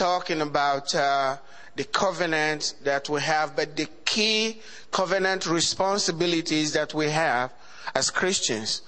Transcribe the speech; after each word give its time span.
talking 0.00 0.40
about 0.40 0.94
uh, 0.94 1.36
the 1.76 1.84
covenant 1.84 2.74
that 2.84 3.10
we 3.10 3.20
have, 3.20 3.54
but 3.54 3.76
the 3.76 3.86
key 4.06 4.58
covenant 4.90 5.46
responsibilities 5.46 6.72
that 6.72 6.94
we 6.94 7.10
have 7.10 7.52
as 7.94 8.10
Christians. 8.10 8.80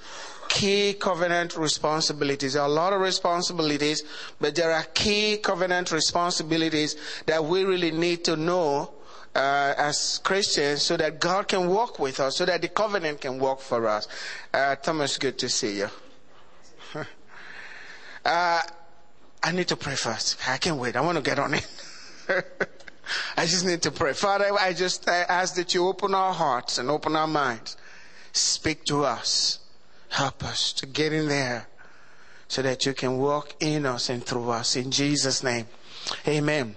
Key 0.49 0.95
covenant 0.95 1.55
responsibilities. 1.59 2.55
There 2.55 2.63
are 2.63 2.69
a 2.69 2.73
lot 2.73 2.95
of 2.95 3.03
responsibilities, 3.03 4.05
but 4.41 4.55
there 4.55 4.73
are 4.73 4.85
key 4.95 5.37
covenant 5.37 5.93
responsibilities 5.93 6.97
that 7.27 7.45
we 7.45 7.65
really 7.65 7.91
need 7.91 8.25
to 8.25 8.35
know 8.37 8.93
uh, 9.35 9.75
as 9.77 10.19
Christians 10.25 10.81
so 10.81 10.97
that 10.97 11.21
God 11.21 11.47
can 11.47 11.69
work 11.69 11.99
with 11.99 12.21
us, 12.21 12.39
so 12.39 12.47
that 12.47 12.63
the 12.63 12.69
covenant 12.69 13.21
can 13.21 13.39
work 13.39 13.61
for 13.61 13.87
us. 13.87 14.09
Uh, 14.53 14.77
Thomas, 14.77 15.19
good 15.19 15.39
to 15.41 15.51
see 15.51 15.77
you. 15.77 15.89
uh, 18.25 18.63
I 19.43 19.53
need 19.53 19.69
to 19.69 19.77
pray 19.77 19.97
first. 19.97 20.39
I 20.49 20.57
can't 20.59 20.77
wait. 20.77 20.97
I 20.97 21.01
want 21.01 21.17
to 21.17 21.23
get 21.23 21.39
on 21.39 21.55
it. 21.55 21.67
I 23.37 23.47
just 23.47 23.67
need 23.67 23.83
to 23.83 23.91
pray. 23.91 24.13
Father, 24.13 24.47
I 24.59 24.73
just 24.73 25.09
I 25.09 25.23
ask 25.23 25.57
that 25.57 25.75
you 25.75 25.87
open 25.87 26.15
our 26.15 26.33
hearts 26.33 26.79
and 26.79 26.89
open 26.91 27.17
our 27.17 27.27
minds. 27.27 27.77
Speak 28.33 28.85
to 28.87 29.05
us. 29.05 29.59
Help 30.09 30.45
us 30.45 30.73
to 30.75 30.87
get 30.87 31.13
in 31.13 31.29
there 31.29 31.67
so 32.49 32.63
that 32.63 32.87
you 32.87 32.93
can 32.93 33.19
walk 33.19 33.55
in 33.61 33.87
us 33.87 34.09
and 34.09 34.25
through 34.25 34.51
us. 34.51 34.77
In 34.77 34.91
Jesus' 34.91 35.43
name. 35.43 35.67
Amen. 36.29 36.77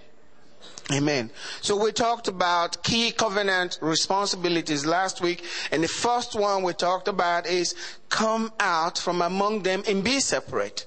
Amen. 0.92 1.32
So 1.62 1.76
we 1.76 1.92
talked 1.92 2.28
about 2.28 2.84
key 2.84 3.12
covenant 3.12 3.80
responsibilities 3.82 4.86
last 4.86 5.20
week, 5.20 5.44
and 5.72 5.84
the 5.84 5.88
first 5.88 6.36
one 6.36 6.62
we 6.62 6.74
talked 6.74 7.08
about 7.08 7.48
is 7.48 7.74
come 8.10 8.54
out 8.60 8.98
from 8.98 9.22
among 9.22 9.64
them 9.64 9.84
and 9.88 10.04
be 10.04 10.20
separate. 10.20 10.86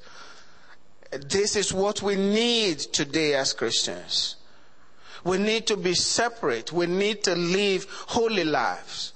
This 1.11 1.57
is 1.57 1.73
what 1.73 2.03
we 2.03 2.17
need 2.17 2.79
today 2.79 3.35
as 3.35 3.53
Christians. 3.53 4.37
We 5.25 5.39
need 5.39 5.67
to 5.69 5.77
be 5.77 5.95
separate. 5.95 6.73
We 6.73 6.87
need 6.87 7.25
to 7.25 7.34
live 7.34 7.87
holy 8.09 8.45
lives. 8.45 9.12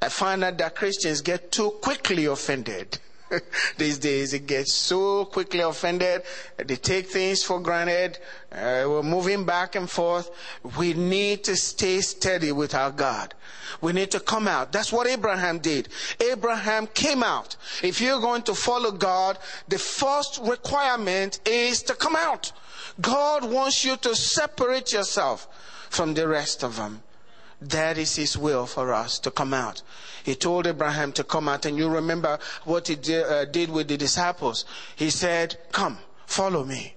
I 0.00 0.08
find 0.08 0.44
out 0.44 0.58
that 0.58 0.74
Christians 0.74 1.20
get 1.20 1.52
too 1.52 1.70
quickly 1.82 2.26
offended. 2.26 2.98
These 3.78 3.98
days, 3.98 4.32
it 4.34 4.46
gets 4.46 4.72
so 4.72 5.24
quickly 5.24 5.60
offended. 5.60 6.22
They 6.56 6.76
take 6.76 7.08
things 7.08 7.42
for 7.42 7.60
granted. 7.60 8.18
Uh, 8.52 8.84
we're 8.86 9.02
moving 9.02 9.44
back 9.44 9.74
and 9.74 9.90
forth. 9.90 10.30
We 10.78 10.94
need 10.94 11.44
to 11.44 11.56
stay 11.56 12.00
steady 12.00 12.52
with 12.52 12.74
our 12.74 12.90
God. 12.90 13.34
We 13.80 13.92
need 13.92 14.10
to 14.12 14.20
come 14.20 14.48
out. 14.48 14.72
That's 14.72 14.92
what 14.92 15.06
Abraham 15.06 15.58
did. 15.58 15.88
Abraham 16.20 16.86
came 16.86 17.22
out. 17.22 17.56
If 17.82 18.00
you're 18.00 18.20
going 18.20 18.42
to 18.42 18.54
follow 18.54 18.92
God, 18.92 19.38
the 19.68 19.78
first 19.78 20.40
requirement 20.42 21.40
is 21.46 21.82
to 21.84 21.94
come 21.94 22.16
out. 22.16 22.52
God 23.00 23.44
wants 23.44 23.84
you 23.84 23.96
to 23.98 24.14
separate 24.14 24.92
yourself 24.92 25.48
from 25.90 26.14
the 26.14 26.26
rest 26.26 26.62
of 26.62 26.76
them. 26.76 27.02
That 27.60 27.96
is 27.96 28.16
His 28.16 28.36
will 28.36 28.66
for 28.66 28.92
us 28.92 29.18
to 29.20 29.30
come 29.30 29.54
out. 29.54 29.82
He 30.22 30.34
told 30.34 30.66
Abraham 30.66 31.12
to 31.12 31.24
come 31.24 31.48
out, 31.48 31.64
and 31.66 31.78
you 31.78 31.88
remember 31.88 32.38
what 32.64 32.88
He 32.88 32.96
did, 32.96 33.24
uh, 33.24 33.44
did 33.46 33.70
with 33.70 33.88
the 33.88 33.96
disciples. 33.96 34.64
He 34.94 35.10
said, 35.10 35.58
Come, 35.72 35.98
follow 36.26 36.64
me. 36.64 36.96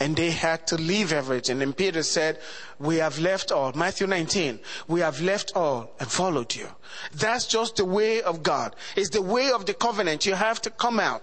And 0.00 0.16
they 0.16 0.30
had 0.32 0.66
to 0.68 0.76
leave 0.76 1.12
everything. 1.12 1.62
And 1.62 1.76
Peter 1.76 2.02
said, 2.02 2.40
We 2.80 2.96
have 2.96 3.20
left 3.20 3.52
all. 3.52 3.72
Matthew 3.74 4.08
19, 4.08 4.58
we 4.88 5.00
have 5.00 5.20
left 5.20 5.52
all 5.54 5.92
and 6.00 6.10
followed 6.10 6.54
you. 6.56 6.66
That's 7.14 7.46
just 7.46 7.76
the 7.76 7.84
way 7.84 8.22
of 8.22 8.42
God. 8.42 8.74
It's 8.96 9.10
the 9.10 9.22
way 9.22 9.52
of 9.52 9.66
the 9.66 9.74
covenant. 9.74 10.26
You 10.26 10.34
have 10.34 10.60
to 10.62 10.70
come 10.70 10.98
out 10.98 11.22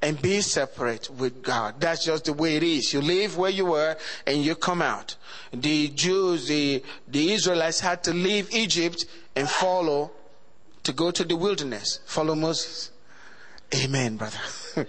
and 0.00 0.20
be 0.22 0.40
separate 0.40 1.10
with 1.10 1.42
God. 1.42 1.80
That's 1.80 2.04
just 2.04 2.26
the 2.26 2.32
way 2.32 2.56
it 2.56 2.62
is. 2.62 2.92
You 2.92 3.00
live 3.00 3.36
where 3.36 3.50
you 3.50 3.66
were 3.66 3.96
and 4.26 4.44
you 4.44 4.54
come 4.54 4.80
out. 4.80 5.16
The 5.52 5.88
Jews, 5.88 6.46
the, 6.46 6.84
the 7.08 7.32
Israelites 7.32 7.80
had 7.80 8.04
to 8.04 8.12
leave 8.12 8.48
Egypt 8.52 9.06
and 9.34 9.48
follow 9.48 10.12
to 10.84 10.92
go 10.92 11.10
to 11.10 11.24
the 11.24 11.36
wilderness. 11.36 11.98
Follow 12.06 12.36
Moses. 12.36 12.92
Amen, 13.74 14.16
brother. 14.16 14.38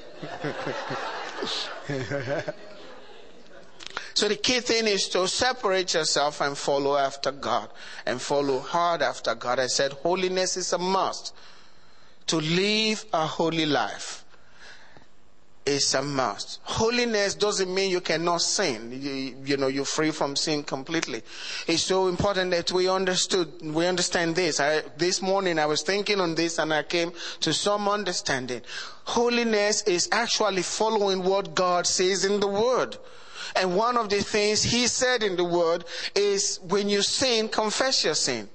so 4.14 4.28
the 4.28 4.36
key 4.36 4.59
thing 4.59 4.88
is 4.88 5.09
to 5.09 5.28
separate 5.28 5.96
yourself 5.96 6.40
and 6.42 6.56
follow 6.58 6.96
after 6.96 7.31
God 7.31 7.69
and 8.06 8.22
follow 8.22 8.59
hard 8.59 9.02
after 9.02 9.34
God. 9.34 9.59
I 9.59 9.68
said 9.68 9.94
holiness 9.94 10.56
is 10.56 10.72
a 10.72 10.78
must. 10.78 11.34
To 12.28 12.38
live 12.38 13.06
a 13.12 13.25
holy 13.25 13.66
life 13.66 14.24
is 15.66 15.94
a 15.94 16.02
must. 16.02 16.59
Holiness 16.64 17.36
doesn't 17.36 17.74
mean 17.74 17.92
you 17.92 18.02
cannot 18.02 18.42
sin. 18.42 18.92
You, 18.92 19.36
you, 19.46 19.58
know, 19.58 19.68
you're 19.68 19.86
free 19.86 20.12
from 20.12 20.36
sin 20.36 20.64
completely. 20.64 21.22
It's 21.68 21.84
so 21.84 22.08
important 22.08 22.52
that 22.52 22.72
we 22.72 22.90
understood, 22.90 23.52
we 23.62 23.86
understand 23.86 24.36
this. 24.36 24.59
I, 24.59 24.81
this 24.98 25.22
morning 25.22 25.59
I 25.59 25.66
was 25.66 25.84
thinking 25.84 26.19
on 26.19 26.36
this 26.36 26.59
and 26.59 26.74
I 26.74 26.84
came 26.84 27.12
to 27.42 27.53
some 27.53 27.88
understanding. 27.88 28.62
Holiness 29.06 29.84
is 29.84 30.09
actually 30.12 30.64
following 30.64 31.24
what 31.24 31.56
God 31.56 31.86
says 31.86 32.25
in 32.25 32.40
the 32.40 32.48
Word. 32.48 32.98
And 33.56 33.75
one 33.75 33.98
of 33.98 34.09
the 34.09 34.22
things 34.22 34.64
He 34.64 34.88
said 34.88 35.24
in 35.24 35.36
the 35.36 35.44
Word 35.44 35.86
is 36.16 36.59
when 36.64 36.90
you 36.90 37.02
sin, 37.02 37.50
confess 37.50 38.03
your 38.03 38.16
sin. 38.16 38.50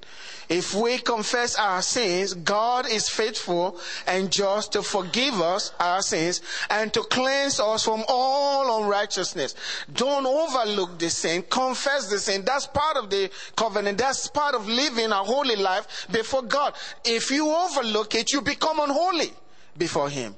If 0.49 0.75
we 0.75 0.99
confess 0.99 1.57
our 1.57 1.83
sins, 1.83 2.35
God 2.35 2.89
is 2.89 3.09
faithful 3.09 3.81
and 4.07 4.31
just 4.31 4.73
to 4.73 4.83
forgive 4.83 5.41
us 5.41 5.73
our 5.81 6.03
sins 6.03 6.43
and 6.71 6.93
to 6.93 7.01
cleanse 7.03 7.61
us 7.61 7.85
from 7.85 8.05
all 8.09 8.83
unrighteousness. 8.83 9.55
Don't 9.93 10.27
overlook 10.27 10.99
the 10.99 11.11
sin. 11.11 11.45
Confess 11.49 12.09
the 12.09 12.19
sin. 12.19 12.45
That's 12.45 12.67
part 12.67 12.97
of 12.97 13.11
the 13.11 13.31
covenant. 13.57 13.99
That's 13.99 14.29
part 14.29 14.55
of 14.55 14.69
living 14.69 15.11
a 15.11 15.25
holy 15.25 15.57
life 15.57 16.07
before 16.11 16.43
God. 16.43 16.75
If 17.05 17.31
you 17.31 17.51
overlook 17.51 18.15
it, 18.15 18.33
you 18.33 18.41
become 18.41 18.81
unholy 18.81 19.33
before 19.77 20.11
Him. 20.11 20.35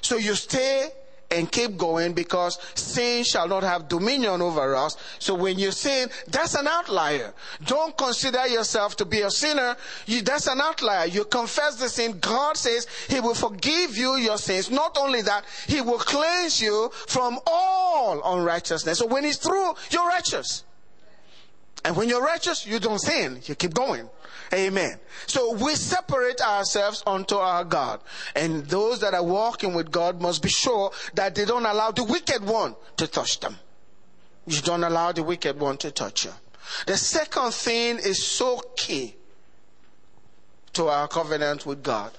So 0.00 0.16
you 0.16 0.34
stay 0.34 0.88
and 1.30 1.50
keep 1.50 1.76
going 1.76 2.12
because 2.12 2.58
sin 2.74 3.24
shall 3.24 3.46
not 3.46 3.62
have 3.62 3.88
dominion 3.88 4.42
over 4.42 4.74
us. 4.74 4.96
So 5.18 5.34
when 5.34 5.58
you 5.58 5.70
sin, 5.70 6.08
that's 6.28 6.54
an 6.54 6.66
outlier. 6.66 7.32
Don't 7.64 7.96
consider 7.96 8.46
yourself 8.48 8.96
to 8.96 9.04
be 9.04 9.20
a 9.20 9.30
sinner. 9.30 9.76
You, 10.06 10.22
that's 10.22 10.46
an 10.46 10.60
outlier. 10.60 11.06
You 11.06 11.24
confess 11.24 11.76
the 11.76 11.88
sin. 11.88 12.18
God 12.20 12.56
says 12.56 12.86
He 13.08 13.20
will 13.20 13.34
forgive 13.34 13.96
you 13.96 14.16
your 14.16 14.38
sins. 14.38 14.70
Not 14.70 14.96
only 14.98 15.22
that, 15.22 15.44
He 15.66 15.80
will 15.80 15.98
cleanse 15.98 16.60
you 16.60 16.90
from 16.92 17.38
all 17.46 18.36
unrighteousness. 18.36 18.98
So 18.98 19.06
when 19.06 19.24
He's 19.24 19.38
through, 19.38 19.74
you're 19.90 20.08
righteous. 20.08 20.64
And 21.84 21.96
when 21.96 22.08
you're 22.08 22.22
righteous, 22.22 22.66
you 22.66 22.78
don't 22.78 23.00
sin. 23.00 23.40
You 23.44 23.54
keep 23.54 23.72
going. 23.72 24.08
Amen. 24.52 24.98
So 25.26 25.52
we 25.52 25.74
separate 25.74 26.40
ourselves 26.40 27.04
unto 27.06 27.36
our 27.36 27.64
God. 27.64 28.00
And 28.34 28.66
those 28.66 29.00
that 29.00 29.14
are 29.14 29.22
walking 29.22 29.74
with 29.74 29.90
God 29.92 30.20
must 30.20 30.42
be 30.42 30.48
sure 30.48 30.90
that 31.14 31.34
they 31.34 31.44
don't 31.44 31.66
allow 31.66 31.92
the 31.92 32.02
wicked 32.02 32.44
one 32.44 32.74
to 32.96 33.06
touch 33.06 33.38
them. 33.40 33.56
You 34.46 34.60
don't 34.62 34.82
allow 34.82 35.12
the 35.12 35.22
wicked 35.22 35.60
one 35.60 35.76
to 35.78 35.92
touch 35.92 36.24
you. 36.24 36.32
The 36.86 36.96
second 36.96 37.54
thing 37.54 37.98
is 37.98 38.24
so 38.24 38.60
key 38.76 39.14
to 40.72 40.88
our 40.88 41.06
covenant 41.06 41.66
with 41.66 41.82
God. 41.82 42.12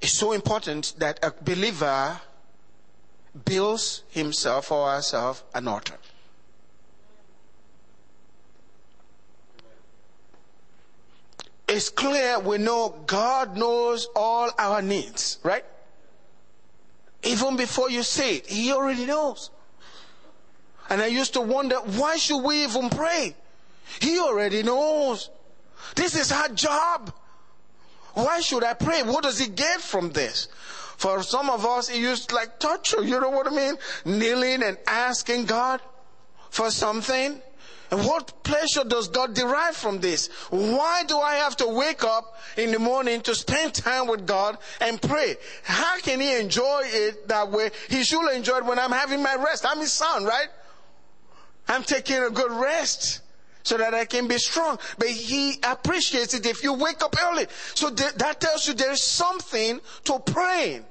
It's 0.00 0.12
so 0.12 0.32
important 0.32 0.94
that 0.98 1.18
a 1.22 1.32
believer 1.42 2.20
builds 3.44 4.02
himself 4.10 4.70
or 4.70 4.90
herself 4.90 5.44
an 5.54 5.68
altar. 5.68 5.96
It's 11.68 11.88
clear 11.88 12.38
we 12.38 12.58
know 12.58 12.94
God 13.06 13.56
knows 13.56 14.08
all 14.14 14.50
our 14.58 14.82
needs, 14.82 15.38
right? 15.42 15.64
Even 17.24 17.56
before 17.56 17.90
you 17.90 18.02
say 18.02 18.36
it, 18.36 18.46
He 18.46 18.72
already 18.72 19.04
knows. 19.04 19.50
And 20.88 21.02
I 21.02 21.06
used 21.06 21.34
to 21.34 21.40
wonder, 21.40 21.76
why 21.76 22.16
should 22.16 22.42
we 22.42 22.62
even 22.62 22.88
pray? 22.90 23.34
He 24.00 24.18
already 24.18 24.62
knows. 24.62 25.30
This 25.96 26.14
is 26.14 26.30
our 26.30 26.48
job. 26.48 27.12
Why 28.14 28.40
should 28.40 28.64
I 28.64 28.74
pray? 28.74 29.02
What 29.02 29.24
does 29.24 29.38
he 29.38 29.48
get 29.48 29.80
from 29.80 30.10
this? 30.10 30.48
For 30.96 31.22
some 31.22 31.50
of 31.50 31.66
us, 31.66 31.90
it 31.90 31.98
used 31.98 32.32
like 32.32 32.58
torture. 32.58 33.02
You 33.02 33.20
know 33.20 33.30
what 33.30 33.46
I 33.46 33.50
mean? 33.50 33.76
Kneeling 34.04 34.62
and 34.62 34.78
asking 34.86 35.44
God 35.44 35.80
for 36.50 36.70
something. 36.70 37.42
And 37.90 38.04
what 38.04 38.42
pleasure 38.42 38.84
does 38.84 39.08
God 39.08 39.34
derive 39.34 39.76
from 39.76 40.00
this? 40.00 40.28
Why 40.50 41.04
do 41.06 41.18
I 41.18 41.36
have 41.36 41.56
to 41.58 41.66
wake 41.68 42.02
up 42.02 42.36
in 42.56 42.72
the 42.72 42.78
morning 42.78 43.20
to 43.22 43.34
spend 43.34 43.74
time 43.74 44.08
with 44.08 44.26
God 44.26 44.58
and 44.80 45.00
pray? 45.00 45.36
How 45.62 45.98
can 46.00 46.20
He 46.20 46.38
enjoy 46.38 46.82
it 46.84 47.28
that 47.28 47.50
way? 47.50 47.70
He 47.88 48.02
should 48.02 48.28
enjoy 48.32 48.58
it 48.58 48.64
when 48.64 48.78
I'm 48.78 48.92
having 48.92 49.22
my 49.22 49.36
rest. 49.36 49.64
I'm 49.68 49.78
His 49.78 49.92
son, 49.92 50.24
right? 50.24 50.48
I'm 51.68 51.82
taking 51.82 52.22
a 52.22 52.30
good 52.30 52.52
rest 52.52 53.20
so 53.62 53.76
that 53.76 53.94
I 53.94 54.04
can 54.04 54.26
be 54.26 54.38
strong. 54.38 54.78
But 54.98 55.08
He 55.08 55.58
appreciates 55.62 56.34
it 56.34 56.44
if 56.46 56.64
you 56.64 56.72
wake 56.72 57.02
up 57.02 57.14
early. 57.30 57.46
So 57.74 57.90
th- 57.90 58.14
that 58.14 58.40
tells 58.40 58.66
you 58.66 58.74
there 58.74 58.92
is 58.92 59.02
something 59.02 59.80
to 60.04 60.18
praying. 60.18 60.84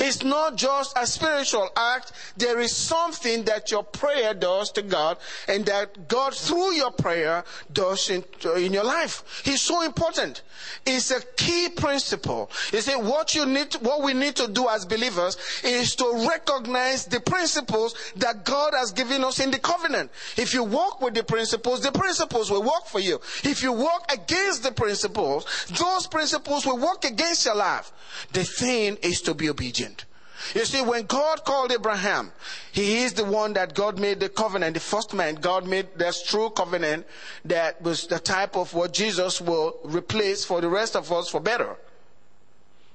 It's 0.00 0.22
not 0.22 0.56
just 0.56 0.96
a 0.96 1.06
spiritual 1.06 1.68
act. 1.76 2.12
There 2.36 2.60
is 2.60 2.76
something 2.76 3.44
that 3.44 3.70
your 3.70 3.82
prayer 3.82 4.34
does 4.34 4.70
to 4.72 4.82
God 4.82 5.18
and 5.46 5.64
that 5.66 6.08
God 6.08 6.34
through 6.34 6.74
your 6.74 6.90
prayer 6.90 7.44
does 7.72 8.10
in, 8.10 8.24
in 8.56 8.72
your 8.72 8.84
life. 8.84 9.42
He's 9.44 9.62
so 9.62 9.82
important. 9.82 10.42
It's 10.84 11.10
a 11.10 11.20
key 11.36 11.68
principle. 11.70 12.50
You 12.72 12.80
see, 12.80 12.96
what 12.96 13.34
you 13.34 13.46
need, 13.46 13.74
what 13.74 14.02
we 14.02 14.14
need 14.14 14.36
to 14.36 14.48
do 14.48 14.68
as 14.68 14.84
believers 14.84 15.36
is 15.64 15.94
to 15.96 16.28
recognize 16.28 17.06
the 17.06 17.20
principles 17.20 17.94
that 18.16 18.44
God 18.44 18.74
has 18.74 18.92
given 18.92 19.24
us 19.24 19.40
in 19.40 19.50
the 19.50 19.58
covenant. 19.58 20.10
If 20.36 20.54
you 20.54 20.64
walk 20.64 21.00
with 21.00 21.14
the 21.14 21.24
principles, 21.24 21.80
the 21.80 21.92
principles 21.92 22.50
will 22.50 22.62
work 22.62 22.86
for 22.86 23.00
you. 23.00 23.20
If 23.44 23.62
you 23.62 23.72
walk 23.72 24.12
against 24.12 24.62
the 24.62 24.72
principles, 24.72 25.66
those 25.78 26.06
principles 26.06 26.66
will 26.66 26.78
work 26.78 27.04
against 27.04 27.46
your 27.46 27.56
life. 27.56 27.92
The 28.32 28.44
thing 28.44 28.98
is 29.02 29.20
to 29.22 29.34
be 29.34 29.48
obedient. 29.48 29.77
You 30.54 30.64
see, 30.64 30.82
when 30.82 31.04
God 31.04 31.44
called 31.44 31.72
Abraham, 31.72 32.32
he 32.72 33.02
is 33.02 33.12
the 33.12 33.24
one 33.24 33.54
that 33.54 33.74
God 33.74 33.98
made 33.98 34.20
the 34.20 34.28
covenant, 34.28 34.74
the 34.74 34.80
first 34.80 35.12
man. 35.12 35.34
God 35.34 35.66
made 35.66 35.88
this 35.96 36.22
true 36.22 36.50
covenant 36.50 37.06
that 37.44 37.82
was 37.82 38.06
the 38.06 38.18
type 38.18 38.56
of 38.56 38.72
what 38.72 38.92
Jesus 38.92 39.40
will 39.40 39.78
replace 39.84 40.44
for 40.44 40.60
the 40.60 40.68
rest 40.68 40.96
of 40.96 41.10
us 41.12 41.28
for 41.28 41.40
better. 41.40 41.76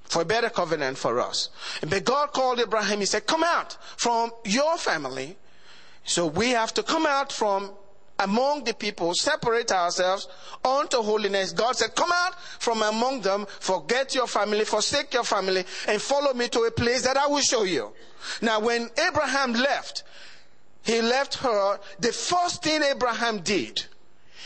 For 0.03 0.21
a 0.21 0.25
better 0.25 0.49
covenant 0.49 0.97
for 0.97 1.19
us. 1.19 1.49
But 1.81 2.05
God 2.05 2.33
called 2.33 2.59
Abraham, 2.59 2.99
he 2.99 3.05
said, 3.05 3.25
come 3.25 3.43
out 3.43 3.77
from 3.97 4.31
your 4.45 4.77
family. 4.77 5.37
So 6.05 6.27
we 6.27 6.49
have 6.51 6.73
to 6.75 6.83
come 6.83 7.05
out 7.05 7.31
from 7.31 7.71
among 8.23 8.63
the 8.63 8.73
people, 8.73 9.13
separate 9.13 9.71
ourselves 9.71 10.27
unto 10.63 11.01
holiness. 11.01 11.51
God 11.51 11.75
said, 11.75 11.95
Come 11.95 12.11
out 12.11 12.39
from 12.59 12.81
among 12.81 13.21
them, 13.21 13.45
forget 13.59 14.15
your 14.15 14.27
family, 14.27 14.65
forsake 14.65 15.13
your 15.13 15.23
family, 15.23 15.63
and 15.87 16.01
follow 16.01 16.33
me 16.33 16.47
to 16.49 16.61
a 16.61 16.71
place 16.71 17.03
that 17.03 17.17
I 17.17 17.27
will 17.27 17.41
show 17.41 17.63
you. 17.63 17.93
Now, 18.41 18.59
when 18.59 18.89
Abraham 19.07 19.53
left, 19.53 20.03
he 20.83 21.01
left 21.01 21.35
her. 21.35 21.79
The 21.99 22.11
first 22.11 22.63
thing 22.63 22.81
Abraham 22.83 23.39
did, 23.39 23.85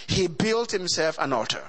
he 0.07 0.27
built 0.27 0.71
himself 0.71 1.17
an 1.19 1.33
altar. 1.33 1.63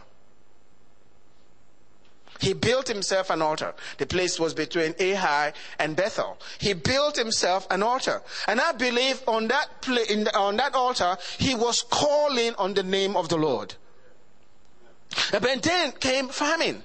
He 2.38 2.52
built 2.52 2.88
himself 2.88 3.30
an 3.30 3.42
altar. 3.42 3.74
The 3.98 4.06
place 4.06 4.38
was 4.38 4.54
between 4.54 4.94
Ai 4.98 5.52
and 5.78 5.96
Bethel. 5.96 6.38
He 6.58 6.72
built 6.72 7.16
himself 7.16 7.66
an 7.70 7.82
altar. 7.82 8.22
And 8.46 8.60
I 8.60 8.72
believe 8.72 9.22
on 9.26 9.48
that, 9.48 9.82
the, 9.82 10.30
on 10.36 10.56
that 10.56 10.74
altar, 10.74 11.16
he 11.38 11.54
was 11.54 11.82
calling 11.82 12.54
on 12.56 12.74
the 12.74 12.82
name 12.82 13.16
of 13.16 13.28
the 13.28 13.36
Lord. 13.36 13.74
But 15.32 15.62
then 15.62 15.92
came 15.92 16.28
famine. 16.28 16.82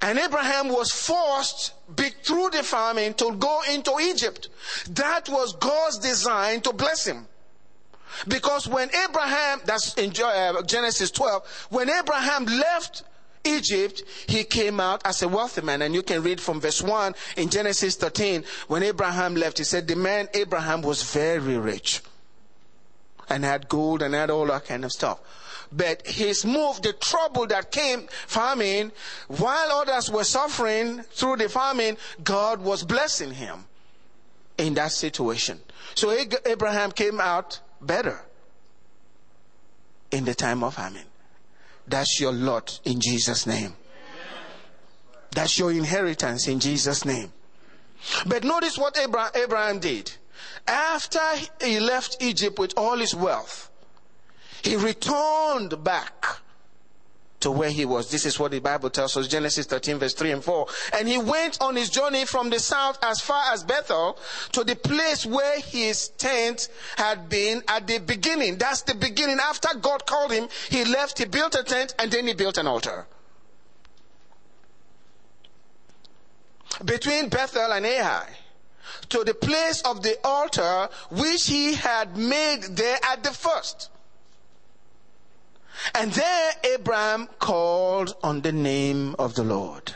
And 0.00 0.18
Abraham 0.18 0.68
was 0.68 0.90
forced 0.90 1.74
through 2.24 2.50
the 2.50 2.64
famine 2.64 3.14
to 3.14 3.36
go 3.36 3.62
into 3.70 3.96
Egypt. 4.00 4.48
That 4.90 5.28
was 5.28 5.54
God's 5.54 5.98
design 5.98 6.60
to 6.62 6.72
bless 6.72 7.06
him. 7.06 7.28
Because 8.28 8.68
when 8.68 8.88
Abraham, 8.94 9.60
that's 9.64 9.94
in 9.94 10.12
uh, 10.22 10.62
Genesis 10.62 11.10
12, 11.10 11.66
when 11.70 11.90
Abraham 11.90 12.46
left 12.46 13.04
Egypt, 13.44 14.02
he 14.26 14.44
came 14.44 14.80
out 14.80 15.02
as 15.04 15.22
a 15.22 15.28
wealthy 15.28 15.62
man. 15.62 15.82
And 15.82 15.94
you 15.94 16.02
can 16.02 16.22
read 16.22 16.40
from 16.40 16.60
verse 16.60 16.82
1 16.82 17.14
in 17.36 17.48
Genesis 17.48 17.96
13. 17.96 18.44
When 18.68 18.82
Abraham 18.82 19.34
left, 19.34 19.58
he 19.58 19.64
said, 19.64 19.88
The 19.88 19.96
man 19.96 20.28
Abraham 20.34 20.82
was 20.82 21.02
very 21.02 21.58
rich 21.58 22.02
and 23.28 23.44
had 23.44 23.68
gold 23.68 24.02
and 24.02 24.14
had 24.14 24.30
all 24.30 24.46
that 24.46 24.66
kind 24.66 24.84
of 24.84 24.92
stuff. 24.92 25.20
But 25.72 26.06
his 26.06 26.44
move, 26.44 26.82
the 26.82 26.92
trouble 26.92 27.46
that 27.46 27.72
came 27.72 28.06
famine, 28.26 28.92
while 29.28 29.72
others 29.72 30.10
were 30.10 30.24
suffering 30.24 31.02
through 31.02 31.36
the 31.36 31.48
famine, 31.48 31.96
God 32.22 32.60
was 32.60 32.82
blessing 32.84 33.32
him 33.32 33.64
in 34.58 34.74
that 34.74 34.92
situation. 34.92 35.60
So 35.94 36.14
Abraham 36.44 36.92
came 36.92 37.20
out 37.20 37.60
better 37.82 38.20
in 40.10 40.24
the 40.24 40.34
time 40.34 40.62
of 40.62 40.74
famine. 40.74 41.06
That's 41.86 42.20
your 42.20 42.32
lot 42.32 42.80
in 42.84 43.00
Jesus' 43.00 43.46
name. 43.46 43.74
That's 45.30 45.58
your 45.58 45.72
inheritance 45.72 46.46
in 46.46 46.60
Jesus' 46.60 47.04
name. 47.04 47.32
But 48.26 48.44
notice 48.44 48.76
what 48.76 48.98
Abraham 48.98 49.78
did. 49.78 50.12
After 50.66 51.20
he 51.62 51.80
left 51.80 52.18
Egypt 52.20 52.58
with 52.58 52.74
all 52.76 52.98
his 52.98 53.14
wealth, 53.14 53.70
he 54.62 54.76
returned 54.76 55.82
back 55.82 56.41
to 57.42 57.50
where 57.50 57.70
he 57.70 57.84
was. 57.84 58.10
This 58.10 58.24
is 58.24 58.38
what 58.38 58.50
the 58.52 58.60
Bible 58.60 58.90
tells 58.90 59.16
us, 59.16 59.28
Genesis 59.28 59.66
13 59.66 59.98
verse 59.98 60.14
3 60.14 60.32
and 60.32 60.44
4. 60.44 60.66
And 60.94 61.08
he 61.08 61.18
went 61.18 61.60
on 61.60 61.76
his 61.76 61.90
journey 61.90 62.24
from 62.24 62.50
the 62.50 62.58
south 62.58 62.98
as 63.02 63.20
far 63.20 63.52
as 63.52 63.64
Bethel 63.64 64.18
to 64.52 64.64
the 64.64 64.76
place 64.76 65.26
where 65.26 65.60
his 65.60 66.08
tent 66.08 66.68
had 66.96 67.28
been 67.28 67.62
at 67.68 67.86
the 67.86 67.98
beginning. 67.98 68.58
That's 68.58 68.82
the 68.82 68.94
beginning. 68.94 69.38
After 69.40 69.68
God 69.78 70.06
called 70.06 70.32
him, 70.32 70.48
he 70.70 70.84
left, 70.84 71.18
he 71.18 71.24
built 71.26 71.54
a 71.54 71.62
tent, 71.62 71.94
and 71.98 72.10
then 72.10 72.26
he 72.26 72.34
built 72.34 72.58
an 72.58 72.66
altar. 72.66 73.06
Between 76.84 77.28
Bethel 77.28 77.72
and 77.72 77.84
Ai, 77.84 78.26
to 79.10 79.24
the 79.24 79.34
place 79.34 79.82
of 79.82 80.02
the 80.02 80.16
altar 80.24 80.88
which 81.10 81.46
he 81.46 81.74
had 81.74 82.16
made 82.16 82.62
there 82.70 82.98
at 83.02 83.22
the 83.22 83.30
first. 83.30 83.90
And 85.94 86.12
there 86.12 86.52
Abraham 86.74 87.28
called 87.38 88.14
on 88.22 88.40
the 88.42 88.52
name 88.52 89.14
of 89.18 89.34
the 89.34 89.44
Lord. 89.44 89.94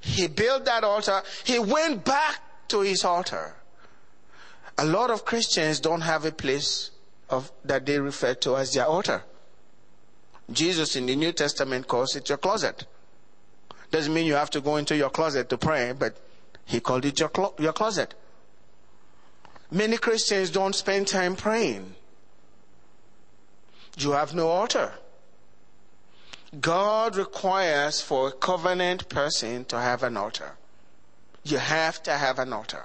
He 0.00 0.28
built 0.28 0.64
that 0.64 0.84
altar. 0.84 1.22
He 1.44 1.58
went 1.58 2.04
back 2.04 2.40
to 2.68 2.80
his 2.80 3.04
altar. 3.04 3.54
A 4.78 4.84
lot 4.84 5.10
of 5.10 5.24
Christians 5.24 5.80
don't 5.80 6.00
have 6.00 6.24
a 6.24 6.32
place 6.32 6.90
of, 7.28 7.52
that 7.64 7.84
they 7.84 7.98
refer 7.98 8.34
to 8.34 8.56
as 8.56 8.72
their 8.72 8.86
altar. 8.86 9.22
Jesus 10.50 10.96
in 10.96 11.06
the 11.06 11.14
New 11.14 11.32
Testament 11.32 11.86
calls 11.86 12.16
it 12.16 12.28
your 12.28 12.38
closet. 12.38 12.86
Doesn't 13.90 14.14
mean 14.14 14.26
you 14.26 14.34
have 14.34 14.50
to 14.50 14.60
go 14.60 14.76
into 14.76 14.96
your 14.96 15.10
closet 15.10 15.48
to 15.50 15.58
pray, 15.58 15.92
but 15.96 16.16
he 16.64 16.80
called 16.80 17.04
it 17.04 17.20
your, 17.20 17.28
clo- 17.28 17.54
your 17.58 17.72
closet. 17.72 18.14
Many 19.70 19.98
Christians 19.98 20.50
don't 20.50 20.74
spend 20.74 21.08
time 21.08 21.36
praying 21.36 21.94
you 24.02 24.12
have 24.12 24.34
no 24.34 24.48
altar. 24.48 24.92
God 26.60 27.16
requires 27.16 28.00
for 28.00 28.28
a 28.28 28.32
covenant 28.32 29.08
person 29.08 29.64
to 29.66 29.78
have 29.78 30.02
an 30.02 30.16
altar. 30.16 30.56
You 31.44 31.58
have 31.58 32.02
to 32.04 32.12
have 32.12 32.38
an 32.38 32.52
altar. 32.52 32.84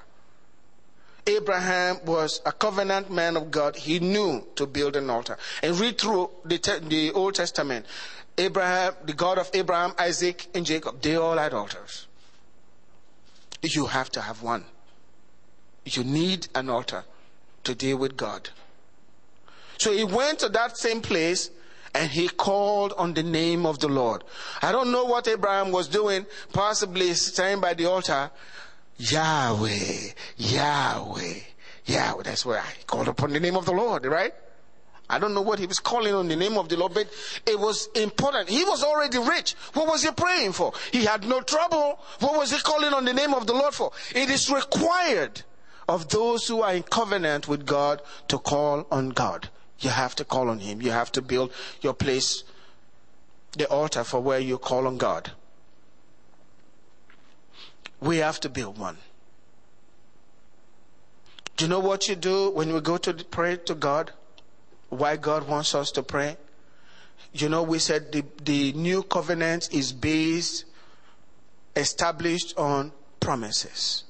Abraham 1.28 1.98
was 2.06 2.42
a 2.46 2.52
covenant 2.52 3.10
man 3.10 3.36
of 3.36 3.50
God. 3.50 3.76
He 3.76 4.00
knew 4.00 4.46
to 4.56 4.68
build 4.68 4.96
an 4.96 5.10
altar. 5.10 5.38
And 5.64 5.80
read 5.80 5.98
through 6.00 6.30
the, 6.46 6.58
the 6.88 7.12
Old 7.12 7.34
Testament. 7.34 7.88
Abraham, 8.38 8.94
the 9.04 9.14
God 9.14 9.40
of 9.40 9.50
Abraham, 9.54 9.94
Isaac, 9.98 10.48
and 10.54 10.66
Jacob, 10.66 11.02
they 11.02 11.16
all 11.16 11.38
had 11.38 11.54
altars. 11.54 12.06
You 13.64 13.88
have 13.88 14.12
to 14.12 14.22
have 14.22 14.44
one. 14.44 14.66
You 15.86 16.04
need 16.04 16.48
an 16.54 16.70
altar 16.70 17.06
to 17.64 17.74
deal 17.74 17.98
with 17.98 18.16
God. 18.16 18.50
So 19.78 19.92
he 19.92 20.04
went 20.04 20.40
to 20.40 20.50
that 20.50 20.78
same 20.78 21.02
place 21.02 21.52
and 21.94 22.12
he 22.12 22.28
called 22.28 22.94
on 22.98 23.14
the 23.14 23.24
name 23.24 23.66
of 23.66 23.80
the 23.80 23.88
Lord. 23.88 24.24
I 24.62 24.72
don't 24.72 24.92
know 24.92 25.06
what 25.06 25.28
Abraham 25.28 25.72
was 25.72 25.88
doing, 25.88 26.26
possibly 26.52 27.14
standing 27.14 27.62
by 27.62 27.74
the 27.74 27.86
altar. 27.86 28.32
Yahweh, 28.98 30.12
Yahweh, 30.38 31.40
Yahweh. 31.86 32.24
That's 32.24 32.46
where 32.46 32.62
he 32.62 32.84
called 32.86 33.08
upon 33.08 33.32
the 33.34 33.40
name 33.40 33.56
of 33.56 33.66
the 33.66 33.72
Lord, 33.72 34.06
right? 34.06 34.34
I 35.10 35.20
don't 35.20 35.34
know 35.34 35.42
what 35.42 35.60
he 35.60 35.68
was 35.68 35.80
calling 35.80 36.14
on 36.14 36.28
the 36.28 36.36
name 36.36 36.58
of 36.58 36.68
the 36.68 36.78
Lord, 36.78 36.94
but 36.94 37.08
it 37.46 37.60
was 37.60 37.88
important. 37.96 38.50
He 38.50 38.64
was 38.64 38.84
already 38.84 39.20
rich. 39.20 39.54
What 39.74 39.88
was 39.88 40.04
he 40.04 40.12
praying 40.12 40.54
for? 40.54 40.74
He 40.92 41.06
had 41.06 41.28
no 41.28 41.42
trouble. 41.42 42.00
What 42.20 42.38
was 42.38 42.52
he 42.52 42.58
calling 42.60 42.94
on 42.94 43.06
the 43.06 43.14
name 43.14 43.34
of 43.34 43.46
the 43.46 43.54
Lord 43.54 43.74
for? 43.74 43.92
It 44.16 44.30
is 44.30 44.50
required 44.50 45.44
of 45.88 46.10
those 46.10 46.48
who 46.48 46.62
are 46.62 46.74
in 46.74 46.84
covenant 46.84 47.48
with 47.48 47.66
God 47.66 48.02
to 48.30 48.40
call 48.40 48.88
on 48.92 49.10
God. 49.10 49.50
You 49.80 49.90
have 49.90 50.16
to 50.16 50.26
call 50.26 50.50
on 50.50 50.60
Him. 50.60 50.82
You 50.82 50.92
have 50.92 51.12
to 51.14 51.22
build 51.22 51.52
your 51.82 51.94
place, 51.94 52.44
the 53.58 53.66
altar 53.70 54.04
for 54.04 54.20
where 54.22 54.40
you 54.40 54.58
call 54.58 54.88
on 54.88 54.98
God. 54.98 55.32
We 58.00 58.18
have 58.18 58.40
to 58.42 58.50
build 58.50 58.78
one. 58.78 58.98
Do 61.58 61.66
you 61.66 61.70
know 61.70 61.80
what 61.80 62.10
you 62.10 62.16
do 62.16 62.52
when 62.52 62.74
we 62.74 62.82
go 62.82 62.98
to 62.98 63.14
pray 63.14 63.58
to 63.58 63.76
God? 63.76 64.12
Why 64.90 65.16
God 65.16 65.48
wants 65.48 65.74
us 65.74 65.92
to 65.92 66.04
pray? 66.04 66.38
You 67.34 67.50
know, 67.50 67.64
we 67.64 67.80
said 67.80 68.12
the, 68.12 68.24
the 68.44 68.74
new 68.74 69.04
covenant 69.04 69.70
is 69.74 69.92
based, 69.94 70.66
established 71.76 72.58
on 72.58 72.92
promises. 73.20 74.04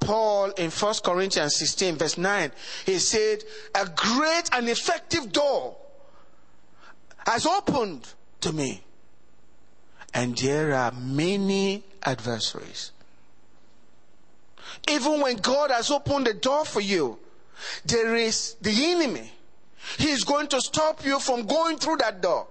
Paul 0.00 0.50
in 0.52 0.70
1 0.70 0.94
Corinthians 1.04 1.56
16, 1.56 1.96
verse 1.96 2.18
9, 2.18 2.50
he 2.86 2.98
said, 2.98 3.44
A 3.74 3.86
great 3.94 4.50
and 4.52 4.68
effective 4.68 5.30
door 5.30 5.76
has 7.26 7.46
opened 7.46 8.08
to 8.40 8.52
me. 8.52 8.82
And 10.12 10.36
there 10.36 10.74
are 10.74 10.90
many 10.92 11.84
adversaries. 12.02 12.92
Even 14.88 15.20
when 15.20 15.36
God 15.36 15.70
has 15.70 15.90
opened 15.90 16.26
the 16.26 16.34
door 16.34 16.64
for 16.64 16.80
you, 16.80 17.18
there 17.84 18.16
is 18.16 18.56
the 18.60 18.72
enemy. 18.92 19.30
He 19.98 20.10
is 20.10 20.24
going 20.24 20.48
to 20.48 20.60
stop 20.60 21.04
you 21.04 21.20
from 21.20 21.46
going 21.46 21.76
through 21.76 21.98
that 21.98 22.20
door. 22.20 22.48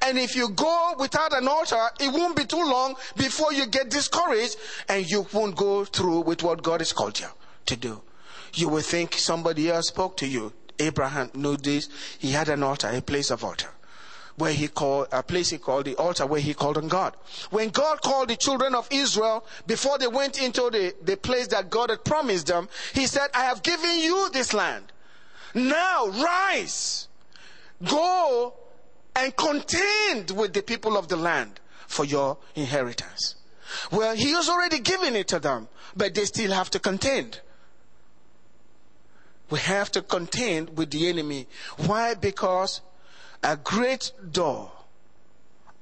And 0.00 0.18
if 0.18 0.36
you 0.36 0.50
go 0.50 0.94
without 0.98 1.36
an 1.36 1.48
altar, 1.48 1.88
it 2.00 2.12
won't 2.12 2.36
be 2.36 2.44
too 2.44 2.64
long 2.64 2.94
before 3.16 3.52
you 3.52 3.66
get 3.66 3.90
discouraged 3.90 4.56
and 4.88 5.08
you 5.08 5.26
won't 5.32 5.56
go 5.56 5.84
through 5.84 6.20
with 6.20 6.42
what 6.42 6.62
God 6.62 6.80
has 6.80 6.92
called 6.92 7.18
you 7.20 7.28
to 7.66 7.76
do. 7.76 8.02
You 8.54 8.68
will 8.68 8.82
think 8.82 9.14
somebody 9.14 9.70
else 9.70 9.88
spoke 9.88 10.16
to 10.18 10.26
you. 10.26 10.52
Abraham 10.78 11.30
knew 11.34 11.56
this. 11.56 11.88
He 12.18 12.32
had 12.32 12.48
an 12.48 12.62
altar, 12.62 12.88
a 12.88 13.00
place 13.00 13.30
of 13.30 13.44
altar 13.44 13.68
where 14.36 14.52
he 14.52 14.68
called 14.68 15.08
a 15.12 15.22
place 15.22 15.50
he 15.50 15.58
called 15.58 15.84
the 15.84 15.94
altar 15.96 16.26
where 16.26 16.40
he 16.40 16.54
called 16.54 16.78
on 16.78 16.88
God. 16.88 17.14
When 17.50 17.68
God 17.68 18.00
called 18.00 18.28
the 18.28 18.36
children 18.36 18.74
of 18.74 18.88
Israel 18.90 19.44
before 19.66 19.98
they 19.98 20.06
went 20.06 20.40
into 20.40 20.70
the, 20.70 20.94
the 21.02 21.16
place 21.16 21.48
that 21.48 21.70
God 21.70 21.90
had 21.90 22.04
promised 22.04 22.46
them, 22.46 22.68
he 22.94 23.06
said, 23.06 23.28
I 23.34 23.44
have 23.44 23.62
given 23.62 23.98
you 23.98 24.30
this 24.32 24.54
land. 24.54 24.90
Now 25.54 26.06
rise, 26.06 27.08
go 27.84 28.54
and 29.14 29.36
contend 29.36 30.30
with 30.30 30.52
the 30.52 30.62
people 30.62 30.96
of 30.96 31.08
the 31.08 31.16
land 31.16 31.60
for 31.86 32.04
your 32.04 32.38
inheritance. 32.54 33.36
Well, 33.90 34.14
he 34.14 34.32
has 34.32 34.48
already 34.48 34.80
given 34.80 35.16
it 35.16 35.28
to 35.28 35.38
them, 35.38 35.68
but 35.96 36.14
they 36.14 36.24
still 36.24 36.52
have 36.52 36.70
to 36.70 36.78
contend. 36.78 37.40
We 39.50 39.58
have 39.60 39.90
to 39.92 40.02
contend 40.02 40.76
with 40.76 40.90
the 40.90 41.08
enemy. 41.08 41.46
Why? 41.76 42.14
Because 42.14 42.80
a 43.42 43.56
great 43.56 44.12
door, 44.30 44.72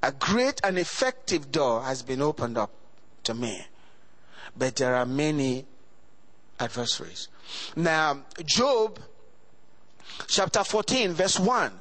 a 0.03 0.13
great 0.13 0.61
and 0.65 0.79
effective 0.79 1.53
door 1.53 1.83
has 1.83 2.03
been 2.03 2.21
opened 2.21 2.59
up 2.59 2.71
to 3.25 3.35
me. 3.35 3.67
But 4.57 4.77
there 4.77 4.97
are 4.97 5.07
many 5.07 5.67
adversaries. 6.59 7.29
Now, 7.77 8.23
Job 8.45 8.99
chapter 10.27 10.65
14, 10.65 11.13
verse 11.13 11.39
1. 11.39 11.73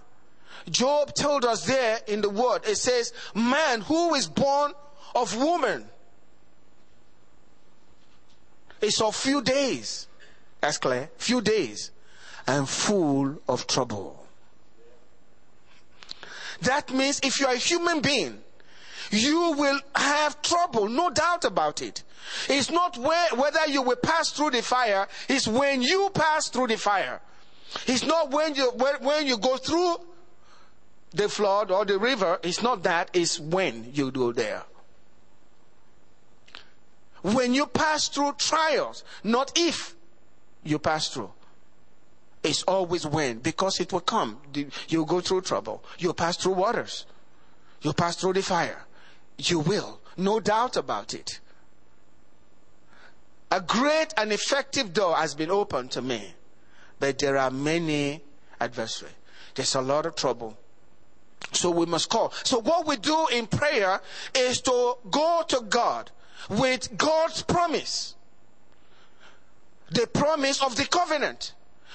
Job 0.70 1.14
told 1.16 1.46
us 1.46 1.66
there 1.66 2.00
in 2.08 2.22
the 2.22 2.30
word, 2.30 2.62
it 2.66 2.78
says, 2.78 3.14
Man 3.34 3.82
who 3.82 4.16
is 4.16 4.28
born 4.28 4.74
of 5.16 5.36
woman 5.36 5.86
is 8.82 9.02
of 9.02 9.16
few 9.16 9.42
days. 9.42 10.08
That's 10.62 10.78
clear. 10.78 11.10
Few 11.18 11.42
days. 11.42 11.92
And 12.48 12.68
full 12.68 13.42
of 13.48 13.68
trouble. 13.68 14.26
That 16.62 16.92
means 16.92 17.20
if 17.24 17.40
you 17.40 17.48
are 17.48 17.54
a 17.54 17.58
human 17.58 18.02
being, 18.02 18.42
you 19.12 19.56
will 19.58 19.80
have 19.96 20.42
trouble, 20.42 20.88
no 20.88 21.10
doubt 21.10 21.46
about 21.46 21.82
it. 21.82 22.04
It's 22.48 22.70
not 22.70 22.98
where, 22.98 23.30
whether 23.36 23.66
you 23.68 23.82
will 23.82 23.96
pass 23.96 24.32
through 24.32 24.52
the 24.52 24.62
fire, 24.62 25.08
it's 25.28 25.48
when 25.48 25.82
you 25.82 26.10
pass 26.14 26.50
through 26.50 26.68
the 26.68 26.78
fire. 26.78 27.22
It's 27.88 28.04
not 28.04 28.32
when 28.32 28.56
you, 28.56 28.72
when, 28.72 28.96
when 29.04 29.28
you 29.28 29.38
go 29.38 29.58
through 29.58 29.98
the 31.12 31.30
flood 31.30 31.72
or 31.72 31.86
the 31.86 31.98
river, 31.98 32.40
it's 32.44 32.62
not 32.62 32.84
that, 32.84 33.10
it's 33.14 33.40
when 33.40 33.92
you 33.94 34.12
go 34.12 34.32
there. 34.32 34.64
When 37.22 37.54
you 37.54 37.66
pass 37.66 38.08
through 38.08 38.34
trials, 38.38 39.04
not 39.24 39.52
if 39.56 39.96
you 40.64 40.80
pass 40.80 41.10
through. 41.10 41.32
It's 42.42 42.64
always 42.64 43.06
when, 43.06 43.40
because 43.40 43.80
it 43.82 43.92
will 43.92 44.00
come. 44.00 44.38
You 44.88 45.06
go 45.06 45.20
through 45.20 45.42
trouble. 45.42 45.84
You 45.98 46.14
pass 46.14 46.38
through 46.38 46.54
waters. 46.54 47.06
You 47.82 47.92
pass 47.92 48.16
through 48.16 48.34
the 48.34 48.42
fire. 48.42 48.86
You 49.38 49.60
will. 49.60 50.00
No 50.16 50.40
doubt 50.40 50.78
about 50.78 51.14
it. 51.14 51.40
A 53.52 53.60
great 53.60 54.14
and 54.16 54.32
effective 54.32 54.94
door 54.94 55.16
has 55.16 55.34
been 55.34 55.50
opened 55.50 55.92
to 55.92 56.02
me, 56.02 56.34
but 57.00 57.18
there 57.20 57.36
are 57.36 57.50
many 57.50 58.22
adversaries. 58.62 59.16
There's 59.56 59.76
a 59.76 59.82
lot 59.82 60.06
of 60.06 60.16
trouble. 60.16 60.58
So 61.52 61.72
we 61.72 61.86
must 61.86 62.10
call. 62.10 62.32
So 62.44 62.60
what 62.60 62.86
we 62.86 62.98
do 62.98 63.28
in 63.32 63.48
prayer 63.48 64.02
is 64.36 64.62
to 64.62 64.98
go 65.10 65.44
to 65.48 65.62
God 65.62 66.12
with 66.50 66.98
God's 66.98 67.42
promise. 67.44 68.16
The 69.92 70.08
promise 70.08 70.62
of 70.62 70.76
the 70.76 70.86
covenant 70.86 71.54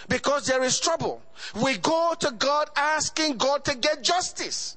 because 0.08 0.46
there 0.46 0.62
is 0.62 0.78
trouble. 0.80 1.22
We 1.62 1.78
go 1.78 2.14
to 2.18 2.32
God 2.32 2.68
asking 2.76 3.36
God 3.36 3.64
to 3.64 3.74
get 3.74 4.02
justice. 4.02 4.76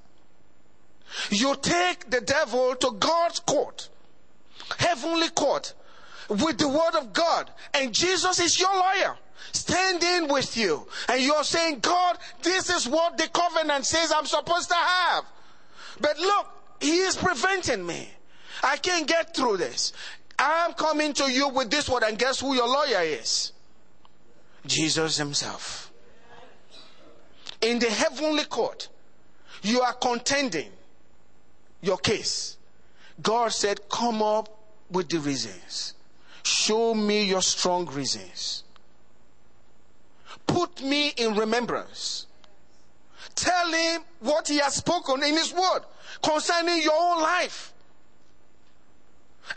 You 1.30 1.56
take 1.56 2.10
the 2.10 2.22
devil 2.22 2.76
to 2.76 2.92
God's 3.00 3.40
court, 3.40 3.90
heavenly 4.78 5.30
court, 5.30 5.74
with 6.30 6.58
the 6.58 6.68
word 6.68 6.96
of 6.96 7.14
God, 7.14 7.50
and 7.74 7.94
Jesus 7.94 8.40
is 8.40 8.60
your 8.60 8.74
lawyer 8.74 9.18
standing 9.52 10.32
with 10.32 10.58
you 10.58 10.86
and 11.10 11.22
you're 11.22 11.44
saying, 11.44 11.80
God, 11.80 12.18
this 12.42 12.70
is 12.70 12.88
what 12.88 13.18
the 13.18 13.28
covenant 13.28 13.86
says 13.86 14.12
I'm 14.16 14.26
supposed 14.26 14.70
to 14.70 14.76
have. 14.76 15.26
But 16.00 16.18
look, 16.20 16.48
he 16.80 17.00
is 17.00 17.16
preventing 17.16 17.86
me. 17.86 18.10
I 18.64 18.78
can't 18.78 19.08
get 19.08 19.36
through 19.36 19.58
this. 19.58 19.94
I'm 20.40 20.74
coming 20.74 21.14
to 21.14 21.32
you 21.32 21.50
with 21.50 21.72
this 21.72 21.90
word 21.90 22.04
and 22.04 22.18
guess 22.18 22.40
who 22.40 22.54
your 22.54 22.68
lawyer 22.68 23.02
is? 23.02 23.52
Jesus 24.66 25.18
himself. 25.18 25.92
In 27.62 27.80
the 27.80 27.90
heavenly 27.90 28.46
court, 28.46 28.90
you 29.64 29.82
are 29.82 29.94
contending 29.94 30.70
your 31.82 31.98
case. 31.98 32.58
God 33.22 33.52
said, 33.52 33.90
Come 33.90 34.22
up 34.22 34.50
with 34.92 35.10
the 35.10 35.18
reasons. 35.20 35.96
Show 36.44 36.94
me 36.94 37.24
your 37.24 37.42
strong 37.42 37.88
reasons. 37.88 38.64
Put 40.48 40.82
me 40.82 41.10
in 41.10 41.36
remembrance. 41.36 42.26
Tell 43.36 43.72
him 43.72 44.02
what 44.20 44.48
he 44.48 44.58
has 44.58 44.76
spoken 44.76 45.24
in 45.24 45.36
his 45.36 45.54
word 45.54 45.82
concerning 46.24 46.82
your 46.82 46.96
own 46.96 47.22
life 47.22 47.74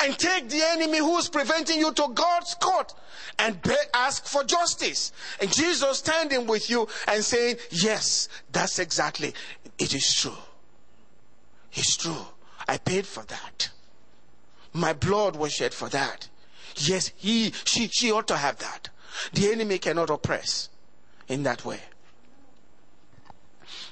and 0.02 0.16
take 0.18 0.49
the 0.49 0.62
enemy 0.62 0.99
who 0.99 1.16
is 1.18 1.28
preventing 1.28 1.78
you 1.78 1.92
to 1.92 2.09
God's 2.14 2.54
court 2.54 2.92
and 3.38 3.61
be- 3.62 3.75
ask 3.94 4.26
for 4.26 4.44
justice. 4.44 5.12
And 5.40 5.52
Jesus 5.52 5.99
standing 5.99 6.47
with 6.47 6.70
you 6.70 6.88
and 7.09 7.25
saying, 7.25 7.56
Yes, 7.70 8.28
that's 8.52 8.78
exactly, 8.78 9.35
it 9.78 9.94
is 9.94 10.14
true. 10.14 10.37
It's 11.73 11.97
true. 11.97 12.26
I 12.68 12.78
paid 12.78 13.06
for 13.06 13.25
that. 13.25 13.70
My 14.73 14.92
blood 14.92 15.37
was 15.37 15.52
shed 15.52 15.75
for 15.75 15.88
that. 15.88 16.28
Yes, 16.76 17.12
he, 17.16 17.52
she, 17.64 17.88
she 17.88 18.12
ought 18.12 18.28
to 18.28 18.37
have 18.37 18.59
that. 18.59 18.90
The 19.32 19.50
enemy 19.50 19.78
cannot 19.78 20.11
oppress 20.11 20.68
in 21.30 21.44
that 21.44 21.64
way. 21.64 21.80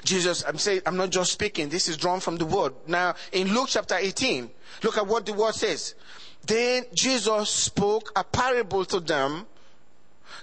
Jesus, 0.04 0.44
I'm 0.46 0.58
saying, 0.58 0.82
I'm 0.86 0.96
not 0.96 1.10
just 1.10 1.32
speaking. 1.32 1.68
This 1.68 1.88
is 1.88 1.96
drawn 1.96 2.20
from 2.20 2.36
the 2.36 2.44
word. 2.44 2.74
Now, 2.86 3.14
in 3.32 3.54
Luke 3.54 3.68
chapter 3.68 3.96
18, 3.96 4.50
look 4.82 4.98
at 4.98 5.06
what 5.06 5.24
the 5.24 5.32
word 5.32 5.54
says. 5.54 5.94
Then 6.46 6.84
Jesus 6.94 7.48
spoke 7.48 8.12
a 8.16 8.24
parable 8.24 8.84
to 8.86 9.00
them 9.00 9.46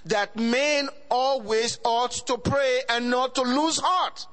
that 0.04 0.36
men 0.36 0.88
always 1.10 1.78
ought 1.84 2.12
to 2.26 2.38
pray 2.38 2.80
and 2.88 3.10
not 3.10 3.34
to 3.34 3.42
lose 3.42 3.78
heart. 3.82 4.26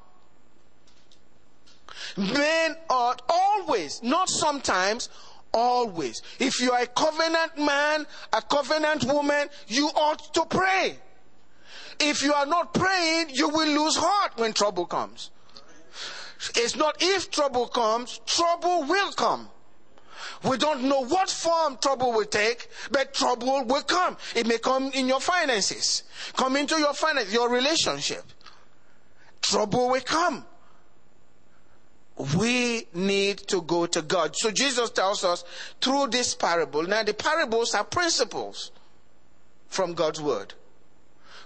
Men 2.17 2.75
ought 2.89 3.21
always, 3.29 4.03
not 4.03 4.29
sometimes, 4.29 5.09
always. 5.51 6.21
If 6.39 6.59
you 6.59 6.71
are 6.71 6.81
a 6.81 6.87
covenant 6.87 7.57
man, 7.57 8.05
a 8.31 8.41
covenant 8.41 9.05
woman, 9.05 9.49
you 9.67 9.87
ought 9.87 10.33
to 10.33 10.45
pray. 10.45 10.99
If 11.99 12.21
you 12.23 12.33
are 12.33 12.45
not 12.45 12.73
praying, 12.73 13.29
you 13.31 13.49
will 13.49 13.67
lose 13.67 13.95
heart 13.95 14.33
when 14.37 14.53
trouble 14.53 14.85
comes. 14.85 15.31
It's 16.55 16.75
not 16.75 16.97
if 16.99 17.31
trouble 17.31 17.67
comes, 17.67 18.19
trouble 18.25 18.83
will 18.83 19.11
come. 19.13 19.49
We 20.43 20.57
don't 20.57 20.83
know 20.83 21.05
what 21.05 21.29
form 21.29 21.77
trouble 21.81 22.11
will 22.11 22.25
take, 22.25 22.67
but 22.91 23.13
trouble 23.13 23.63
will 23.65 23.81
come. 23.83 24.17
It 24.35 24.45
may 24.45 24.57
come 24.57 24.91
in 24.93 25.07
your 25.07 25.21
finances, 25.21 26.03
come 26.35 26.57
into 26.57 26.77
your 26.77 26.93
finance, 26.93 27.33
your 27.33 27.49
relationship. 27.49 28.23
Trouble 29.41 29.89
will 29.89 30.01
come. 30.01 30.45
We 32.37 32.87
need 32.93 33.39
to 33.47 33.61
go 33.61 33.85
to 33.87 34.01
God. 34.01 34.35
So 34.35 34.51
Jesus 34.51 34.89
tells 34.91 35.23
us 35.23 35.43
through 35.81 36.07
this 36.07 36.35
parable. 36.35 36.83
Now 36.83 37.03
the 37.03 37.13
parables 37.13 37.73
are 37.73 37.83
principles 37.83 38.71
from 39.67 39.93
God's 39.93 40.21
word. 40.21 40.53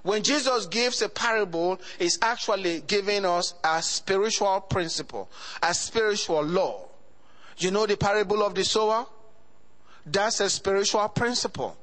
When 0.04 0.24
Jesus 0.24 0.66
gives 0.68 1.02
a 1.02 1.10
parable, 1.10 1.80
he's 2.00 2.20
actually 2.22 2.82
giving 2.88 3.26
us 3.26 3.54
a 3.64 3.82
spiritual 3.82 4.62
principle, 4.62 5.30
a 5.62 5.74
spiritual 5.74 6.44
law. 6.44 6.86
You 7.58 7.72
know 7.72 7.86
the 7.86 7.98
parable 7.98 8.44
of 8.44 8.54
the 8.56 8.64
sower? 8.64 9.06
That's 10.06 10.40
a 10.40 10.50
spiritual 10.50 11.08
principle. 11.10 11.78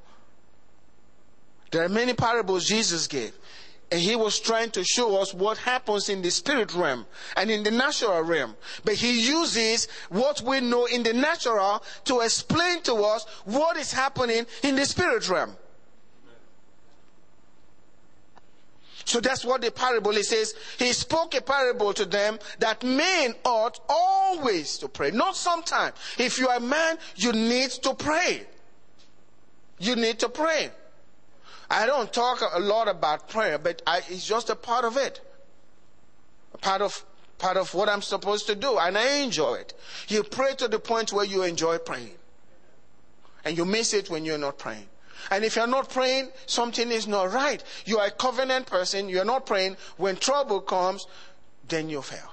There 1.71 1.83
are 1.83 1.89
many 1.89 2.13
parables 2.13 2.65
Jesus 2.65 3.07
gave. 3.07 3.33
And 3.91 4.01
he 4.01 4.15
was 4.15 4.39
trying 4.39 4.71
to 4.71 4.83
show 4.83 5.21
us 5.21 5.33
what 5.33 5.57
happens 5.59 6.09
in 6.09 6.21
the 6.21 6.31
spirit 6.31 6.73
realm 6.73 7.05
and 7.37 7.51
in 7.51 7.63
the 7.63 7.71
natural 7.71 8.21
realm. 8.23 8.55
But 8.83 8.95
he 8.95 9.27
uses 9.27 9.87
what 10.09 10.41
we 10.41 10.59
know 10.59 10.85
in 10.85 11.03
the 11.03 11.13
natural 11.13 11.83
to 12.05 12.21
explain 12.21 12.81
to 12.83 12.95
us 12.95 13.25
what 13.43 13.77
is 13.77 13.93
happening 13.93 14.45
in 14.63 14.75
the 14.75 14.85
spirit 14.85 15.29
realm. 15.29 15.55
So 19.05 19.19
that's 19.19 19.45
what 19.45 19.61
the 19.61 19.71
parable 19.71 20.11
he 20.11 20.23
says. 20.23 20.55
He 20.79 20.91
spoke 20.91 21.35
a 21.35 21.41
parable 21.41 21.93
to 21.93 22.05
them 22.05 22.39
that 22.59 22.83
men 22.83 23.35
ought 23.45 23.79
always 23.87 24.79
to 24.79 24.87
pray, 24.87 25.11
not 25.11 25.35
sometimes. 25.35 25.95
If 26.17 26.39
you 26.39 26.47
are 26.49 26.57
a 26.57 26.59
man, 26.61 26.97
you 27.15 27.31
need 27.31 27.69
to 27.69 27.93
pray. 27.93 28.47
You 29.77 29.95
need 29.95 30.19
to 30.19 30.29
pray. 30.29 30.71
I 31.69 31.85
don't 31.85 32.11
talk 32.11 32.41
a 32.53 32.59
lot 32.59 32.87
about 32.87 33.29
prayer, 33.29 33.57
but 33.59 33.81
I, 33.85 33.97
it's 34.09 34.25
just 34.25 34.49
a 34.49 34.55
part 34.55 34.85
of 34.85 34.97
it. 34.97 35.21
A 36.53 36.57
part 36.57 36.81
of 36.81 37.05
part 37.37 37.57
of 37.57 37.73
what 37.73 37.89
I'm 37.89 38.01
supposed 38.01 38.47
to 38.47 38.55
do, 38.55 38.77
and 38.77 38.97
I 38.97 39.17
enjoy 39.17 39.55
it. 39.55 39.73
You 40.07 40.23
pray 40.23 40.55
to 40.55 40.67
the 40.67 40.79
point 40.79 41.11
where 41.11 41.25
you 41.25 41.43
enjoy 41.43 41.77
praying, 41.79 42.15
and 43.43 43.57
you 43.57 43.65
miss 43.65 43.93
it 43.93 44.09
when 44.09 44.25
you're 44.25 44.37
not 44.37 44.57
praying. 44.57 44.87
And 45.31 45.43
if 45.43 45.55
you're 45.55 45.67
not 45.67 45.89
praying, 45.89 46.29
something 46.45 46.91
is 46.91 47.07
not 47.07 47.33
right. 47.33 47.63
You 47.85 47.99
are 47.99 48.07
a 48.07 48.11
covenant 48.11 48.67
person, 48.67 49.09
you're 49.09 49.25
not 49.25 49.45
praying. 49.45 49.77
When 49.97 50.15
trouble 50.17 50.61
comes, 50.61 51.07
then 51.67 51.89
you 51.89 52.01
fail. 52.01 52.31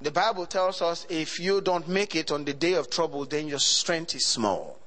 The 0.00 0.10
Bible 0.10 0.46
tells 0.46 0.80
us 0.80 1.06
if 1.08 1.40
you 1.40 1.60
don't 1.60 1.88
make 1.88 2.14
it 2.14 2.30
on 2.30 2.44
the 2.44 2.54
day 2.54 2.74
of 2.74 2.88
trouble, 2.88 3.24
then 3.24 3.48
your 3.48 3.58
strength 3.58 4.14
is 4.14 4.26
small. 4.26 4.78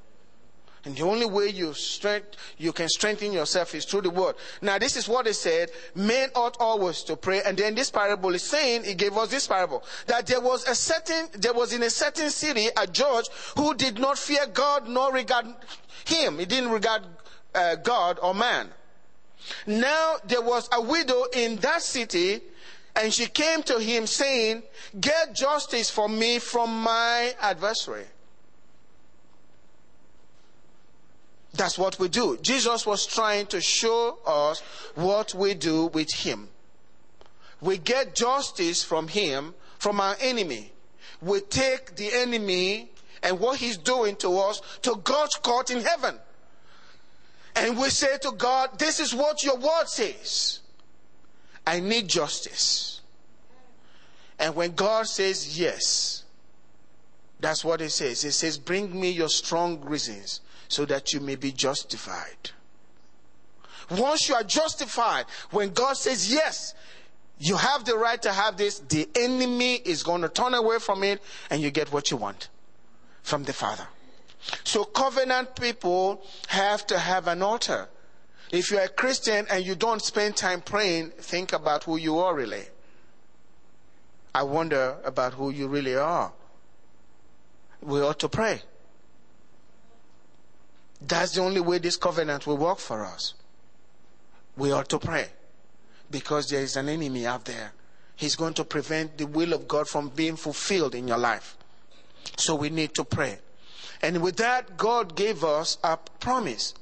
And 0.83 0.95
the 0.95 1.03
only 1.03 1.27
way 1.27 1.49
you 1.49 1.75
strength, 1.75 2.37
you 2.57 2.73
can 2.73 2.89
strengthen 2.89 3.31
yourself 3.31 3.75
is 3.75 3.85
through 3.85 4.01
the 4.01 4.09
word. 4.09 4.35
Now, 4.61 4.79
this 4.79 4.97
is 4.97 5.07
what 5.07 5.27
it 5.27 5.35
said. 5.35 5.69
Men 5.93 6.29
ought 6.33 6.57
always 6.59 7.03
to 7.03 7.15
pray. 7.15 7.43
And 7.45 7.55
then 7.55 7.75
this 7.75 7.91
parable 7.91 8.33
is 8.33 8.41
saying, 8.41 8.85
he 8.85 8.95
gave 8.95 9.15
us 9.15 9.29
this 9.29 9.45
parable, 9.45 9.83
that 10.07 10.25
there 10.25 10.41
was 10.41 10.67
a 10.67 10.73
certain, 10.73 11.27
there 11.33 11.53
was 11.53 11.71
in 11.71 11.83
a 11.83 11.89
certain 11.89 12.31
city 12.31 12.69
a 12.75 12.87
judge 12.87 13.29
who 13.55 13.75
did 13.75 13.99
not 13.99 14.17
fear 14.17 14.47
God 14.51 14.87
nor 14.87 15.13
regard 15.13 15.45
him. 16.05 16.39
He 16.39 16.45
didn't 16.45 16.71
regard 16.71 17.03
uh, 17.53 17.75
God 17.75 18.17
or 18.23 18.33
man. 18.33 18.69
Now, 19.67 20.15
there 20.25 20.41
was 20.41 20.67
a 20.73 20.81
widow 20.81 21.25
in 21.33 21.57
that 21.57 21.83
city 21.83 22.41
and 22.95 23.13
she 23.13 23.27
came 23.27 23.61
to 23.63 23.79
him 23.79 24.07
saying, 24.07 24.63
get 24.99 25.35
justice 25.35 25.89
for 25.89 26.09
me 26.09 26.39
from 26.39 26.81
my 26.81 27.35
adversary. 27.39 28.05
That's 31.53 31.77
what 31.77 31.99
we 31.99 32.07
do. 32.07 32.37
Jesus 32.41 32.85
was 32.85 33.05
trying 33.05 33.47
to 33.47 33.59
show 33.59 34.19
us 34.25 34.61
what 34.95 35.33
we 35.33 35.53
do 35.53 35.87
with 35.87 36.13
Him. 36.13 36.47
We 37.59 37.77
get 37.77 38.15
justice 38.15 38.83
from 38.83 39.07
Him, 39.09 39.53
from 39.77 39.99
our 39.99 40.15
enemy. 40.21 40.71
We 41.21 41.41
take 41.41 41.95
the 41.95 42.11
enemy 42.13 42.91
and 43.23 43.39
what 43.39 43.57
he's 43.57 43.77
doing 43.77 44.15
to 44.17 44.39
us 44.39 44.61
to 44.81 44.95
God's 45.03 45.35
court 45.35 45.69
in 45.69 45.81
heaven. 45.81 46.17
And 47.55 47.77
we 47.77 47.89
say 47.89 48.17
to 48.21 48.31
God, 48.31 48.79
This 48.79 48.99
is 48.99 49.13
what 49.13 49.43
your 49.43 49.57
word 49.57 49.87
says. 49.87 50.59
I 51.67 51.79
need 51.79 52.07
justice. 52.07 53.01
And 54.39 54.55
when 54.55 54.73
God 54.73 55.05
says 55.05 55.59
yes, 55.59 56.23
that's 57.39 57.63
what 57.63 57.81
it 57.81 57.91
says. 57.91 58.23
It 58.23 58.31
says, 58.31 58.57
Bring 58.57 58.99
me 58.99 59.11
your 59.11 59.29
strong 59.29 59.81
reasons 59.81 60.41
so 60.71 60.85
that 60.85 61.11
you 61.11 61.19
may 61.19 61.35
be 61.35 61.51
justified. 61.51 62.51
Once 63.89 64.29
you 64.29 64.35
are 64.35 64.43
justified, 64.43 65.25
when 65.51 65.71
God 65.71 65.97
says 65.97 66.31
yes, 66.31 66.73
you 67.39 67.57
have 67.57 67.83
the 67.83 67.97
right 67.97 68.21
to 68.21 68.31
have 68.31 68.55
this, 68.55 68.79
the 68.79 69.09
enemy 69.15 69.75
is 69.75 70.01
going 70.01 70.21
to 70.21 70.29
turn 70.29 70.53
away 70.53 70.79
from 70.79 71.03
it 71.03 71.21
and 71.49 71.61
you 71.61 71.71
get 71.71 71.91
what 71.91 72.09
you 72.09 72.15
want 72.15 72.47
from 73.21 73.43
the 73.43 73.51
Father. 73.51 73.85
So 74.63 74.85
covenant 74.85 75.57
people 75.59 76.23
have 76.47 76.87
to 76.87 76.97
have 76.97 77.27
an 77.27 77.41
altar. 77.41 77.89
If 78.49 78.71
you're 78.71 78.81
a 78.81 78.87
Christian 78.87 79.45
and 79.51 79.65
you 79.65 79.75
don't 79.75 80.01
spend 80.01 80.37
time 80.37 80.61
praying, 80.61 81.09
think 81.09 81.51
about 81.51 81.83
who 81.83 81.97
you 81.97 82.19
are 82.19 82.33
really. 82.33 82.63
I 84.33 84.43
wonder 84.43 84.95
about 85.03 85.33
who 85.33 85.49
you 85.49 85.67
really 85.67 85.97
are. 85.97 86.31
We 87.81 87.99
ought 87.99 88.19
to 88.19 88.29
pray. 88.29 88.61
That's 91.01 91.33
the 91.33 91.41
only 91.41 91.61
way 91.61 91.79
this 91.79 91.97
covenant 91.97 92.45
will 92.45 92.57
work 92.57 92.77
for 92.77 93.03
us. 93.03 93.33
We 94.55 94.71
ought 94.71 94.89
to 94.89 94.99
pray 94.99 95.27
because 96.11 96.49
there 96.49 96.61
is 96.61 96.75
an 96.75 96.89
enemy 96.89 97.25
out 97.25 97.45
there. 97.45 97.73
He's 98.15 98.35
going 98.35 98.53
to 98.55 98.63
prevent 98.63 99.17
the 99.17 99.25
will 99.25 99.53
of 99.53 99.67
God 99.67 99.87
from 99.87 100.09
being 100.09 100.35
fulfilled 100.35 100.93
in 100.93 101.07
your 101.07 101.17
life. 101.17 101.57
So 102.37 102.53
we 102.55 102.69
need 102.69 102.93
to 102.95 103.03
pray. 103.03 103.39
And 104.01 104.21
with 104.21 104.37
that, 104.37 104.77
God 104.77 105.15
gave 105.15 105.43
us 105.43 105.77
a 105.83 105.97
promise. 105.97 106.73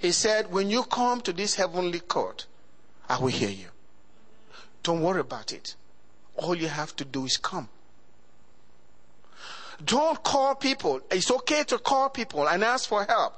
He 0.00 0.12
said, 0.12 0.50
When 0.50 0.70
you 0.70 0.84
come 0.84 1.20
to 1.22 1.32
this 1.32 1.56
heavenly 1.56 2.00
court, 2.00 2.46
I 3.08 3.18
will 3.18 3.28
hear 3.28 3.50
you. 3.50 3.68
Don't 4.82 5.02
worry 5.02 5.20
about 5.20 5.52
it. 5.52 5.74
All 6.36 6.54
you 6.54 6.68
have 6.68 6.94
to 6.96 7.04
do 7.04 7.24
is 7.24 7.36
come. 7.36 7.68
Don't 9.84 10.22
call 10.22 10.54
people. 10.54 11.00
It's 11.10 11.30
okay 11.30 11.64
to 11.64 11.78
call 11.78 12.08
people 12.08 12.48
and 12.48 12.64
ask 12.64 12.88
for 12.88 13.04
help. 13.04 13.34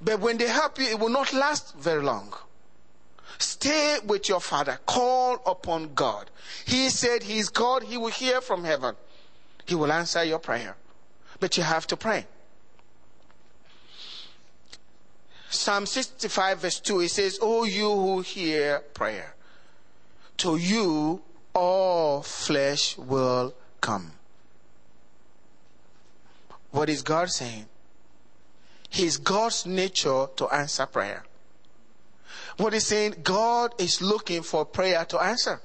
But 0.00 0.20
when 0.20 0.38
they 0.38 0.48
help 0.48 0.78
you, 0.78 0.86
it 0.86 0.98
will 0.98 1.08
not 1.08 1.32
last 1.32 1.76
very 1.76 2.02
long. 2.02 2.34
Stay 3.38 3.98
with 4.04 4.28
your 4.28 4.40
father. 4.40 4.78
Call 4.86 5.42
upon 5.46 5.94
God. 5.94 6.30
He 6.64 6.88
said 6.88 7.22
He's 7.22 7.48
God. 7.48 7.82
He 7.82 7.96
will 7.96 8.08
hear 8.08 8.40
from 8.40 8.64
heaven. 8.64 8.94
He 9.66 9.74
will 9.74 9.92
answer 9.92 10.22
your 10.24 10.38
prayer. 10.38 10.76
But 11.40 11.56
you 11.56 11.62
have 11.62 11.86
to 11.88 11.96
pray. 11.96 12.26
Psalm 15.50 15.86
65 15.86 16.60
verse 16.60 16.80
2, 16.80 17.00
it 17.00 17.10
says, 17.10 17.38
Oh, 17.42 17.64
you 17.64 17.90
who 17.90 18.20
hear 18.20 18.80
prayer, 18.94 19.34
to 20.38 20.56
you 20.56 21.22
all 21.54 22.22
flesh 22.22 22.96
will 22.96 23.54
come. 23.80 24.12
What 26.70 26.88
is 26.88 27.02
God 27.02 27.28
saying? 27.30 27.66
His 28.92 29.16
God's 29.16 29.64
nature 29.64 30.26
to 30.36 30.48
answer 30.48 30.84
prayer. 30.84 31.24
What 32.58 32.74
he's 32.74 32.86
saying, 32.86 33.16
God 33.22 33.74
is 33.80 34.02
looking 34.02 34.42
for 34.42 34.66
prayer 34.66 35.04
to 35.06 35.18
answer. 35.18 35.60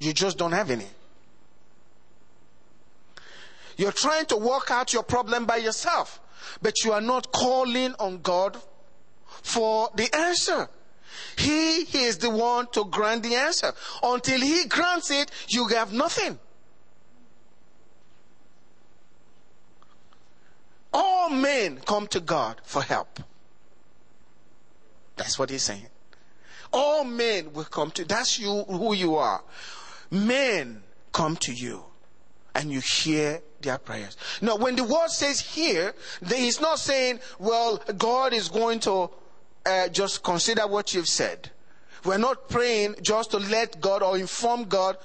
You 0.00 0.12
just 0.12 0.36
don't 0.36 0.52
have 0.52 0.70
any. 0.70 0.88
You're 3.76 3.92
trying 3.92 4.26
to 4.26 4.36
work 4.36 4.72
out 4.72 4.92
your 4.92 5.04
problem 5.04 5.46
by 5.46 5.58
yourself, 5.58 6.20
but 6.60 6.84
you 6.84 6.92
are 6.92 7.00
not 7.00 7.30
calling 7.30 7.94
on 8.00 8.22
God 8.22 8.56
for 9.42 9.90
the 9.94 10.12
answer. 10.12 10.68
He, 11.36 11.84
he 11.84 12.04
is 12.04 12.18
the 12.18 12.30
one 12.30 12.66
to 12.72 12.86
grant 12.86 13.22
the 13.22 13.36
answer. 13.36 13.72
Until 14.02 14.40
he 14.40 14.64
grants 14.66 15.12
it, 15.12 15.30
you 15.48 15.68
have 15.68 15.92
nothing. 15.92 16.40
Men 21.68 21.80
come 21.84 22.06
to 22.08 22.20
God 22.20 22.60
for 22.64 22.82
help. 22.82 23.20
That's 25.16 25.38
what 25.38 25.50
he's 25.50 25.64
saying. 25.64 25.88
All 26.72 27.04
men 27.04 27.52
will 27.52 27.64
come 27.64 27.90
to 27.92 28.04
that's 28.04 28.38
you 28.38 28.64
who 28.64 28.94
you 28.94 29.16
are. 29.16 29.42
Men 30.10 30.82
come 31.12 31.36
to 31.36 31.52
you 31.52 31.84
and 32.54 32.70
you 32.70 32.80
hear 32.80 33.42
their 33.60 33.78
prayers. 33.78 34.16
Now 34.40 34.56
when 34.56 34.76
the 34.76 34.84
word 34.84 35.08
says 35.08 35.40
here, 35.40 35.94
he's 36.26 36.60
not 36.60 36.78
saying, 36.78 37.20
well, 37.38 37.82
God 37.98 38.32
is 38.32 38.48
going 38.48 38.80
to 38.80 39.10
uh, 39.66 39.88
just 39.88 40.22
consider 40.22 40.66
what 40.66 40.94
you've 40.94 41.08
said. 41.08 41.50
We're 42.04 42.18
not 42.18 42.48
praying 42.48 42.96
just 43.02 43.32
to 43.32 43.38
let 43.38 43.80
God 43.80 44.02
or 44.02 44.16
inform 44.16 44.64
God 44.64 44.96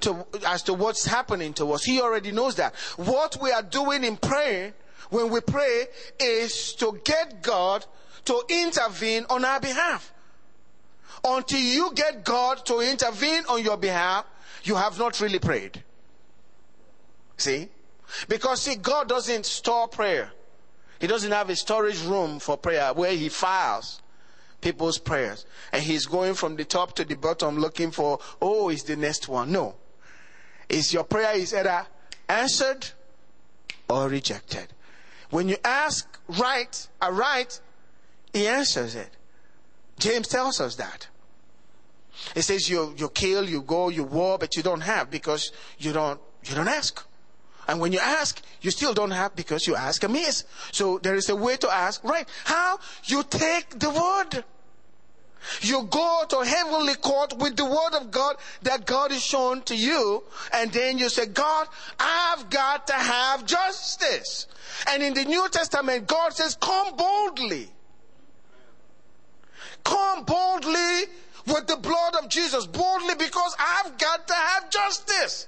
to, 0.00 0.26
as 0.46 0.62
to 0.64 0.74
what's 0.74 1.04
happening 1.04 1.52
to 1.54 1.72
us. 1.72 1.84
He 1.84 2.00
already 2.00 2.32
knows 2.32 2.56
that. 2.56 2.74
What 2.96 3.38
we 3.40 3.52
are 3.52 3.62
doing 3.62 4.02
in 4.02 4.16
prayer, 4.16 4.74
when 5.10 5.30
we 5.30 5.40
pray, 5.40 5.86
is 6.18 6.74
to 6.74 7.00
get 7.04 7.42
God 7.42 7.84
to 8.24 8.42
intervene 8.48 9.24
on 9.30 9.44
our 9.44 9.60
behalf. 9.60 10.12
Until 11.24 11.60
you 11.60 11.92
get 11.94 12.24
God 12.24 12.64
to 12.66 12.80
intervene 12.80 13.44
on 13.48 13.62
your 13.62 13.76
behalf, 13.76 14.26
you 14.64 14.74
have 14.74 14.98
not 14.98 15.20
really 15.20 15.38
prayed. 15.38 15.82
See? 17.36 17.68
Because 18.28 18.62
see, 18.62 18.76
God 18.76 19.08
doesn't 19.08 19.46
store 19.46 19.88
prayer. 19.88 20.32
He 20.98 21.06
doesn't 21.06 21.32
have 21.32 21.50
a 21.50 21.56
storage 21.56 22.00
room 22.02 22.38
for 22.38 22.56
prayer 22.56 22.92
where 22.94 23.12
he 23.12 23.28
files 23.28 24.00
people's 24.60 24.98
prayers. 24.98 25.44
And 25.72 25.82
he's 25.82 26.06
going 26.06 26.34
from 26.34 26.56
the 26.56 26.64
top 26.64 26.94
to 26.96 27.04
the 27.04 27.16
bottom 27.16 27.58
looking 27.58 27.90
for, 27.90 28.18
oh, 28.40 28.70
is 28.70 28.84
the 28.84 28.96
next 28.96 29.28
one. 29.28 29.52
No 29.52 29.74
is 30.68 30.92
your 30.92 31.04
prayer 31.04 31.36
is 31.36 31.54
either 31.54 31.86
answered 32.28 32.88
or 33.88 34.08
rejected. 34.08 34.66
When 35.30 35.48
you 35.48 35.56
ask 35.64 36.18
right, 36.28 36.88
a 37.00 37.12
right, 37.12 37.60
he 38.32 38.46
answers 38.46 38.94
it. 38.94 39.10
James 39.98 40.28
tells 40.28 40.60
us 40.60 40.76
that. 40.76 41.08
He 42.34 42.42
says 42.42 42.68
you, 42.68 42.94
you 42.96 43.08
kill, 43.08 43.48
you 43.48 43.62
go, 43.62 43.88
you 43.88 44.04
war, 44.04 44.38
but 44.38 44.56
you 44.56 44.62
don't 44.62 44.80
have 44.80 45.10
because 45.10 45.52
you 45.78 45.92
don't, 45.92 46.20
you 46.44 46.54
don't 46.54 46.68
ask. 46.68 47.04
And 47.68 47.80
when 47.80 47.92
you 47.92 47.98
ask, 47.98 48.40
you 48.60 48.70
still 48.70 48.94
don't 48.94 49.10
have 49.10 49.34
because 49.34 49.66
you 49.66 49.74
ask 49.74 50.02
amiss. 50.04 50.44
So 50.72 50.98
there 50.98 51.16
is 51.16 51.28
a 51.28 51.36
way 51.36 51.56
to 51.56 51.68
ask, 51.68 52.02
right? 52.04 52.28
How? 52.44 52.78
You 53.04 53.22
take 53.24 53.78
the 53.78 53.90
word. 53.90 54.44
You 55.60 55.84
go 55.84 56.24
to 56.28 56.44
heavenly 56.44 56.94
court 56.96 57.38
with 57.38 57.56
the 57.56 57.64
word 57.64 57.94
of 57.94 58.10
God 58.10 58.36
that 58.62 58.86
God 58.86 59.12
is 59.12 59.22
shown 59.22 59.62
to 59.62 59.76
you, 59.76 60.24
and 60.52 60.72
then 60.72 60.98
you 60.98 61.08
say, 61.08 61.26
God, 61.26 61.68
I've 61.98 62.50
got 62.50 62.88
to 62.88 62.94
have 62.94 63.46
justice. 63.46 64.46
And 64.88 65.02
in 65.02 65.14
the 65.14 65.24
New 65.24 65.48
Testament, 65.48 66.06
God 66.06 66.32
says, 66.32 66.56
come 66.60 66.96
boldly. 66.96 67.70
Come 69.84 70.24
boldly 70.24 71.02
with 71.46 71.66
the 71.66 71.76
blood 71.76 72.16
of 72.22 72.28
Jesus. 72.28 72.66
Boldly 72.66 73.14
because 73.14 73.56
I've 73.58 73.96
got 73.98 74.26
to 74.26 74.34
have 74.34 74.70
justice. 74.70 75.46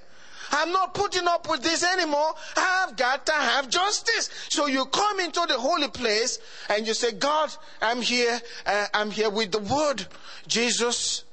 I'm 0.51 0.71
not 0.71 0.93
putting 0.93 1.27
up 1.27 1.47
with 1.49 1.61
this 1.61 1.83
anymore. 1.83 2.33
I've 2.57 2.95
got 2.95 3.25
to 3.27 3.33
have 3.33 3.69
justice. 3.69 4.29
So 4.49 4.65
you 4.65 4.85
come 4.85 5.19
into 5.19 5.45
the 5.47 5.59
holy 5.59 5.89
place 5.89 6.39
and 6.69 6.87
you 6.87 6.93
say, 6.93 7.11
God, 7.11 7.51
I'm 7.81 8.01
here. 8.01 8.39
Uh, 8.65 8.87
I'm 8.93 9.11
here 9.11 9.29
with 9.29 9.51
the 9.51 9.59
word. 9.59 10.07
Jesus, 10.47 11.23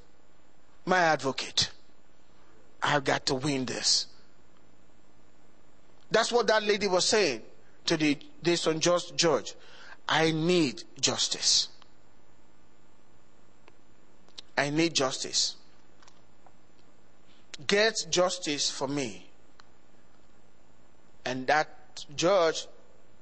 my 0.84 0.98
advocate. 0.98 1.70
I've 2.82 3.04
got 3.04 3.26
to 3.26 3.34
win 3.34 3.64
this. 3.64 4.06
That's 6.10 6.30
what 6.30 6.46
that 6.48 6.62
lady 6.62 6.86
was 6.86 7.04
saying 7.04 7.42
to 7.86 7.96
the, 7.96 8.18
this 8.42 8.66
unjust 8.66 9.16
judge. 9.16 9.54
I 10.08 10.30
need 10.30 10.84
justice. 11.00 11.68
I 14.56 14.70
need 14.70 14.94
justice. 14.94 15.56
Get 17.66 18.06
justice 18.10 18.70
for 18.70 18.88
me. 18.88 19.26
And 21.24 21.46
that 21.48 22.04
judge, 22.14 22.66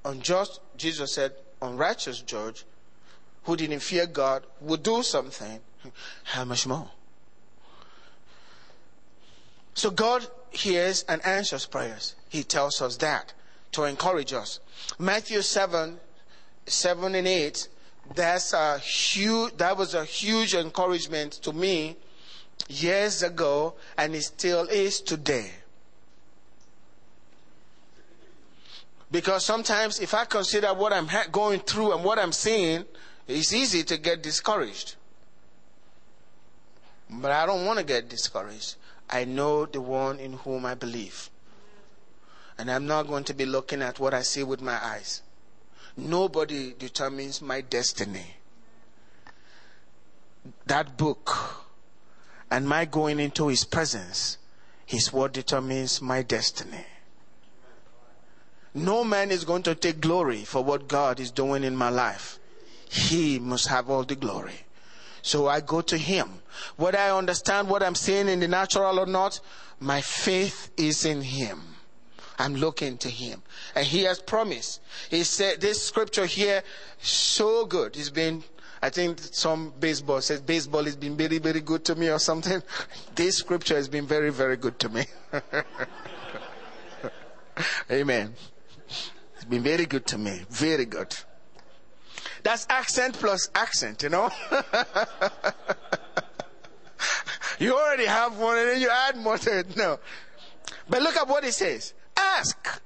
unjust, 0.05 0.61
Jesus 0.77 1.15
said, 1.15 1.33
unrighteous 1.63 2.21
judge, 2.21 2.65
who 3.45 3.57
didn't 3.57 3.81
fear 3.81 4.07
God, 4.07 4.45
would 4.61 4.83
do 4.83 5.03
something. 5.03 5.61
How 6.25 6.45
much 6.45 6.67
more? 6.67 6.91
So 9.75 9.91
God 9.91 10.27
hears 10.51 11.05
and 11.09 11.25
answers 11.25 11.67
prayers. 11.67 12.15
He 12.29 12.45
tells 12.45 12.81
us 12.81 12.97
that 12.99 13.33
to 13.75 13.85
encourage 13.85 14.33
us. 14.33 14.61
Matthew 14.99 15.43
7, 15.43 15.99
7 16.67 17.15
and 17.15 17.29
8, 17.29 17.69
that's 18.15 18.53
a 18.53 18.79
huge, 18.79 19.57
that 19.57 19.77
was 19.77 19.95
a 19.95 20.05
huge 20.05 20.55
encouragement 20.55 21.33
to 21.43 21.53
me 21.53 21.97
years 22.69 23.23
ago 23.23 23.75
and 23.99 24.15
it 24.15 24.23
still 24.23 24.67
is 24.69 25.01
today. 25.01 25.51
Because 29.11 29.45
sometimes 29.45 30.01
if 30.01 30.13
I 30.13 30.25
consider 30.25 30.75
what 30.75 30.93
I'm 30.93 31.09
going 31.31 31.61
through 31.61 31.93
and 31.93 32.05
what 32.05 32.19
I'm 32.19 32.33
seeing, 32.33 32.85
it's 33.29 33.53
easy 33.53 33.85
to 33.85 33.97
get 33.97 34.23
discouraged. 34.23 34.97
But 37.09 37.31
I 37.31 37.47
don't 37.47 37.65
want 37.65 37.79
to 37.79 37.85
get 37.85 38.09
discouraged. 38.09 38.77
I 39.09 39.25
know 39.25 39.67
the 39.67 39.81
one 39.81 40.19
in 40.19 40.33
whom 40.33 40.67
I 40.67 40.75
believe. 40.75 41.31
And 42.59 42.71
I'm 42.71 42.87
not 42.87 43.09
going 43.09 43.25
to 43.25 43.35
be 43.35 43.47
looking 43.47 43.83
at 43.83 43.99
what 43.99 44.15
I 44.15 44.23
see 44.23 44.45
with 44.45 44.63
my 44.63 44.83
eyes. 44.85 45.23
Nobody 45.97 46.75
determines 46.79 47.43
my 47.43 47.61
destiny. 47.61 48.37
That 50.67 50.97
book 50.97 51.65
and 52.51 52.69
my 52.69 52.85
going 52.85 53.19
into 53.21 53.49
his 53.49 53.65
presence 53.65 54.39
is 54.89 55.13
what 55.13 55.33
determines 55.33 56.03
my 56.03 56.23
destiny. 56.23 56.85
No 58.75 59.05
man 59.05 59.31
is 59.31 59.45
going 59.45 59.63
to 59.65 59.75
take 59.75 60.01
glory 60.01 60.45
for 60.45 60.63
what 60.63 60.89
God 60.89 61.21
is 61.21 61.31
doing 61.31 61.63
in 61.63 61.77
my 61.77 61.89
life. 61.89 62.39
He 62.89 63.39
must 63.39 63.69
have 63.69 63.89
all 63.89 64.03
the 64.03 64.17
glory. 64.17 64.67
So 65.23 65.49
I 65.49 65.61
go 65.61 65.81
to 65.81 65.97
him. 65.97 66.43
Whether 66.77 66.99
I 66.99 67.17
understand 67.17 67.69
what 67.69 67.83
I'm 67.83 67.95
saying 67.95 68.29
in 68.29 68.41
the 68.41 68.49
natural 68.49 68.99
or 68.99 69.07
not, 69.07 69.41
my 69.81 70.01
faith 70.01 70.71
is 70.77 71.05
in 71.05 71.23
him. 71.23 71.74
I'm 72.39 72.55
looking 72.57 72.99
to 72.99 73.09
him. 73.09 73.43
And 73.75 73.87
he 73.87 74.03
has 74.05 74.21
promised. 74.21 74.81
He 75.11 75.23
said 75.25 75.61
this 75.61 75.83
scripture 75.83 76.27
here, 76.27 76.63
so 77.01 77.65
good. 77.67 77.97
It's 77.97 78.11
been 78.11 78.45
I 78.85 78.91
think 78.91 79.19
some 79.19 79.73
baseball 79.81 80.21
says 80.21 80.43
baseball 80.43 80.85
has 80.85 80.95
been 80.95 81.17
very, 81.17 81.39
very 81.39 81.63
good 81.63 81.87
to 81.87 81.95
me 81.95 82.11
or 82.11 82.19
something. 82.19 82.63
This 83.15 83.39
scripture 83.39 83.77
has 83.77 83.89
been 83.89 84.07
very, 84.07 84.29
very 84.31 84.59
good 84.59 84.79
to 84.81 84.91
me. 84.91 85.07
Amen. 87.91 88.35
It's 89.37 89.45
been 89.49 89.63
very 89.63 89.87
good 89.87 90.07
to 90.09 90.19
me. 90.19 90.43
Very 90.51 90.85
good. 90.85 91.17
That's 92.43 92.67
accent 92.69 93.15
plus 93.15 93.49
accent, 93.55 94.03
you 94.03 94.11
know? 94.11 94.31
you 97.59 97.75
already 97.75 98.05
have 98.05 98.37
one 98.37 98.59
and 98.59 98.69
then 98.69 98.81
you 98.83 98.91
add 98.91 99.17
more 99.17 99.39
to 99.39 99.61
it. 99.61 99.77
No. 99.79 99.99
But 100.91 101.01
look 101.01 101.17
at 101.17 101.27
what 101.27 101.43
it 101.45 101.55
says. 101.55 101.95
Ask 102.17 102.81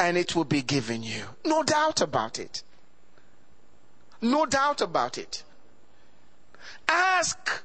and 0.00 0.16
it 0.16 0.34
will 0.34 0.44
be 0.44 0.62
given 0.62 1.02
you. 1.02 1.24
No 1.44 1.62
doubt 1.62 2.00
about 2.00 2.38
it. 2.38 2.62
No 4.22 4.46
doubt 4.46 4.80
about 4.80 5.18
it. 5.18 5.42
Ask, 6.88 7.62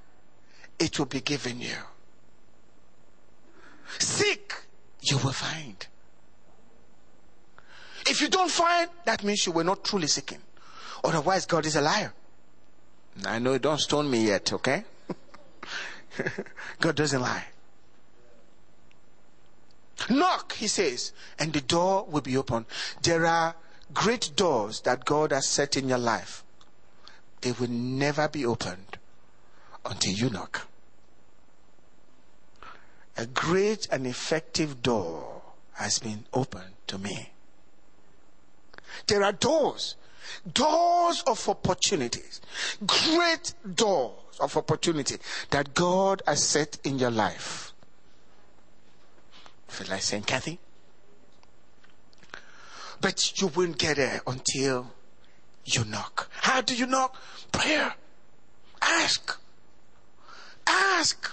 it 0.78 1.00
will 1.00 1.06
be 1.06 1.22
given 1.22 1.62
you. 1.62 1.78
Seek, 4.00 4.54
you 5.02 5.18
will 5.18 5.32
find. 5.32 5.88
If 8.08 8.22
you 8.22 8.28
don't 8.28 8.52
find, 8.52 8.90
that 9.06 9.24
means 9.24 9.46
you 9.46 9.54
were 9.54 9.64
not 9.64 9.84
truly 9.84 10.08
seeking. 10.08 10.40
Otherwise, 11.04 11.46
God 11.46 11.66
is 11.66 11.76
a 11.76 11.82
liar. 11.82 12.14
I 13.26 13.40
know, 13.40 13.54
you 13.54 13.60
don't 13.60 13.80
stone 13.80 14.10
me 14.12 14.28
yet, 14.28 14.52
okay? 14.52 14.84
God 16.80 16.96
doesn't 16.96 17.22
lie. 17.22 17.46
Knock, 20.10 20.54
he 20.54 20.68
says, 20.68 21.12
and 21.40 21.54
the 21.54 21.62
door 21.62 22.06
will 22.06 22.22
be 22.22 22.38
open. 22.38 22.66
There 23.02 23.26
are 23.26 23.56
great 23.94 24.32
doors 24.36 24.82
that 24.82 25.06
God 25.06 25.32
has 25.32 25.48
set 25.48 25.78
in 25.78 25.88
your 25.90 25.98
life 25.98 26.44
they 27.46 27.52
will 27.52 27.70
never 27.70 28.28
be 28.28 28.44
opened 28.44 28.98
until 29.86 30.14
you 30.14 30.32
knock. 30.32 30.68
A 33.18 33.28
great 33.28 33.88
and 33.92 34.08
effective 34.08 34.82
door 34.82 35.44
has 35.74 36.00
been 36.00 36.26
opened 36.34 36.74
to 36.88 36.98
me. 36.98 37.30
There 39.06 39.24
are 39.24 39.32
doors, 39.32 39.96
doors 40.52 41.24
of 41.28 41.48
opportunities, 41.48 42.42
great 42.88 43.54
doors 43.76 44.40
of 44.40 44.58
opportunity 44.58 45.18
that 45.52 45.76
God 45.76 46.24
has 46.26 46.44
set 46.44 46.80
in 46.84 46.98
your 46.98 47.12
life. 47.12 47.74
Feel 49.68 49.88
like 49.90 50.02
saying, 50.02 50.24
Kathy? 50.24 50.60
But 53.02 53.42
you 53.42 53.48
won't 53.48 53.78
get 53.78 53.98
there 53.98 54.22
until 54.26 54.92
you 55.66 55.84
knock. 55.86 56.30
How 56.42 56.62
do 56.62 56.76
you 56.76 56.86
knock? 56.86 57.16
Prayer. 57.52 57.94
Ask. 58.82 59.38
Ask. 60.68 61.32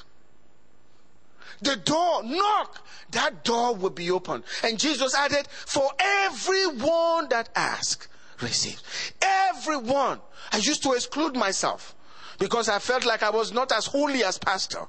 The 1.60 1.76
door, 1.76 2.24
knock. 2.24 2.84
That 3.12 3.44
door 3.44 3.74
will 3.76 3.90
be 3.90 4.10
open. 4.10 4.42
And 4.64 4.78
Jesus 4.78 5.14
added, 5.14 5.46
for 5.48 5.90
everyone 5.98 7.28
that 7.28 7.50
asks, 7.54 8.08
receives. 8.40 8.82
Everyone. 9.20 10.20
I 10.50 10.56
used 10.56 10.82
to 10.82 10.92
exclude 10.92 11.36
myself 11.36 11.94
because 12.38 12.68
I 12.68 12.78
felt 12.80 13.04
like 13.04 13.22
I 13.22 13.30
was 13.30 13.52
not 13.52 13.70
as 13.70 13.86
holy 13.86 14.24
as 14.24 14.38
pastor. 14.38 14.86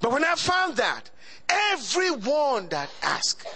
But 0.00 0.12
when 0.12 0.24
I 0.24 0.34
found 0.34 0.76
that, 0.76 1.10
everyone 1.48 2.68
that 2.68 2.90
asked, 3.02 3.46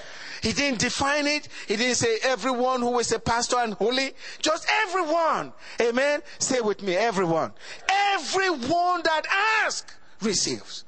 he 0.42 0.52
didn't 0.52 0.80
define 0.80 1.26
it. 1.26 1.48
He 1.66 1.76
didn't 1.76 1.96
say 1.96 2.18
everyone 2.22 2.82
who 2.82 2.98
is 2.98 3.10
a 3.12 3.18
pastor 3.18 3.56
and 3.56 3.72
holy. 3.72 4.12
Just 4.40 4.68
everyone. 4.82 5.54
Amen. 5.80 6.20
Say 6.38 6.60
with 6.60 6.82
me, 6.82 6.94
everyone. 6.96 7.52
Everyone 7.88 9.02
that 9.04 9.22
asks 9.64 9.94
receives. 10.20 10.84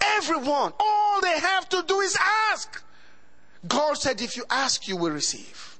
Everyone. 0.00 0.72
All 0.80 1.20
they 1.20 1.38
have 1.38 1.68
to 1.68 1.84
do 1.86 2.00
is 2.00 2.16
ask. 2.50 2.82
God 3.68 3.98
said, 3.98 4.22
if 4.22 4.38
you 4.38 4.44
ask, 4.48 4.88
you 4.88 4.96
will 4.96 5.10
receive. 5.10 5.78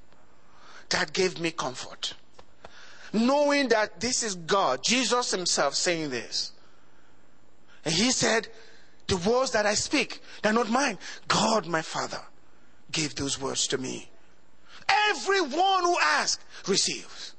That 0.91 1.15
gave 1.15 1.41
me 1.41 1.53
comfort. 1.53 2.13
Knowing 3.15 3.69
that 3.69 4.01
this 4.01 4.23
is 4.23 4.35
God, 4.35 4.83
Jesus 4.83 5.31
Himself 5.31 5.75
saying 5.75 6.11
this. 6.11 6.53
And 7.85 7.95
He 7.95 8.11
said, 8.11 8.49
The 9.07 9.17
words 9.17 9.53
that 9.53 9.67
I 9.67 9.75
speak, 9.75 10.23
they're 10.43 10.53
not 10.53 10.71
mine. 10.71 10.99
God, 11.29 11.67
my 11.67 11.83
Father, 11.83 12.21
gave 12.93 13.15
those 13.15 13.41
words 13.41 13.67
to 13.69 13.79
me. 13.79 14.11
Everyone 15.11 15.85
who 15.85 15.97
asks 16.03 16.45
receives. 16.69 17.35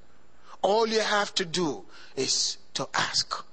All 0.61 0.87
you 0.87 0.99
have 0.99 1.33
to 1.35 1.45
do 1.45 1.85
is 2.15 2.57
to 2.75 2.87
ask. 2.93 3.45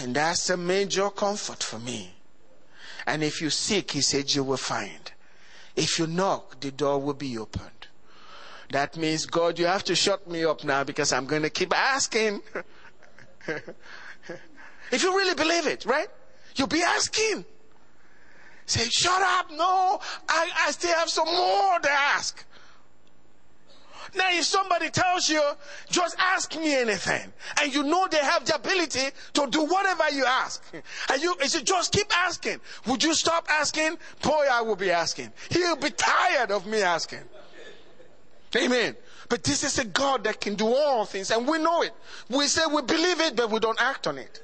And 0.00 0.14
that's 0.14 0.50
a 0.50 0.56
major 0.56 1.10
comfort 1.10 1.62
for 1.62 1.78
me. 1.78 2.14
And 3.06 3.22
if 3.22 3.40
you 3.40 3.50
seek, 3.50 3.92
he 3.92 4.00
said, 4.00 4.32
you 4.34 4.44
will 4.44 4.56
find. 4.56 5.12
If 5.74 5.98
you 5.98 6.06
knock, 6.06 6.60
the 6.60 6.70
door 6.70 7.00
will 7.00 7.14
be 7.14 7.38
opened. 7.38 7.88
That 8.70 8.96
means, 8.96 9.26
God, 9.26 9.58
you 9.58 9.66
have 9.66 9.84
to 9.84 9.94
shut 9.94 10.28
me 10.28 10.44
up 10.44 10.64
now 10.64 10.84
because 10.84 11.12
I'm 11.12 11.26
going 11.26 11.42
to 11.42 11.50
keep 11.50 11.76
asking. 11.76 12.42
if 14.92 15.02
you 15.02 15.16
really 15.16 15.34
believe 15.34 15.66
it, 15.66 15.84
right? 15.84 16.08
You'll 16.54 16.68
be 16.68 16.82
asking. 16.82 17.44
Say, 18.66 18.88
shut 18.90 19.20
up. 19.20 19.50
No, 19.50 20.00
I, 20.28 20.50
I 20.66 20.70
still 20.70 20.94
have 20.94 21.10
some 21.10 21.26
more 21.26 21.80
to 21.80 21.90
ask. 21.90 22.44
Now, 24.14 24.28
if 24.30 24.44
somebody 24.44 24.90
tells 24.90 25.28
you, 25.28 25.42
just 25.88 26.16
ask 26.18 26.54
me 26.54 26.76
anything, 26.76 27.32
and 27.60 27.74
you 27.74 27.82
know 27.82 28.06
they 28.10 28.18
have 28.18 28.44
the 28.44 28.54
ability 28.56 29.08
to 29.32 29.46
do 29.48 29.64
whatever 29.64 30.10
you 30.12 30.26
ask, 30.26 30.62
and 31.10 31.22
you, 31.22 31.34
you 31.40 31.62
just 31.62 31.92
keep 31.92 32.06
asking, 32.14 32.60
would 32.86 33.02
you 33.02 33.14
stop 33.14 33.46
asking? 33.48 33.96
Boy, 34.20 34.46
I 34.52 34.60
will 34.60 34.76
be 34.76 34.90
asking. 34.90 35.32
He'll 35.48 35.76
be 35.76 35.90
tired 35.90 36.50
of 36.50 36.66
me 36.66 36.82
asking. 36.82 37.20
Amen. 38.54 38.96
But 39.30 39.44
this 39.44 39.64
is 39.64 39.78
a 39.78 39.84
God 39.86 40.24
that 40.24 40.42
can 40.42 40.56
do 40.56 40.66
all 40.66 41.06
things, 41.06 41.30
and 41.30 41.48
we 41.48 41.58
know 41.58 41.80
it. 41.80 41.92
We 42.28 42.46
say 42.48 42.62
we 42.70 42.82
believe 42.82 43.18
it, 43.20 43.34
but 43.34 43.50
we 43.50 43.60
don't 43.60 43.80
act 43.80 44.06
on 44.06 44.18
it. 44.18 44.42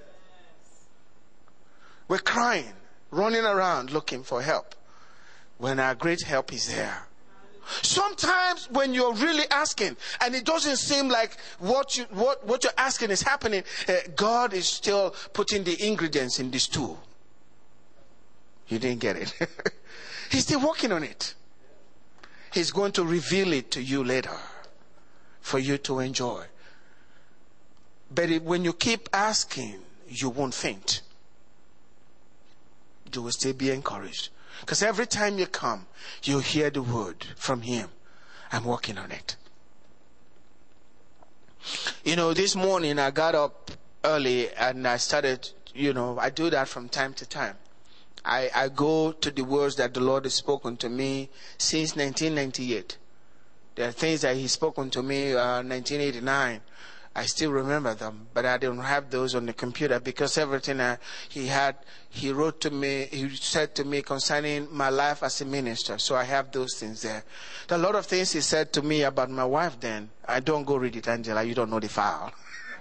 We're 2.08 2.18
crying, 2.18 2.72
running 3.10 3.44
around 3.44 3.90
looking 3.90 4.22
for 4.22 4.42
help 4.42 4.74
when 5.58 5.78
our 5.78 5.94
great 5.94 6.22
help 6.22 6.52
is 6.52 6.68
there. 6.68 7.06
Sometimes 7.82 8.68
when 8.70 8.94
you're 8.94 9.12
really 9.12 9.44
asking 9.50 9.96
and 10.22 10.34
it 10.34 10.46
doesn't 10.46 10.78
seem 10.78 11.08
like 11.08 11.36
what 11.58 11.98
you 11.98 12.04
what 12.10 12.46
what 12.46 12.64
you're 12.64 12.72
asking 12.78 13.10
is 13.10 13.20
happening, 13.20 13.62
uh, 13.88 13.92
God 14.16 14.54
is 14.54 14.66
still 14.66 15.14
putting 15.34 15.64
the 15.64 15.86
ingredients 15.86 16.40
in 16.40 16.50
this 16.50 16.62
stew. 16.62 16.96
You 18.68 18.78
didn't 18.78 19.00
get 19.00 19.16
it. 19.16 19.34
He's 20.30 20.44
still 20.44 20.60
working 20.60 20.92
on 20.92 21.02
it. 21.02 21.34
He's 22.52 22.70
going 22.70 22.92
to 22.92 23.04
reveal 23.04 23.52
it 23.52 23.70
to 23.72 23.82
you 23.82 24.02
later 24.02 24.36
for 25.40 25.58
you 25.58 25.76
to 25.78 26.00
enjoy. 26.00 26.44
But 28.14 28.42
when 28.42 28.64
you 28.64 28.72
keep 28.72 29.08
asking, 29.12 29.80
you 30.08 30.30
won't 30.30 30.54
faint. 30.54 31.02
You 33.14 33.22
will 33.22 33.32
still 33.32 33.52
be 33.52 33.70
encouraged. 33.70 34.30
Because 34.60 34.82
every 34.82 35.06
time 35.06 35.38
you 35.38 35.46
come, 35.46 35.86
you 36.22 36.40
hear 36.40 36.70
the 36.70 36.82
word 36.82 37.26
from 37.36 37.62
Him. 37.62 37.88
I'm 38.52 38.64
working 38.64 38.98
on 38.98 39.10
it. 39.10 39.36
You 42.04 42.16
know, 42.16 42.32
this 42.34 42.56
morning 42.56 42.98
I 42.98 43.10
got 43.10 43.34
up 43.34 43.70
early 44.04 44.50
and 44.54 44.86
I 44.86 44.96
started, 44.96 45.50
you 45.74 45.92
know, 45.92 46.18
I 46.18 46.30
do 46.30 46.50
that 46.50 46.68
from 46.68 46.88
time 46.88 47.14
to 47.14 47.26
time. 47.26 47.56
I, 48.24 48.50
I 48.54 48.68
go 48.68 49.12
to 49.12 49.30
the 49.30 49.42
words 49.42 49.76
that 49.76 49.94
the 49.94 50.00
Lord 50.00 50.24
has 50.24 50.34
spoken 50.34 50.76
to 50.78 50.88
me 50.88 51.30
since 51.56 51.96
1998. 51.96 52.98
There 53.74 53.88
are 53.88 53.92
things 53.92 54.22
that 54.22 54.36
He's 54.36 54.52
spoken 54.52 54.90
to 54.90 55.02
me 55.02 55.32
uh, 55.32 55.62
1989. 55.62 56.60
I 57.18 57.26
still 57.26 57.50
remember 57.50 57.94
them, 57.94 58.28
but 58.32 58.46
I 58.46 58.58
don't 58.58 58.78
have 58.78 59.10
those 59.10 59.34
on 59.34 59.46
the 59.46 59.52
computer 59.52 59.98
because 59.98 60.38
everything 60.38 60.80
I, 60.80 60.98
he 61.28 61.48
had, 61.48 61.74
he 62.08 62.30
wrote 62.30 62.60
to 62.60 62.70
me, 62.70 63.08
he 63.10 63.28
said 63.30 63.74
to 63.74 63.84
me 63.84 64.02
concerning 64.02 64.68
my 64.70 64.88
life 64.88 65.24
as 65.24 65.40
a 65.40 65.44
minister. 65.44 65.98
So 65.98 66.14
I 66.14 66.22
have 66.22 66.52
those 66.52 66.76
things 66.76 67.02
there. 67.02 67.24
There 67.66 67.76
a 67.76 67.80
lot 67.80 67.96
of 67.96 68.06
things 68.06 68.30
he 68.30 68.40
said 68.40 68.72
to 68.74 68.82
me 68.82 69.02
about 69.02 69.30
my 69.30 69.44
wife 69.44 69.80
then. 69.80 70.10
I 70.28 70.38
don't 70.38 70.62
go 70.62 70.76
read 70.76 70.94
it, 70.94 71.08
Angela. 71.08 71.42
You 71.42 71.56
don't 71.56 71.70
know 71.70 71.80
the 71.80 71.88
file. 71.88 72.32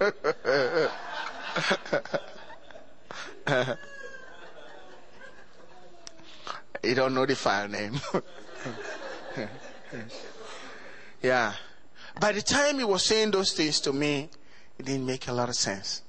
you 6.84 6.94
don't 6.94 7.12
know 7.12 7.26
the 7.26 7.34
file 7.34 7.66
name. 7.66 8.00
yeah. 11.22 11.54
By 12.18 12.32
the 12.32 12.42
time 12.42 12.78
he 12.78 12.84
was 12.84 13.04
saying 13.04 13.30
those 13.30 13.52
things 13.52 13.80
to 13.80 13.92
me, 13.92 14.28
it 14.78 14.86
didn't 14.86 15.06
make 15.06 15.28
a 15.28 15.32
lot 15.32 15.48
of 15.48 15.54
sense. 15.54 16.02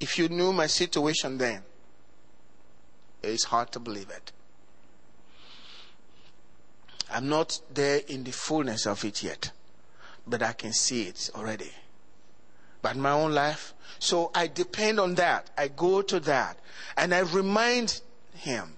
If 0.00 0.18
you 0.18 0.28
knew 0.28 0.52
my 0.52 0.66
situation 0.66 1.38
then, 1.38 1.62
it's 3.22 3.44
hard 3.44 3.70
to 3.72 3.80
believe 3.80 4.10
it. 4.10 4.32
I'm 7.10 7.28
not 7.28 7.60
there 7.72 8.00
in 8.08 8.24
the 8.24 8.32
fullness 8.32 8.86
of 8.86 9.04
it 9.04 9.22
yet, 9.22 9.52
but 10.26 10.42
I 10.42 10.52
can 10.52 10.72
see 10.72 11.04
it 11.04 11.30
already. 11.34 11.70
But 12.82 12.96
my 12.96 13.12
own 13.12 13.32
life, 13.32 13.74
so 13.98 14.30
I 14.34 14.48
depend 14.48 14.98
on 14.98 15.14
that. 15.14 15.50
I 15.56 15.68
go 15.68 16.02
to 16.02 16.20
that, 16.20 16.58
and 16.96 17.14
I 17.14 17.20
remind 17.20 18.00
him 18.34 18.74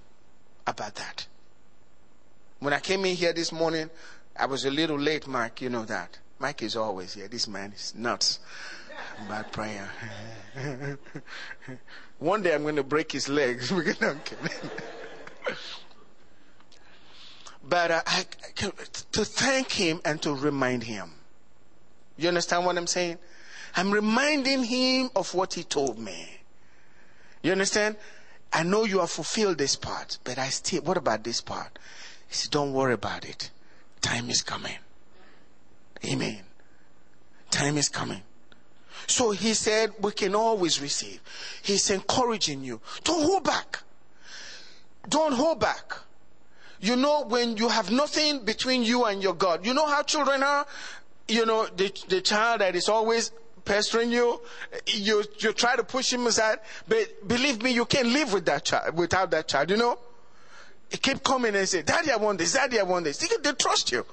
about 0.66 0.94
that. 0.96 1.26
When 2.61 2.74
I 2.74 2.81
came 2.81 3.04
in 3.07 3.16
here 3.16 3.33
this 3.33 3.52
morning, 3.52 3.88
I 4.37 4.46
was 4.46 4.64
a 4.66 4.70
little 4.70 4.98
late, 4.98 5.26
Mark, 5.26 5.62
you 5.62 5.70
know 5.70 5.85
that. 5.87 6.18
Mike 6.38 6.62
is 6.62 6.77
always 6.77 7.14
here. 7.14 7.27
This 7.29 7.48
man 7.48 7.72
is 7.72 7.94
nuts 7.94 8.38
about 9.27 9.51
prayer. 9.53 9.90
One 12.18 12.42
day 12.42 12.55
I'm 12.55 12.62
going 12.62 12.77
to 12.77 12.85
break 12.85 13.11
his 13.12 13.29
legs. 13.29 13.72
but 17.68 17.90
uh, 17.90 18.03
I, 18.07 18.24
to 19.12 19.24
thank 19.24 19.72
him 19.72 20.01
and 20.05 20.22
to 20.22 20.33
remind 20.35 20.85
him. 20.85 21.11
You 22.16 22.29
understand 22.29 22.64
what 22.66 22.77
I'm 22.77 22.87
saying? 22.87 23.18
I'm 23.77 23.90
reminding 23.90 24.64
him 24.64 25.11
of 25.14 25.35
what 25.35 25.55
he 25.55 25.64
told 25.64 25.98
me. 25.98 26.38
You 27.42 27.53
understand? 27.53 27.96
I 28.53 28.62
know 28.62 28.85
you 28.85 29.01
have 29.01 29.11
fulfilled 29.11 29.59
this 29.59 29.77
part, 29.77 30.18
but 30.24 30.38
I 30.38 30.48
still, 30.48 30.83
what 30.83 30.96
about 30.96 31.22
this 31.24 31.40
part? 31.40 31.79
He 32.29 32.35
said, 32.35 32.51
don't 32.51 32.72
worry 32.72 32.94
about 32.94 33.24
it. 33.24 33.51
Time 34.01 34.31
is 34.31 34.42
coming. 34.42 34.79
Amen. 36.04 36.40
Time 37.50 37.76
is 37.76 37.88
coming. 37.88 38.22
So 39.06 39.30
he 39.30 39.54
said, 39.54 39.92
we 40.00 40.12
can 40.12 40.34
always 40.34 40.80
receive. 40.80 41.20
He's 41.62 41.90
encouraging 41.90 42.62
you. 42.62 42.80
Don't 43.04 43.22
hold 43.22 43.44
back. 43.44 43.82
Don't 45.08 45.32
hold 45.32 45.61
back. 45.61 45.94
You 46.80 46.94
know, 46.94 47.24
when 47.24 47.56
you 47.56 47.68
have 47.68 47.90
nothing 47.90 48.44
between 48.44 48.82
you 48.82 49.04
and 49.04 49.22
your 49.22 49.34
God, 49.34 49.66
you 49.66 49.74
know 49.74 49.87
how 49.87 50.02
children 50.02 50.42
are? 50.42 50.66
You 51.26 51.46
know, 51.46 51.66
the, 51.66 51.92
the 52.08 52.20
child 52.20 52.61
that 52.61 52.76
is 52.76 52.88
always 52.88 53.32
pestering 53.64 54.11
you, 54.11 54.40
you, 54.87 55.24
you 55.38 55.52
try 55.52 55.76
to 55.76 55.84
push 55.84 56.12
him 56.12 56.26
aside, 56.26 56.58
but 56.87 57.26
believe 57.26 57.62
me, 57.62 57.70
you 57.70 57.84
can't 57.84 58.08
live 58.08 58.32
with 58.32 58.46
that 58.46 58.64
child, 58.64 58.96
without 58.96 59.30
that 59.30 59.48
child, 59.48 59.70
you 59.70 59.76
know? 59.76 59.98
He 60.90 60.96
keep 60.96 61.22
coming 61.22 61.54
and 61.54 61.68
say, 61.68 61.82
Daddy, 61.82 62.11
I 62.11 62.16
want 62.16 62.38
this, 62.38 62.54
Daddy, 62.54 62.80
I 62.80 62.82
want 62.84 63.04
this. 63.04 63.18
They, 63.18 63.26
they 63.42 63.52
trust 63.52 63.92
you. 63.92 64.06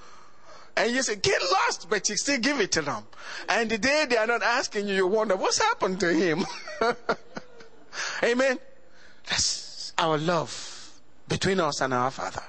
And 0.77 0.91
you 0.93 1.01
say, 1.03 1.15
get 1.15 1.41
lost, 1.41 1.89
but 1.89 2.09
you 2.09 2.17
still 2.17 2.39
give 2.39 2.59
it 2.59 2.73
to 2.73 2.81
them. 2.81 3.03
And 3.47 3.69
the 3.69 3.77
day 3.77 4.05
they 4.09 4.17
are 4.17 4.27
not 4.27 4.43
asking 4.43 4.87
you, 4.87 4.95
you 4.95 5.07
wonder, 5.07 5.35
what's 5.35 5.57
happened 5.57 5.99
to 6.01 6.13
him? 6.13 6.45
Amen. 8.23 8.59
That's 9.27 9.93
our 9.97 10.17
love 10.17 10.91
between 11.27 11.59
us 11.59 11.81
and 11.81 11.93
our 11.93 12.11
Father. 12.11 12.43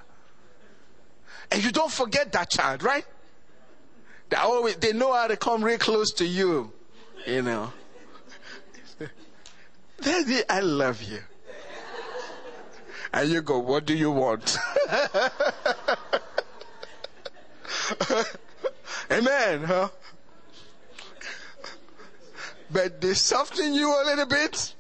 And 1.53 1.63
you 1.63 1.71
don't 1.71 1.93
forget 1.93 2.33
that 2.33 2.51
child, 2.51 2.83
right? 2.83 3.05
They 4.29 4.37
always, 4.37 4.77
they 4.77 4.93
know 4.93 5.13
how 5.13 5.29
to 5.29 5.37
come 5.37 5.63
real 5.63 5.79
close 5.79 6.11
to 6.15 6.27
you, 6.27 6.73
you 7.27 7.43
know. 7.43 7.73
Daddy, 10.01 10.41
I 10.49 10.61
love 10.61 11.01
you. 11.03 11.21
And 13.13 13.31
you 13.31 13.41
go, 13.41 13.61
what 13.61 13.87
do 13.87 13.95
you 13.95 14.11
want? 14.11 14.59
Amen, 19.11 19.65
huh? 19.65 19.89
But 22.71 23.01
they 23.01 23.15
soften 23.15 23.75
you 23.75 23.89
a 23.89 24.03
little 24.05 24.27
bit 24.27 24.75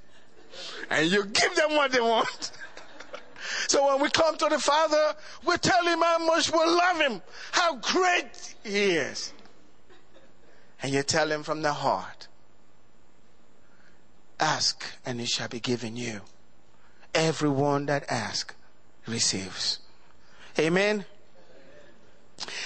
and 0.90 1.10
you 1.10 1.24
give 1.26 1.54
them 1.54 1.76
what 1.76 1.92
they 1.92 2.00
want. 2.00 2.50
so 3.68 3.86
when 3.86 4.02
we 4.02 4.10
come 4.10 4.36
to 4.36 4.48
the 4.48 4.58
Father, 4.58 5.14
we 5.44 5.56
tell 5.58 5.84
him 5.84 6.00
how 6.00 6.18
much 6.26 6.50
we 6.50 6.58
love 6.58 7.00
him, 7.00 7.22
how 7.52 7.76
great 7.76 8.54
he 8.64 8.92
is. 8.96 9.32
And 10.82 10.92
you 10.92 11.02
tell 11.02 11.30
him 11.30 11.42
from 11.42 11.62
the 11.62 11.72
heart, 11.72 12.28
ask 14.38 14.84
and 15.04 15.20
it 15.20 15.28
shall 15.28 15.48
be 15.48 15.60
given 15.60 15.96
you. 15.96 16.20
Everyone 17.14 17.86
that 17.86 18.04
asks 18.10 18.54
receives. 19.06 19.78
Amen. 20.58 21.04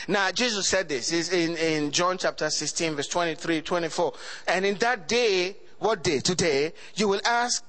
Now, 0.09 0.31
Jesus 0.31 0.69
said 0.69 0.89
this 0.89 1.13
is 1.13 1.33
in, 1.33 1.57
in 1.57 1.91
John 1.91 2.19
chapter 2.19 2.51
16, 2.51 2.97
verse 2.97 3.09
23, 3.09 3.63
24. 3.63 4.13
And 4.49 4.67
in 4.67 4.77
that 4.77 5.09
day, 5.09 5.57
what 5.79 6.03
day? 6.03 6.21
Today, 6.21 6.73
you 6.95 7.09
will 7.09 7.21
ask 7.25 7.65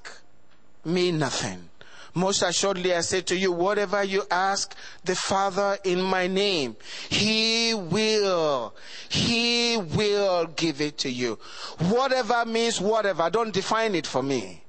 me 0.83 1.11
nothing. 1.11 1.69
Most 2.13 2.41
assuredly, 2.41 2.93
I 2.93 3.01
say 3.01 3.21
to 3.21 3.37
you, 3.37 3.53
whatever 3.53 4.03
you 4.03 4.23
ask 4.29 4.75
the 5.05 5.15
Father 5.15 5.77
in 5.85 6.01
my 6.01 6.27
name, 6.27 6.75
He 7.09 7.73
will, 7.73 8.75
He 9.07 9.77
will 9.77 10.47
give 10.47 10.81
it 10.81 10.97
to 10.99 11.09
you. 11.09 11.39
Whatever 11.79 12.45
means 12.45 12.81
whatever. 12.81 13.29
Don't 13.29 13.53
define 13.53 13.95
it 13.95 14.05
for 14.05 14.21
me. 14.21 14.61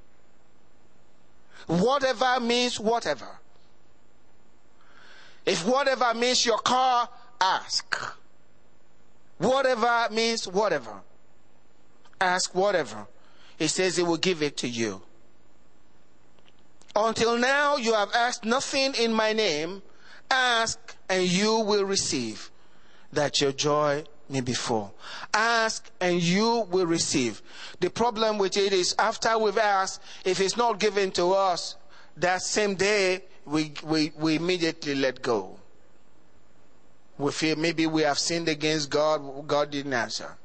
Whatever 1.67 2.39
means 2.39 2.79
whatever. 2.79 3.29
If 5.45 5.67
whatever 5.67 6.15
means 6.15 6.47
your 6.47 6.59
car, 6.59 7.09
ask. 7.43 7.97
Whatever 9.39 10.09
means 10.13 10.47
whatever. 10.47 11.03
Ask 12.21 12.55
whatever. 12.55 13.09
He 13.59 13.67
says 13.67 13.97
he 13.97 14.03
will 14.05 14.17
give 14.17 14.43
it 14.43 14.57
to 14.59 14.69
you. 14.69 15.03
Until 16.95 17.37
now, 17.37 17.77
you 17.77 17.95
have 17.95 18.13
asked 18.15 18.45
nothing 18.45 18.95
in 18.95 19.13
my 19.13 19.33
name. 19.33 19.83
Ask 20.31 20.97
and 21.09 21.25
you 21.25 21.59
will 21.59 21.85
receive, 21.85 22.51
that 23.13 23.41
your 23.41 23.53
joy 23.53 24.05
may 24.29 24.41
be 24.41 24.55
full. 24.55 24.95
Ask 25.35 25.91
and 26.01 26.23
you 26.23 26.67
will 26.71 26.87
receive. 26.87 27.43
The 27.81 27.91
problem 27.91 28.39
with 28.39 28.57
it 28.57 28.73
is 28.73 28.95
after 28.99 29.37
we've 29.37 29.59
asked, 29.59 30.01
if 30.25 30.41
it's 30.41 30.57
not 30.57 30.79
given 30.79 31.11
to 31.13 31.33
us 31.33 31.77
that 32.17 32.43
same 32.43 32.77
day, 32.77 33.25
we, 33.45 33.73
we, 33.83 34.13
we 34.17 34.37
immediately 34.37 34.95
let 34.95 35.21
go. 35.23 35.59
We 37.23 37.31
feel 37.31 37.55
maybe 37.55 37.87
we 37.87 38.03
have 38.03 38.19
sinned 38.19 38.49
against 38.49 38.91
God, 38.91 39.47
God 39.47 39.71
didn't 39.71 39.93
answer. 39.93 40.37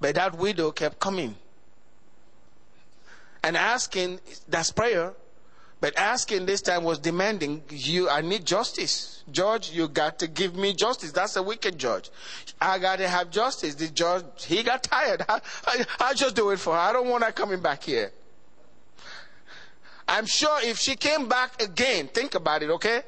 But 0.00 0.16
that 0.16 0.36
widow 0.36 0.72
kept 0.72 0.98
coming 0.98 1.36
and 3.44 3.56
asking, 3.56 4.18
that's 4.48 4.72
prayer. 4.72 5.14
But 5.80 5.96
asking 5.96 6.46
this 6.46 6.60
time 6.60 6.82
was 6.82 6.98
demanding, 6.98 7.62
you, 7.70 8.08
I 8.08 8.22
need 8.22 8.44
justice. 8.44 9.22
Judge, 9.30 9.70
you 9.70 9.86
got 9.86 10.18
to 10.18 10.26
give 10.26 10.56
me 10.56 10.72
justice. 10.72 11.12
That's 11.12 11.36
a 11.36 11.42
wicked 11.42 11.78
judge. 11.78 12.10
I 12.60 12.80
got 12.80 12.96
to 12.96 13.06
have 13.06 13.30
justice. 13.30 13.76
The 13.76 13.88
judge, 13.88 14.24
he 14.44 14.64
got 14.64 14.82
tired. 14.82 15.24
I, 15.28 15.40
I, 15.66 15.84
I 16.00 16.14
just 16.14 16.34
do 16.34 16.50
it 16.50 16.58
for 16.58 16.72
her. 16.72 16.80
I 16.80 16.92
don't 16.92 17.08
want 17.08 17.22
her 17.22 17.30
coming 17.30 17.60
back 17.60 17.84
here. 17.84 18.10
I'm 20.08 20.26
sure 20.26 20.58
if 20.64 20.78
she 20.78 20.96
came 20.96 21.28
back 21.28 21.62
again, 21.62 22.08
think 22.08 22.34
about 22.34 22.62
it, 22.62 22.70
okay? 22.70 23.02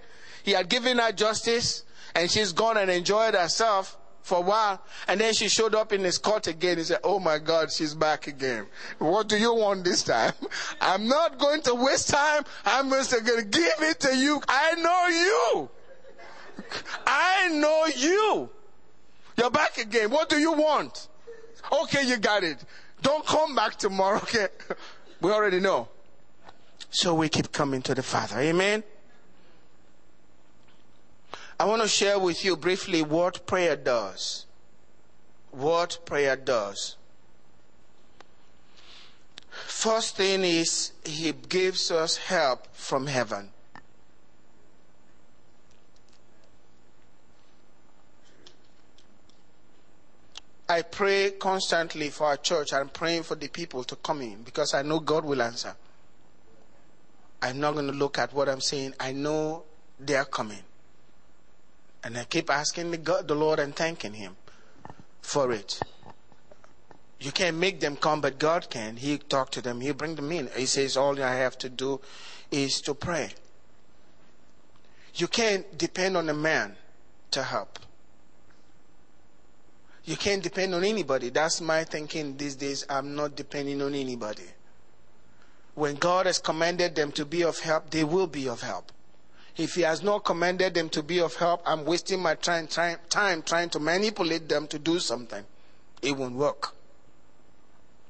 He 0.46 0.52
had 0.52 0.68
given 0.68 0.98
her 0.98 1.10
justice 1.10 1.82
and 2.14 2.30
she's 2.30 2.52
gone 2.52 2.76
and 2.76 2.88
enjoyed 2.88 3.34
herself 3.34 3.98
for 4.22 4.38
a 4.38 4.40
while. 4.40 4.80
And 5.08 5.20
then 5.20 5.34
she 5.34 5.48
showed 5.48 5.74
up 5.74 5.92
in 5.92 6.04
his 6.04 6.18
court 6.18 6.46
again. 6.46 6.78
He 6.78 6.84
said, 6.84 7.00
Oh 7.02 7.18
my 7.18 7.38
God, 7.38 7.72
she's 7.72 7.96
back 7.96 8.28
again. 8.28 8.68
What 9.00 9.28
do 9.28 9.36
you 9.36 9.52
want 9.52 9.82
this 9.82 10.04
time? 10.04 10.34
I'm 10.80 11.08
not 11.08 11.38
going 11.38 11.62
to 11.62 11.74
waste 11.74 12.10
time. 12.10 12.44
I'm 12.64 12.88
just 12.90 13.10
going 13.10 13.40
to 13.40 13.44
give 13.44 13.72
it 13.80 13.98
to 14.00 14.16
you. 14.16 14.40
I 14.46 14.74
know 14.76 15.06
you. 15.08 15.68
I 17.04 17.48
know 17.48 17.86
you. 17.96 18.48
You're 19.36 19.50
back 19.50 19.78
again. 19.78 20.10
What 20.10 20.28
do 20.28 20.38
you 20.38 20.52
want? 20.52 21.08
Okay, 21.82 22.06
you 22.06 22.18
got 22.18 22.44
it. 22.44 22.64
Don't 23.02 23.26
come 23.26 23.56
back 23.56 23.78
tomorrow, 23.78 24.18
okay? 24.22 24.46
We 25.20 25.32
already 25.32 25.58
know. 25.58 25.88
So 26.90 27.16
we 27.16 27.28
keep 27.28 27.50
coming 27.50 27.82
to 27.82 27.96
the 27.96 28.04
Father. 28.04 28.38
Amen. 28.38 28.84
I 31.58 31.64
want 31.64 31.82
to 31.82 31.88
share 31.88 32.18
with 32.18 32.44
you 32.44 32.56
briefly 32.56 33.02
what 33.02 33.46
prayer 33.46 33.76
does. 33.76 34.44
What 35.50 35.98
prayer 36.04 36.36
does. 36.36 36.96
First 39.48 40.16
thing 40.16 40.44
is, 40.44 40.92
He 41.04 41.32
gives 41.32 41.90
us 41.90 42.18
help 42.18 42.66
from 42.74 43.06
heaven. 43.06 43.50
I 50.68 50.82
pray 50.82 51.30
constantly 51.30 52.10
for 52.10 52.24
our 52.24 52.36
church. 52.36 52.72
I'm 52.72 52.88
praying 52.88 53.22
for 53.22 53.36
the 53.36 53.48
people 53.48 53.84
to 53.84 53.96
come 53.96 54.20
in 54.20 54.42
because 54.42 54.74
I 54.74 54.82
know 54.82 54.98
God 54.98 55.24
will 55.24 55.40
answer. 55.40 55.74
I'm 57.40 57.60
not 57.60 57.74
going 57.74 57.86
to 57.86 57.92
look 57.92 58.18
at 58.18 58.32
what 58.34 58.48
I'm 58.48 58.60
saying. 58.60 58.94
I 58.98 59.12
know 59.12 59.62
they 60.00 60.16
are 60.16 60.24
coming. 60.24 60.65
And 62.06 62.16
I 62.16 62.22
keep 62.22 62.50
asking 62.50 62.92
the, 62.92 62.98
God, 62.98 63.26
the 63.26 63.34
Lord 63.34 63.58
and 63.58 63.74
thanking 63.74 64.14
Him 64.14 64.36
for 65.22 65.50
it. 65.50 65.82
You 67.18 67.32
can't 67.32 67.56
make 67.56 67.80
them 67.80 67.96
come, 67.96 68.20
but 68.20 68.38
God 68.38 68.70
can. 68.70 68.96
He 68.96 69.18
talk 69.18 69.50
to 69.50 69.60
them. 69.60 69.80
He 69.80 69.90
bring 69.90 70.14
them 70.14 70.30
in. 70.30 70.48
He 70.56 70.66
says, 70.66 70.96
all 70.96 71.20
I 71.20 71.34
have 71.34 71.58
to 71.58 71.68
do 71.68 72.00
is 72.52 72.80
to 72.82 72.94
pray. 72.94 73.30
You 75.16 75.26
can't 75.26 75.76
depend 75.76 76.16
on 76.16 76.28
a 76.28 76.34
man 76.34 76.76
to 77.32 77.42
help. 77.42 77.80
You 80.04 80.14
can't 80.14 80.44
depend 80.44 80.76
on 80.76 80.84
anybody. 80.84 81.30
That's 81.30 81.60
my 81.60 81.82
thinking 81.82 82.36
these 82.36 82.54
days. 82.54 82.86
I'm 82.88 83.16
not 83.16 83.34
depending 83.34 83.82
on 83.82 83.96
anybody. 83.96 84.46
When 85.74 85.96
God 85.96 86.26
has 86.26 86.38
commanded 86.38 86.94
them 86.94 87.10
to 87.12 87.24
be 87.24 87.42
of 87.42 87.58
help, 87.58 87.90
they 87.90 88.04
will 88.04 88.28
be 88.28 88.48
of 88.48 88.60
help. 88.60 88.92
If 89.56 89.74
he 89.74 89.82
has 89.82 90.02
not 90.02 90.24
commanded 90.24 90.74
them 90.74 90.90
to 90.90 91.02
be 91.02 91.18
of 91.20 91.36
help, 91.36 91.62
I'm 91.64 91.84
wasting 91.84 92.20
my 92.20 92.34
time, 92.34 92.66
time, 92.66 92.98
time 93.08 93.42
trying 93.42 93.70
to 93.70 93.80
manipulate 93.80 94.48
them 94.48 94.66
to 94.68 94.78
do 94.78 94.98
something. 94.98 95.44
It 96.02 96.16
won't 96.16 96.34
work. 96.34 96.74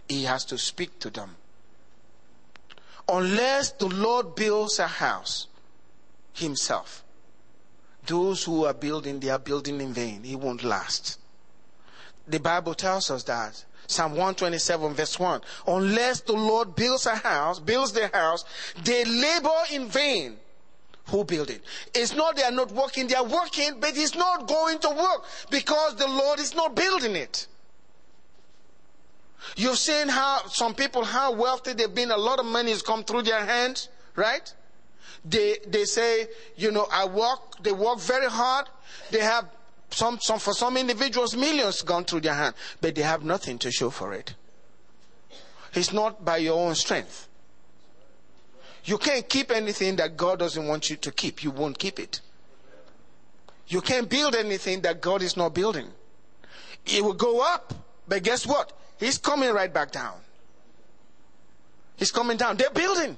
He 0.08 0.24
has 0.24 0.44
to 0.46 0.58
speak 0.58 0.98
to 1.00 1.10
them. 1.10 1.36
Unless 3.08 3.72
the 3.72 3.86
Lord 3.86 4.34
builds 4.34 4.80
a 4.80 4.88
house 4.88 5.46
himself, 6.32 7.04
those 8.06 8.42
who 8.42 8.64
are 8.64 8.74
building, 8.74 9.20
they 9.20 9.30
are 9.30 9.38
building 9.38 9.80
in 9.80 9.92
vain. 9.92 10.24
It 10.24 10.36
won't 10.36 10.64
last. 10.64 11.18
The 12.26 12.40
Bible 12.40 12.74
tells 12.74 13.10
us 13.10 13.22
that. 13.24 13.64
Psalm 13.86 14.12
127 14.12 14.94
verse 14.94 15.18
1. 15.18 15.40
Unless 15.68 16.22
the 16.22 16.32
Lord 16.32 16.74
builds 16.74 17.06
a 17.06 17.14
house, 17.14 17.60
builds 17.60 17.92
the 17.92 18.08
house, 18.08 18.44
they 18.82 19.04
labor 19.04 19.62
in 19.72 19.86
vain 19.86 20.36
who 21.08 21.24
build 21.24 21.50
it. 21.50 21.62
It's 21.94 22.14
not 22.14 22.36
they 22.36 22.42
are 22.42 22.50
not 22.50 22.72
working, 22.72 23.06
they 23.06 23.14
are 23.14 23.24
working, 23.24 23.78
but 23.80 23.96
it's 23.96 24.14
not 24.14 24.48
going 24.48 24.78
to 24.80 24.88
work 24.88 25.24
because 25.50 25.96
the 25.96 26.08
Lord 26.08 26.40
is 26.40 26.54
not 26.54 26.74
building 26.74 27.16
it. 27.16 27.46
You've 29.56 29.78
seen 29.78 30.08
how 30.08 30.46
some 30.48 30.74
people, 30.74 31.04
how 31.04 31.32
wealthy 31.32 31.72
they've 31.72 31.94
been, 31.94 32.10
a 32.10 32.16
lot 32.16 32.40
of 32.40 32.46
money 32.46 32.70
has 32.70 32.82
come 32.82 33.04
through 33.04 33.22
their 33.22 33.44
hands, 33.44 33.88
right? 34.16 34.52
They, 35.24 35.58
they 35.66 35.84
say, 35.84 36.26
you 36.56 36.72
know, 36.72 36.88
I 36.90 37.06
work, 37.06 37.62
they 37.62 37.72
work 37.72 38.00
very 38.00 38.28
hard. 38.28 38.66
They 39.10 39.20
have 39.20 39.48
some, 39.90 40.18
some, 40.20 40.40
for 40.40 40.52
some 40.52 40.76
individuals, 40.76 41.36
millions 41.36 41.82
gone 41.82 42.04
through 42.04 42.20
their 42.22 42.34
hand, 42.34 42.54
but 42.80 42.94
they 42.94 43.02
have 43.02 43.24
nothing 43.24 43.58
to 43.58 43.70
show 43.70 43.90
for 43.90 44.12
it. 44.12 44.34
It's 45.74 45.92
not 45.92 46.24
by 46.24 46.38
your 46.38 46.58
own 46.58 46.74
strength. 46.74 47.28
You 48.86 48.98
can't 48.98 49.28
keep 49.28 49.50
anything 49.50 49.96
that 49.96 50.16
God 50.16 50.38
doesn't 50.38 50.64
want 50.64 50.88
you 50.88 50.96
to 50.96 51.10
keep. 51.10 51.42
You 51.42 51.50
won't 51.50 51.76
keep 51.76 51.98
it. 51.98 52.20
You 53.66 53.80
can't 53.80 54.08
build 54.08 54.36
anything 54.36 54.82
that 54.82 55.00
God 55.00 55.22
is 55.22 55.36
not 55.36 55.54
building. 55.54 55.88
It 56.86 57.02
will 57.02 57.12
go 57.12 57.40
up, 57.40 57.74
but 58.06 58.22
guess 58.22 58.46
what? 58.46 58.72
He's 58.98 59.18
coming 59.18 59.50
right 59.50 59.74
back 59.74 59.90
down. 59.90 60.14
He's 61.96 62.12
coming 62.12 62.36
down. 62.36 62.58
They're 62.58 62.70
building. 62.70 63.16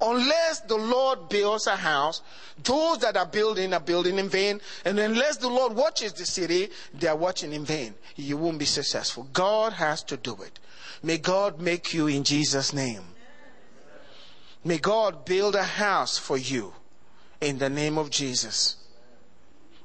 Unless 0.00 0.60
the 0.62 0.76
Lord 0.76 1.28
builds 1.28 1.68
a 1.68 1.76
house, 1.76 2.22
those 2.64 2.98
that 2.98 3.16
are 3.16 3.26
building 3.26 3.72
are 3.74 3.80
building 3.80 4.18
in 4.18 4.28
vain. 4.28 4.60
And 4.84 4.98
unless 4.98 5.36
the 5.36 5.48
Lord 5.48 5.74
watches 5.74 6.12
the 6.12 6.26
city, 6.26 6.70
they 6.92 7.06
are 7.06 7.16
watching 7.16 7.52
in 7.52 7.64
vain. 7.64 7.94
You 8.16 8.36
won't 8.36 8.58
be 8.58 8.64
successful. 8.64 9.28
God 9.32 9.74
has 9.74 10.02
to 10.04 10.16
do 10.16 10.42
it. 10.42 10.58
May 11.04 11.18
God 11.18 11.60
make 11.60 11.94
you 11.94 12.08
in 12.08 12.24
Jesus' 12.24 12.72
name. 12.72 13.04
May 14.68 14.76
God 14.76 15.24
build 15.24 15.54
a 15.54 15.62
house 15.62 16.18
for 16.18 16.36
you 16.36 16.74
in 17.40 17.56
the 17.56 17.70
name 17.70 17.96
of 17.96 18.10
Jesus. 18.10 18.76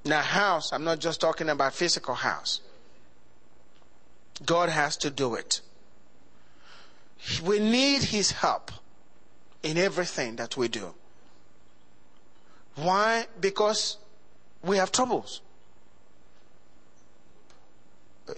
Now, 0.04 0.20
house, 0.20 0.74
I'm 0.74 0.84
not 0.84 1.00
just 1.00 1.22
talking 1.22 1.48
about 1.48 1.74
physical 1.74 2.16
house. 2.16 2.60
God 4.46 4.68
has 4.68 4.98
to 4.98 5.10
do 5.10 5.36
it. 5.36 5.62
We 7.46 7.60
need 7.60 8.04
His 8.04 8.32
help 8.32 8.72
in 9.64 9.78
everything 9.78 10.36
that 10.36 10.58
we 10.58 10.68
do. 10.68 10.94
Why? 12.76 13.28
Because 13.40 13.96
we 14.66 14.76
have 14.76 14.92
troubles. 14.92 15.40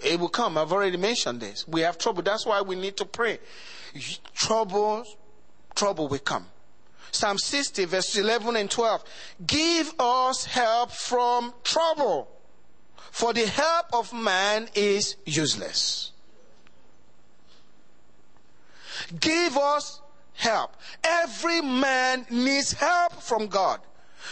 It 0.04 0.20
will 0.20 0.28
come. 0.28 0.56
I've 0.56 0.72
already 0.72 0.96
mentioned 0.96 1.40
this. 1.40 1.66
We 1.66 1.80
have 1.80 1.98
trouble. 1.98 2.22
That's 2.22 2.46
why 2.46 2.60
we 2.60 2.76
need 2.76 2.96
to 2.98 3.04
pray. 3.04 3.40
Troubles 4.32 5.16
trouble 5.76 6.08
will 6.08 6.18
come. 6.18 6.46
Psalm 7.12 7.38
60, 7.38 7.84
verse 7.84 8.16
11 8.16 8.56
and 8.56 8.70
12. 8.70 9.04
Give 9.46 9.94
us 9.98 10.44
help 10.44 10.90
from 10.90 11.54
trouble, 11.62 12.28
for 13.10 13.32
the 13.32 13.46
help 13.46 13.86
of 13.92 14.12
man 14.12 14.68
is 14.74 15.16
useless. 15.24 16.12
Give 19.20 19.56
us 19.56 20.00
help. 20.34 20.76
Every 21.04 21.60
man 21.60 22.26
needs 22.30 22.72
help 22.72 23.14
from 23.22 23.46
God. 23.46 23.80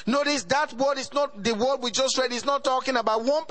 Notice 0.06 0.44
that 0.44 0.72
word 0.74 0.98
is 0.98 1.12
not 1.12 1.42
the 1.42 1.54
word 1.54 1.78
we 1.82 1.90
just 1.90 2.18
read 2.18 2.32
is 2.32 2.44
not 2.44 2.64
talking 2.64 2.96
about 2.96 3.24
one 3.24 3.44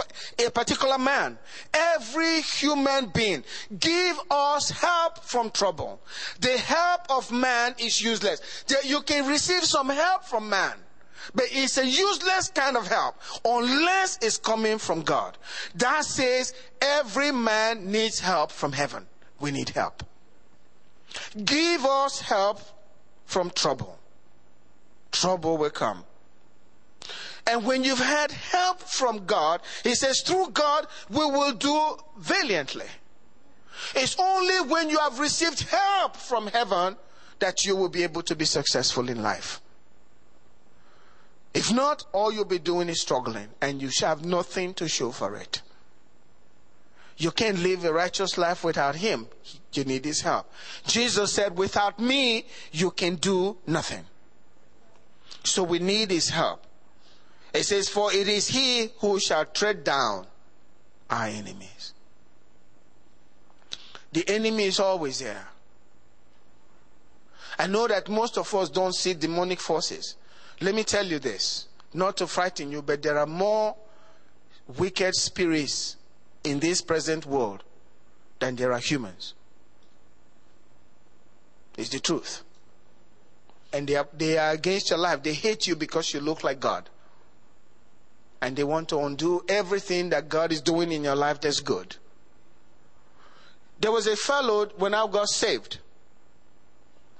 a 0.46 0.50
particular 0.52 0.98
man. 0.98 1.38
Every 1.74 2.42
human 2.42 3.08
being 3.08 3.44
give 3.80 4.20
us 4.30 4.70
help 4.70 5.24
from 5.24 5.52
trouble. 5.52 6.02
The 6.40 6.58
help 6.58 7.02
of 7.10 7.32
man 7.32 7.76
is 7.78 8.02
useless. 8.02 8.64
You 8.84 9.02
can 9.02 9.28
receive 9.28 9.64
some 9.64 9.90
help 9.90 10.26
from 10.26 10.50
man. 10.50 10.74
But 11.34 11.46
it's 11.52 11.78
a 11.78 11.86
useless 11.86 12.50
kind 12.50 12.76
of 12.76 12.88
help 12.88 13.16
unless 13.46 14.20
it's 14.22 14.38
coming 14.38 14.78
from 14.78 15.04
God. 15.04 15.38
That 15.76 16.04
says 16.04 16.54
every 16.82 17.32
man 17.32 17.92
needs 17.92 18.20
help 18.20 18.52
from 18.52 18.74
heaven. 18.74 19.06
We 19.40 19.52
need 19.52 19.70
help. 19.70 20.04
Give 21.44 21.86
us 21.86 22.20
help 22.20 22.60
from 23.26 23.52
trouble. 23.52 23.98
Trouble 25.12 25.58
will 25.58 25.70
come. 25.70 26.04
And 27.46 27.66
when 27.66 27.84
you've 27.84 28.00
had 28.00 28.32
help 28.32 28.82
from 28.82 29.26
God, 29.26 29.62
He 29.84 29.96
says, 29.96 30.22
through 30.22 30.52
God, 30.52 30.88
we 31.10 31.26
will 31.26 31.54
do 31.54 31.98
valiantly. 32.18 32.86
It's 33.96 34.16
only 34.18 34.62
when 34.70 34.90
you 34.90 34.98
have 35.00 35.20
received 35.20 35.62
help 35.64 36.16
from 36.16 36.48
heaven 36.48 36.96
that 37.40 37.66
you 37.66 37.76
will 37.76 37.90
be 37.90 38.04
able 38.04 38.22
to 38.24 38.36
be 38.36 38.46
successful 38.46 39.10
in 39.10 39.22
life. 39.22 39.62
If 41.54 41.72
not, 41.72 42.06
all 42.14 42.32
you'll 42.32 42.46
be 42.46 42.60
doing 42.60 42.90
is 42.90 43.02
struggling 43.02 43.50
and 43.62 43.82
you 43.82 43.92
shall 43.92 44.10
have 44.10 44.26
nothing 44.26 44.74
to 44.76 44.88
show 44.88 45.12
for 45.12 45.36
it. 45.36 45.62
You 47.18 47.32
can't 47.32 47.60
live 47.60 47.86
a 47.86 47.94
righteous 47.94 48.38
life 48.38 48.64
without 48.64 48.96
Him. 48.96 49.28
You 49.74 49.84
need 49.84 50.06
His 50.06 50.22
help. 50.22 50.52
Jesus 50.88 51.34
said, 51.34 51.58
without 51.58 52.00
me, 52.00 52.46
you 52.72 52.90
can 52.90 53.16
do 53.16 53.58
nothing. 53.68 54.06
So 55.44 55.64
we 55.64 55.80
need 55.80 56.10
His 56.10 56.30
help. 56.30 56.66
It 57.54 57.64
says, 57.64 57.88
For 57.88 58.12
it 58.12 58.28
is 58.28 58.48
he 58.48 58.90
who 59.00 59.20
shall 59.20 59.46
tread 59.46 59.84
down 59.84 60.26
our 61.10 61.28
enemies. 61.28 61.94
The 64.12 64.28
enemy 64.28 64.66
is 64.66 64.80
always 64.80 65.20
there. 65.20 65.48
I 67.60 67.68
know 67.68 67.88
that 67.88 68.10
most 68.10 68.38
of 68.38 68.54
us 68.56 68.70
don't 68.70 68.96
see 68.96 69.14
demonic 69.14 69.60
forces. 69.60 70.16
Let 70.62 70.74
me 70.74 70.84
tell 70.84 71.06
you 71.06 71.20
this, 71.20 71.68
not 71.94 72.18
to 72.18 72.28
frighten 72.28 72.72
you, 72.72 72.82
but 72.82 73.04
there 73.04 73.18
are 73.18 73.28
more 73.28 73.76
wicked 74.78 75.14
spirits 75.14 75.98
in 76.44 76.60
this 76.60 76.82
present 76.82 77.26
world 77.26 77.64
than 78.40 78.56
there 78.56 78.72
are 78.72 78.80
humans. 78.80 79.36
It's 81.78 81.90
the 81.90 82.00
truth. 82.00 82.44
And 83.72 83.88
they 83.88 83.96
are, 83.96 84.08
they 84.14 84.38
are 84.38 84.52
against 84.52 84.90
your 84.90 85.00
life. 85.00 85.22
They 85.22 85.34
hate 85.34 85.68
you 85.68 85.76
because 85.76 86.14
you 86.14 86.20
look 86.20 86.44
like 86.44 86.60
God 86.60 86.90
and 88.44 88.58
they 88.58 88.64
want 88.66 88.90
to 88.90 89.00
undo 89.00 89.42
everything 89.48 90.10
that 90.10 90.28
God 90.28 90.52
is 90.52 90.60
doing 90.60 90.92
in 90.92 91.06
your 91.06 91.16
life 91.16 91.40
that's 91.40 91.62
good. 91.62 91.96
There 93.80 93.92
was 93.92 94.06
a 94.06 94.18
fellow 94.18 94.66
when 94.76 94.94
I 94.94 95.08
got 95.08 95.30
saved. 95.30 95.80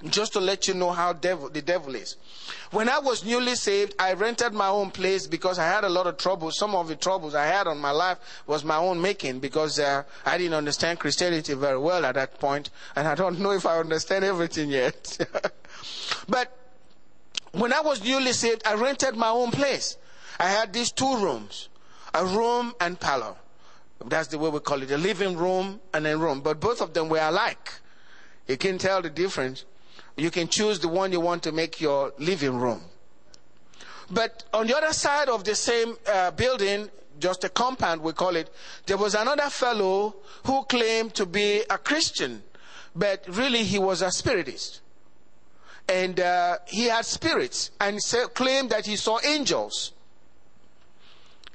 Just 0.10 0.34
to 0.34 0.42
let 0.42 0.68
you 0.68 0.74
know 0.74 0.92
how 0.92 1.14
devil, 1.14 1.48
the 1.48 1.62
devil 1.62 1.96
is. 1.96 2.18
When 2.72 2.90
I 2.90 3.00
was 3.00 3.24
newly 3.24 3.56
saved, 3.56 3.96
I 3.98 4.12
rented 4.12 4.52
my 4.52 4.68
own 4.68 4.92
place 4.92 5.26
because 5.26 5.60
I 5.60 5.66
had 5.66 5.86
a 5.86 5.90
lot 5.90 6.08
of 6.08 6.18
trouble. 6.18 6.52
Some 6.52 6.76
of 6.76 6.90
the 6.90 6.98
troubles 6.98 7.36
I 7.36 7.46
had 7.46 7.68
on 7.68 7.78
my 7.78 7.92
life 7.92 8.18
was 8.46 8.66
my 8.66 8.76
own 8.76 9.02
making 9.02 9.40
because 9.40 9.80
uh, 9.80 10.04
I 10.26 10.38
didn't 10.38 10.56
understand 10.56 11.00
Christianity 11.00 11.54
very 11.54 11.78
well 11.78 12.04
at 12.04 12.16
that 12.16 12.38
point, 12.38 12.70
and 12.98 13.08
I 13.08 13.16
don't 13.16 13.40
know 13.44 13.52
if 13.52 13.66
I 13.66 13.80
understand 13.80 14.26
everything 14.26 14.72
yet. 14.72 15.26
but 16.28 16.52
when 17.54 17.72
I 17.72 17.80
was 17.80 18.04
newly 18.04 18.34
saved, 18.34 18.64
I 18.66 18.74
rented 18.74 19.16
my 19.16 19.30
own 19.30 19.52
place. 19.52 19.96
I 20.40 20.50
had 20.50 20.74
these 20.74 20.92
two 20.92 21.18
rooms, 21.18 21.70
a 22.14 22.26
room 22.26 22.74
and 22.80 23.00
parlor. 23.00 23.36
That's 24.06 24.28
the 24.28 24.38
way 24.38 24.50
we 24.50 24.60
call 24.60 24.82
it, 24.82 24.92
a 24.92 24.98
living 24.98 25.38
room 25.38 25.80
and 25.94 26.06
a 26.06 26.18
room. 26.18 26.42
But 26.42 26.60
both 26.60 26.82
of 26.82 26.94
them 26.94 27.10
were 27.10 27.22
alike. 27.22 27.72
You 28.48 28.58
can 28.58 28.78
tell 28.78 29.02
the 29.02 29.10
difference. 29.10 29.66
You 30.18 30.30
can 30.30 30.48
choose 30.48 30.80
the 30.80 30.90
one 30.90 31.12
you 31.12 31.20
want 31.20 31.44
to 31.44 31.52
make 31.52 31.80
your 31.80 32.14
living 32.20 32.58
room. 32.58 32.82
But 34.12 34.44
on 34.54 34.68
the 34.68 34.78
other 34.78 34.94
side 34.94 35.30
of 35.30 35.44
the 35.44 35.56
same 35.56 35.96
uh, 36.08 36.32
building, 36.32 36.90
just 37.20 37.44
a 37.44 37.50
compound 37.50 38.02
we 38.02 38.12
call 38.12 38.36
it, 38.36 38.50
there 38.86 38.98
was 38.98 39.16
another 39.16 39.50
fellow 39.50 40.16
who 40.46 40.64
claimed 40.66 41.14
to 41.16 41.26
be 41.26 41.64
a 41.70 41.78
Christian, 41.78 42.44
but 42.96 43.24
really 43.28 43.64
he 43.64 43.80
was 43.80 44.02
a 44.02 44.12
spiritist. 44.12 44.82
And 45.88 46.20
uh, 46.20 46.58
he 46.68 46.86
had 46.86 47.06
spirits 47.06 47.72
and 47.80 48.00
claimed 48.34 48.70
that 48.70 48.86
he 48.86 48.96
saw 48.96 49.20
angels. 49.26 49.93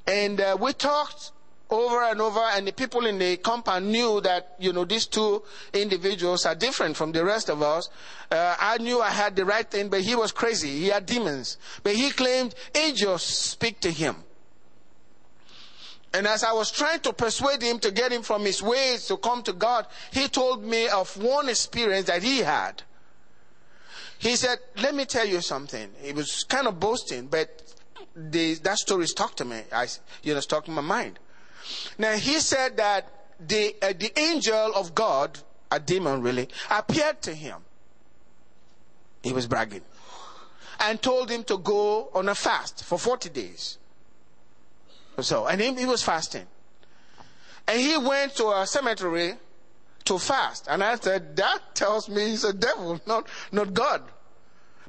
And 0.08 0.40
uh, 0.40 0.56
we 0.58 0.72
talked 0.72 1.32
over 1.68 2.02
and 2.02 2.18
over, 2.22 2.40
and 2.40 2.66
the 2.66 2.72
people 2.72 3.04
in 3.04 3.18
the 3.18 3.36
compound 3.36 3.92
knew 3.92 4.22
that, 4.22 4.54
you 4.58 4.72
know, 4.72 4.86
these 4.86 5.04
two 5.04 5.42
individuals 5.74 6.46
are 6.46 6.54
different 6.54 6.96
from 6.96 7.12
the 7.12 7.22
rest 7.22 7.50
of 7.50 7.60
us. 7.60 7.90
Uh, 8.30 8.56
I 8.58 8.78
knew 8.78 9.02
I 9.02 9.10
had 9.10 9.36
the 9.36 9.44
right 9.44 9.70
thing, 9.70 9.90
but 9.90 10.00
he 10.00 10.14
was 10.14 10.32
crazy. 10.32 10.70
He 10.70 10.86
had 10.86 11.04
demons. 11.04 11.58
But 11.82 11.94
he 11.94 12.08
claimed 12.10 12.54
angels 12.74 13.22
speak 13.22 13.80
to 13.80 13.90
him. 13.90 14.16
And 16.14 16.26
as 16.26 16.42
I 16.42 16.52
was 16.52 16.70
trying 16.70 17.00
to 17.00 17.12
persuade 17.12 17.60
him 17.60 17.78
to 17.80 17.90
get 17.90 18.10
him 18.10 18.22
from 18.22 18.46
his 18.46 18.62
ways 18.62 19.06
to 19.08 19.18
come 19.18 19.42
to 19.42 19.52
God, 19.52 19.86
he 20.10 20.26
told 20.28 20.64
me 20.64 20.88
of 20.88 21.14
one 21.22 21.50
experience 21.50 22.06
that 22.06 22.22
he 22.22 22.38
had. 22.38 22.82
He 24.18 24.36
said, 24.36 24.58
Let 24.80 24.94
me 24.94 25.04
tell 25.04 25.26
you 25.26 25.42
something. 25.42 25.90
He 26.00 26.14
was 26.14 26.44
kind 26.44 26.66
of 26.66 26.80
boasting, 26.80 27.26
but 27.26 27.62
that 28.14 28.78
story 28.78 29.06
stuck 29.06 29.34
to 29.36 29.44
me. 29.44 29.62
I, 29.72 29.86
you 30.22 30.34
know, 30.34 30.40
stuck 30.40 30.68
in 30.68 30.74
my 30.74 30.82
mind. 30.82 31.18
Now 31.98 32.12
he 32.12 32.40
said 32.40 32.76
that 32.76 33.10
the 33.40 33.74
uh, 33.82 33.92
the 33.98 34.18
angel 34.18 34.72
of 34.74 34.94
God, 34.94 35.38
a 35.70 35.78
demon 35.78 36.22
really, 36.22 36.48
appeared 36.70 37.22
to 37.22 37.34
him. 37.34 37.62
He 39.22 39.32
was 39.32 39.46
bragging, 39.46 39.82
and 40.80 41.00
told 41.02 41.30
him 41.30 41.44
to 41.44 41.58
go 41.58 42.10
on 42.14 42.28
a 42.28 42.34
fast 42.34 42.84
for 42.84 42.98
forty 42.98 43.28
days. 43.28 43.78
So, 45.20 45.46
and 45.46 45.60
he, 45.60 45.74
he 45.74 45.86
was 45.86 46.02
fasting, 46.02 46.46
and 47.66 47.80
he 47.80 47.96
went 47.98 48.36
to 48.36 48.46
a 48.50 48.66
cemetery 48.66 49.34
to 50.04 50.18
fast. 50.18 50.68
And 50.70 50.82
I 50.82 50.94
said, 50.94 51.36
that 51.36 51.74
tells 51.74 52.08
me 52.08 52.30
he's 52.30 52.44
a 52.44 52.52
devil, 52.52 53.00
not 53.06 53.26
not 53.50 53.74
God. 53.74 54.02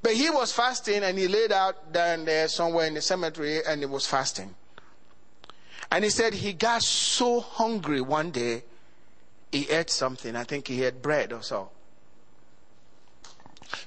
But 0.02 0.14
he 0.14 0.30
was 0.30 0.52
fasting 0.52 1.04
and 1.04 1.18
he 1.18 1.28
laid 1.28 1.52
out 1.52 1.92
down 1.92 2.26
there 2.26 2.48
somewhere 2.48 2.88
in 2.88 2.94
the 2.94 3.02
cemetery 3.02 3.60
and 3.66 3.82
he 3.82 3.86
was 3.86 4.06
fasting. 4.06 4.56
And 5.92 6.04
he 6.04 6.10
said 6.10 6.34
he 6.34 6.54
got 6.54 6.84
so 6.84 7.40
hungry 7.40 8.00
one 8.00 8.32
day, 8.32 8.64
he 9.52 9.70
ate 9.70 9.90
something. 9.90 10.36
I 10.36 10.44
think 10.44 10.68
he 10.68 10.82
had 10.82 11.02
bread 11.02 11.34
or 11.34 11.42
so. 11.42 11.72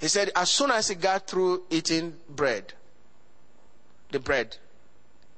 He 0.01 0.09
said 0.09 0.31
as 0.35 0.51
soon 0.51 0.71
as 0.71 0.89
he 0.89 0.95
got 0.95 1.27
through 1.27 1.63
eating 1.71 2.15
bread, 2.29 2.75
the 4.11 4.19
bread, 4.19 4.57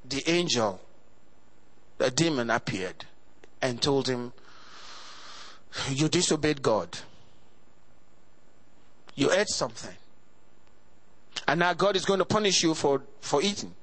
the 0.05 0.29
angel, 0.29 0.81
the 1.99 2.11
demon 2.11 2.51
appeared 2.51 3.05
and 3.62 3.81
told 3.81 4.09
him, 4.09 4.33
You 5.91 6.09
disobeyed 6.09 6.62
God. 6.62 6.99
You 9.14 9.31
ate 9.33 9.49
something. 9.49 9.95
And 11.47 11.61
now 11.61 11.74
God 11.74 11.97
is 11.97 12.05
going 12.05 12.18
to 12.18 12.24
punish 12.24 12.62
you 12.62 12.74
for, 12.74 13.03
for 13.20 13.42
eating. 13.42 13.74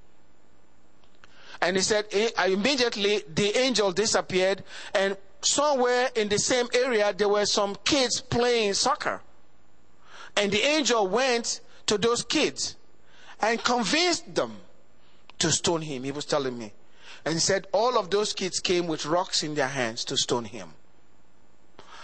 And 1.61 1.75
he 1.75 1.83
said, 1.83 2.05
eh, 2.11 2.29
immediately 2.47 3.23
the 3.33 3.55
angel 3.57 3.91
disappeared, 3.91 4.63
and 4.95 5.15
somewhere 5.41 6.09
in 6.15 6.29
the 6.29 6.39
same 6.39 6.67
area 6.73 7.13
there 7.15 7.29
were 7.29 7.45
some 7.45 7.75
kids 7.85 8.19
playing 8.21 8.73
soccer. 8.73 9.21
And 10.35 10.51
the 10.51 10.61
angel 10.61 11.07
went 11.07 11.61
to 11.87 11.97
those 11.97 12.23
kids 12.23 12.75
and 13.39 13.63
convinced 13.63 14.33
them 14.33 14.57
to 15.39 15.51
stone 15.51 15.81
him. 15.81 16.03
He 16.03 16.11
was 16.11 16.25
telling 16.25 16.57
me. 16.57 16.73
And 17.25 17.35
he 17.35 17.39
said 17.39 17.67
all 17.71 17.97
of 17.97 18.09
those 18.09 18.33
kids 18.33 18.59
came 18.59 18.87
with 18.87 19.05
rocks 19.05 19.43
in 19.43 19.55
their 19.55 19.67
hands 19.67 20.03
to 20.05 20.17
stone 20.17 20.45
him. 20.45 20.73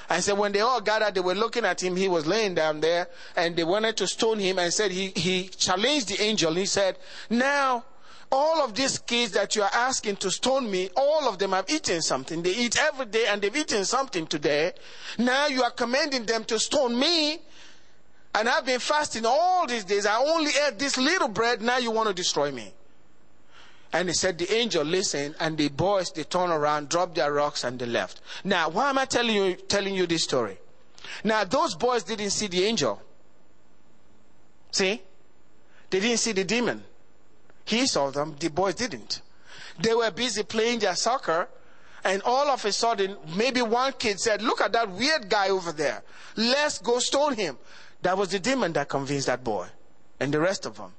And 0.10 0.24
said 0.24 0.38
when 0.38 0.52
they 0.52 0.62
all 0.62 0.80
gathered, 0.82 1.16
they 1.16 1.22
were 1.22 1.36
looking 1.36 1.66
at 1.66 1.82
him. 1.84 1.96
He 1.96 2.08
was 2.08 2.26
laying 2.26 2.56
down 2.56 2.80
there 2.80 3.08
and 3.36 3.56
they 3.56 3.64
wanted 3.64 3.98
to 3.98 4.08
stone 4.08 4.40
him 4.40 4.58
and 4.60 4.74
said 4.74 4.92
he, 4.92 5.08
he 5.16 5.50
challenged 5.50 6.08
the 6.10 6.22
angel. 6.22 6.54
He 6.54 6.66
said, 6.66 6.98
now 7.30 7.84
all 8.32 8.64
of 8.64 8.74
these 8.74 9.00
kids 9.00 9.34
that 9.34 9.56
you 9.56 9.64
are 9.64 9.72
asking 9.74 10.18
to 10.18 10.32
stone 10.32 10.70
me, 10.70 10.90
all 10.96 11.28
of 11.28 11.40
them 11.40 11.52
have 11.52 11.70
eaten 11.70 12.02
something. 12.02 12.42
They 12.42 12.56
eat 12.56 12.78
every 12.80 13.06
day 13.06 13.26
and 13.28 13.42
they've 13.42 13.56
eaten 13.56 13.84
something 13.86 14.28
today. 14.28 14.74
Now 15.18 15.48
you 15.48 15.64
are 15.64 15.72
commanding 15.72 16.26
them 16.26 16.44
to 16.46 16.60
stone 16.60 16.98
me. 16.98 17.40
And 18.36 18.48
I've 18.48 18.66
been 18.66 18.80
fasting 18.80 19.26
all 19.26 19.66
these 19.66 19.84
days. 19.84 20.06
I 20.06 20.18
only 20.18 20.52
ate 20.68 20.78
this 20.78 20.98
little 20.98 21.28
bread. 21.30 21.62
Now 21.62 21.80
you 21.80 21.92
want 21.92 22.08
to 22.08 22.14
destroy 22.14 22.52
me. 22.52 22.74
And 23.94 24.10
he 24.10 24.14
said, 24.14 24.38
the 24.38 24.54
angel 24.54 24.84
listened, 24.84 25.36
and 25.40 25.58
the 25.58 25.70
boys, 25.70 26.12
they 26.12 26.24
turned 26.24 26.52
around, 26.52 26.90
dropped 26.90 27.16
their 27.16 27.32
rocks, 27.32 27.64
and 27.64 27.80
they 27.80 27.86
left. 27.86 28.22
Now, 28.44 28.70
why 28.70 28.90
am 28.90 28.98
I 28.98 29.06
telling 29.06 29.36
you, 29.36 29.56
telling 29.56 29.96
you 29.96 30.06
this 30.06 30.24
story? 30.24 30.58
Now, 31.24 31.44
those 31.46 31.76
boys 31.76 32.04
didn't 32.04 32.32
see 32.32 32.48
the 32.48 32.66
angel. 32.66 33.02
See? 34.72 35.02
They 35.90 36.00
didn't 36.00 36.18
see 36.18 36.34
the 36.34 36.44
demon. 36.44 36.84
He 37.66 37.88
saw 37.88 38.12
them, 38.12 38.36
the 38.40 38.50
boys 38.50 38.76
didn't. 38.76 39.22
They 39.80 39.94
were 39.94 40.12
busy 40.12 40.44
playing 40.44 40.80
their 40.80 40.96
soccer, 40.96 41.48
and 42.04 42.22
all 42.24 42.50
of 42.50 42.64
a 42.66 42.72
sudden, 42.72 43.18
maybe 43.36 43.62
one 43.62 43.94
kid 43.94 44.20
said, 44.20 44.42
Look 44.42 44.62
at 44.62 44.72
that 44.74 44.90
weird 44.90 45.30
guy 45.30 45.50
over 45.50 45.72
there. 45.72 46.04
Let's 46.36 46.80
go 46.80 47.00
stone 47.00 47.36
him. 47.36 47.58
That 48.02 48.18
was 48.18 48.30
the 48.30 48.40
demon 48.40 48.74
that 48.74 48.88
convinced 48.90 49.28
that 49.28 49.44
boy 49.44 49.68
and 50.20 50.34
the 50.34 50.40
rest 50.40 50.66
of 50.66 50.78
them. 50.78 50.94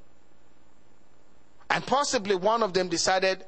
And 1.70 1.86
possibly 1.86 2.34
one 2.34 2.62
of 2.62 2.72
them 2.72 2.88
decided, 2.88 3.44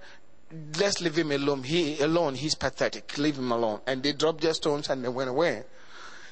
let's 0.79 1.01
leave 1.01 1.17
him 1.17 1.33
alone. 1.33 1.63
He 1.63 1.99
alone, 2.01 2.35
he's 2.35 2.55
pathetic. 2.55 3.17
Leave 3.19 3.39
him 3.39 3.53
alone. 3.53 3.81
And 3.87 4.03
they 4.03 4.13
dropped 4.13 4.43
their 4.43 4.55
stones 4.55 4.91
and 4.91 5.05
they 5.05 5.09
went 5.09 5.31
away. 5.31 5.65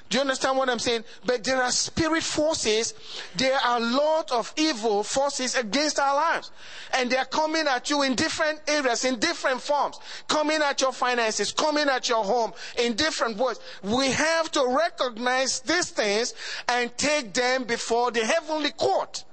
Do 0.08 0.16
you 0.16 0.22
understand 0.22 0.56
what 0.56 0.70
I'm 0.70 0.78
saying? 0.78 1.04
But 1.26 1.44
there 1.44 1.62
are 1.62 1.70
spirit 1.70 2.22
forces. 2.22 2.94
There 3.36 3.58
are 3.62 3.76
a 3.76 3.80
lot 3.80 4.32
of 4.32 4.54
evil 4.56 5.02
forces 5.02 5.54
against 5.54 5.98
our 5.98 6.14
lives. 6.14 6.50
And 6.94 7.10
they're 7.10 7.26
coming 7.26 7.66
at 7.66 7.90
you 7.90 8.02
in 8.02 8.14
different 8.14 8.60
areas, 8.66 9.04
in 9.04 9.18
different 9.18 9.60
forms. 9.60 9.98
Coming 10.26 10.62
at 10.62 10.80
your 10.80 10.92
finances, 10.92 11.52
coming 11.52 11.88
at 11.90 12.08
your 12.08 12.24
home 12.24 12.52
in 12.78 12.94
different 12.94 13.36
ways. 13.36 13.60
We 13.82 14.10
have 14.10 14.50
to 14.52 14.66
recognize 14.66 15.60
these 15.60 15.90
things 15.90 16.32
and 16.68 16.96
take 16.96 17.34
them 17.34 17.64
before 17.64 18.10
the 18.10 18.24
heavenly 18.24 18.70
court 18.70 19.24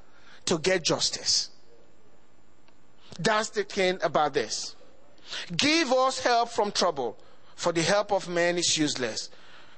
to 0.45 0.57
get 0.59 0.83
justice. 0.83 1.51
That's 3.19 3.49
the 3.49 3.63
thing 3.63 3.99
about 4.03 4.33
this. 4.33 4.75
Give 5.55 5.91
us 5.91 6.19
help 6.19 6.49
from 6.49 6.71
trouble, 6.71 7.17
for 7.55 7.71
the 7.71 7.81
help 7.81 8.11
of 8.11 8.27
man 8.27 8.57
is 8.57 8.77
useless. 8.77 9.29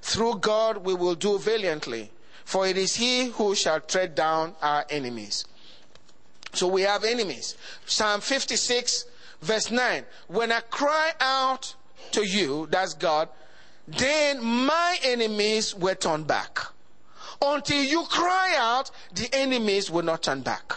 Through 0.01 0.39
God 0.39 0.77
we 0.77 0.93
will 0.93 1.15
do 1.15 1.37
valiantly, 1.37 2.11
for 2.45 2.67
it 2.67 2.77
is 2.77 2.95
He 2.95 3.27
who 3.27 3.55
shall 3.55 3.79
tread 3.79 4.15
down 4.15 4.55
our 4.61 4.85
enemies. 4.89 5.45
So 6.53 6.67
we 6.67 6.81
have 6.83 7.03
enemies. 7.03 7.55
Psalm 7.85 8.21
56, 8.21 9.05
verse 9.41 9.69
9. 9.69 10.05
When 10.27 10.51
I 10.51 10.61
cry 10.61 11.11
out 11.19 11.75
to 12.11 12.25
you, 12.25 12.67
that's 12.71 12.93
God, 12.93 13.29
then 13.87 14.43
my 14.43 14.97
enemies 15.03 15.75
will 15.75 15.95
turn 15.95 16.23
back. 16.23 16.59
Until 17.41 17.83
you 17.83 18.03
cry 18.05 18.55
out, 18.57 18.91
the 19.13 19.29
enemies 19.33 19.91
will 19.91 20.03
not 20.03 20.23
turn 20.23 20.41
back. 20.41 20.73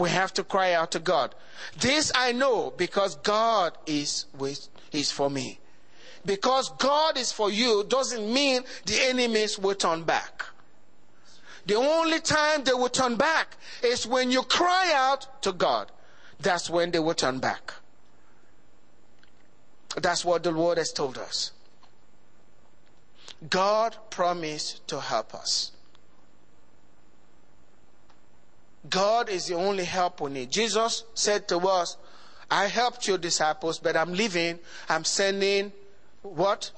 We 0.00 0.08
have 0.08 0.32
to 0.34 0.44
cry 0.44 0.72
out 0.72 0.92
to 0.92 0.98
God. 0.98 1.34
This 1.78 2.10
I 2.14 2.32
know 2.32 2.72
because 2.74 3.16
God 3.16 3.76
is 3.84 4.24
with, 4.38 4.68
is 4.92 5.12
for 5.12 5.28
me. 5.28 5.60
Because 6.24 6.70
God 6.78 7.18
is 7.18 7.32
for 7.32 7.50
you 7.50 7.84
doesn't 7.86 8.32
mean 8.32 8.62
the 8.86 8.98
enemies 9.02 9.58
will 9.58 9.74
turn 9.74 10.04
back. 10.04 10.46
The 11.66 11.74
only 11.74 12.18
time 12.20 12.64
they 12.64 12.72
will 12.72 12.88
turn 12.88 13.16
back 13.16 13.58
is 13.84 14.06
when 14.06 14.30
you 14.30 14.42
cry 14.42 14.90
out 14.94 15.42
to 15.42 15.52
God. 15.52 15.92
That's 16.40 16.70
when 16.70 16.92
they 16.92 16.98
will 16.98 17.14
turn 17.14 17.38
back. 17.38 17.74
That's 20.00 20.24
what 20.24 20.42
the 20.42 20.50
Lord 20.50 20.78
has 20.78 20.92
told 20.92 21.18
us. 21.18 21.52
God 23.50 23.98
promised 24.08 24.88
to 24.88 25.00
help 25.00 25.34
us. 25.34 25.72
God 28.88 29.28
is 29.28 29.46
the 29.46 29.54
only 29.54 29.84
help 29.84 30.20
we 30.20 30.30
need. 30.30 30.50
Jesus 30.50 31.04
said 31.14 31.48
to 31.48 31.58
us, 31.58 31.96
I 32.50 32.66
helped 32.66 33.06
your 33.06 33.18
disciples, 33.18 33.78
but 33.78 33.96
I'm 33.96 34.12
leaving. 34.12 34.58
I'm 34.88 35.04
sending 35.04 35.72
what? 36.22 36.70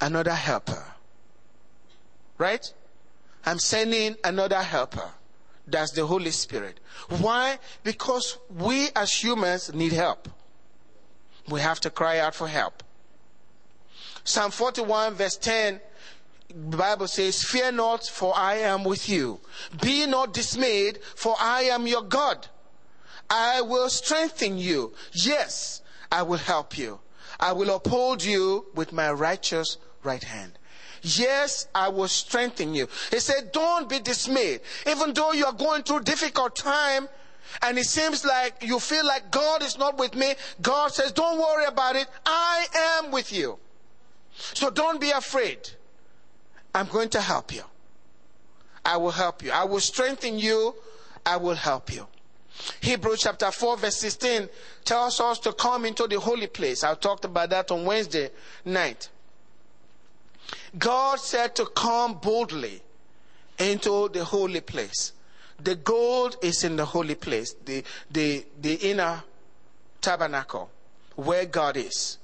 Another 0.00 0.34
helper. 0.34 0.84
Right? 2.38 2.72
I'm 3.44 3.58
sending 3.58 4.16
another 4.22 4.60
helper. 4.62 5.10
That's 5.66 5.92
the 5.92 6.06
Holy 6.06 6.30
Spirit. 6.30 6.80
Why? 7.08 7.58
Because 7.82 8.38
we 8.50 8.88
as 8.94 9.12
humans 9.12 9.72
need 9.72 9.92
help. 9.92 10.28
We 11.48 11.60
have 11.60 11.80
to 11.80 11.90
cry 11.90 12.18
out 12.18 12.34
for 12.34 12.48
help. 12.48 12.82
Psalm 14.24 14.50
41 14.50 15.14
verse 15.14 15.36
10 15.36 15.80
the 16.54 16.76
Bible 16.76 17.08
says, 17.08 17.42
Fear 17.42 17.72
not, 17.72 18.06
for 18.06 18.36
I 18.36 18.56
am 18.56 18.84
with 18.84 19.08
you. 19.08 19.40
Be 19.80 20.06
not 20.06 20.32
dismayed, 20.32 20.98
for 21.14 21.36
I 21.38 21.62
am 21.62 21.86
your 21.86 22.02
God. 22.02 22.46
I 23.30 23.62
will 23.62 23.88
strengthen 23.88 24.58
you. 24.58 24.92
Yes, 25.12 25.82
I 26.10 26.22
will 26.22 26.38
help 26.38 26.76
you. 26.76 27.00
I 27.40 27.52
will 27.52 27.74
uphold 27.74 28.22
you 28.22 28.66
with 28.74 28.92
my 28.92 29.10
righteous 29.10 29.78
right 30.02 30.22
hand. 30.22 30.58
Yes, 31.02 31.66
I 31.74 31.88
will 31.88 32.08
strengthen 32.08 32.74
you. 32.74 32.88
He 33.10 33.18
said, 33.18 33.50
don't 33.52 33.88
be 33.88 33.98
dismayed. 33.98 34.60
Even 34.86 35.12
though 35.12 35.32
you 35.32 35.46
are 35.46 35.52
going 35.52 35.82
through 35.82 36.00
difficult 36.00 36.54
time 36.54 37.08
and 37.60 37.76
it 37.76 37.86
seems 37.86 38.24
like 38.24 38.62
you 38.62 38.78
feel 38.78 39.04
like 39.04 39.30
God 39.30 39.62
is 39.62 39.76
not 39.78 39.98
with 39.98 40.14
me, 40.14 40.34
God 40.60 40.92
says, 40.92 41.10
don't 41.10 41.38
worry 41.38 41.64
about 41.64 41.96
it. 41.96 42.06
I 42.24 43.00
am 43.02 43.10
with 43.10 43.32
you. 43.32 43.58
So 44.32 44.70
don't 44.70 45.00
be 45.00 45.10
afraid. 45.10 45.70
I'm 46.74 46.86
going 46.86 47.08
to 47.10 47.20
help 47.20 47.52
you. 47.54 47.62
I 48.84 48.96
will 48.96 49.10
help 49.10 49.42
you. 49.42 49.50
I 49.50 49.64
will 49.64 49.80
strengthen 49.80 50.38
you. 50.38 50.74
I 51.24 51.36
will 51.36 51.54
help 51.54 51.92
you. 51.92 52.06
Hebrews 52.80 53.20
chapter 53.22 53.50
4 53.50 53.76
verse 53.78 53.96
16 53.96 54.48
tells 54.84 55.20
us 55.20 55.38
to 55.40 55.52
come 55.52 55.84
into 55.84 56.06
the 56.06 56.18
holy 56.20 56.46
place. 56.46 56.84
I 56.84 56.94
talked 56.94 57.24
about 57.24 57.50
that 57.50 57.70
on 57.70 57.84
Wednesday 57.84 58.30
night. 58.64 59.08
God 60.78 61.18
said 61.18 61.54
to 61.56 61.66
come 61.66 62.14
boldly 62.14 62.82
into 63.58 64.08
the 64.08 64.24
holy 64.24 64.60
place. 64.60 65.12
The 65.62 65.76
gold 65.76 66.36
is 66.42 66.64
in 66.64 66.76
the 66.76 66.84
holy 66.84 67.14
place, 67.14 67.54
the, 67.64 67.84
the, 68.10 68.44
the 68.60 68.74
inner 68.74 69.22
tabernacle, 70.00 70.70
where 71.14 71.46
God 71.46 71.76
is, 71.76 72.18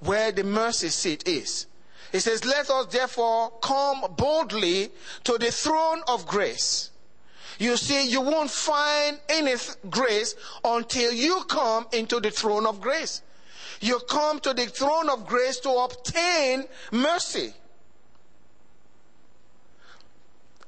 where 0.00 0.32
the 0.32 0.44
mercy 0.44 0.88
seat 0.88 1.28
is. 1.28 1.66
He 2.12 2.20
says, 2.20 2.44
Let 2.44 2.70
us 2.70 2.86
therefore 2.86 3.50
come 3.62 4.04
boldly 4.16 4.90
to 5.24 5.38
the 5.38 5.50
throne 5.50 6.02
of 6.06 6.26
grace 6.26 6.92
you 7.62 7.76
see, 7.76 8.08
you 8.08 8.20
won't 8.20 8.50
find 8.50 9.20
any 9.28 9.54
grace 9.88 10.34
until 10.64 11.12
you 11.12 11.44
come 11.44 11.86
into 11.92 12.18
the 12.18 12.32
throne 12.32 12.66
of 12.66 12.80
grace. 12.80 13.22
You 13.80 14.00
come 14.08 14.40
to 14.40 14.52
the 14.52 14.66
throne 14.66 15.08
of 15.08 15.26
grace 15.26 15.58
to 15.60 15.70
obtain 15.70 16.64
mercy. 16.90 17.52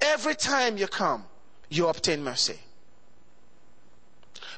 Every 0.00 0.34
time 0.36 0.76
you 0.76 0.86
come, 0.86 1.24
you 1.68 1.88
obtain 1.88 2.22
mercy. 2.22 2.58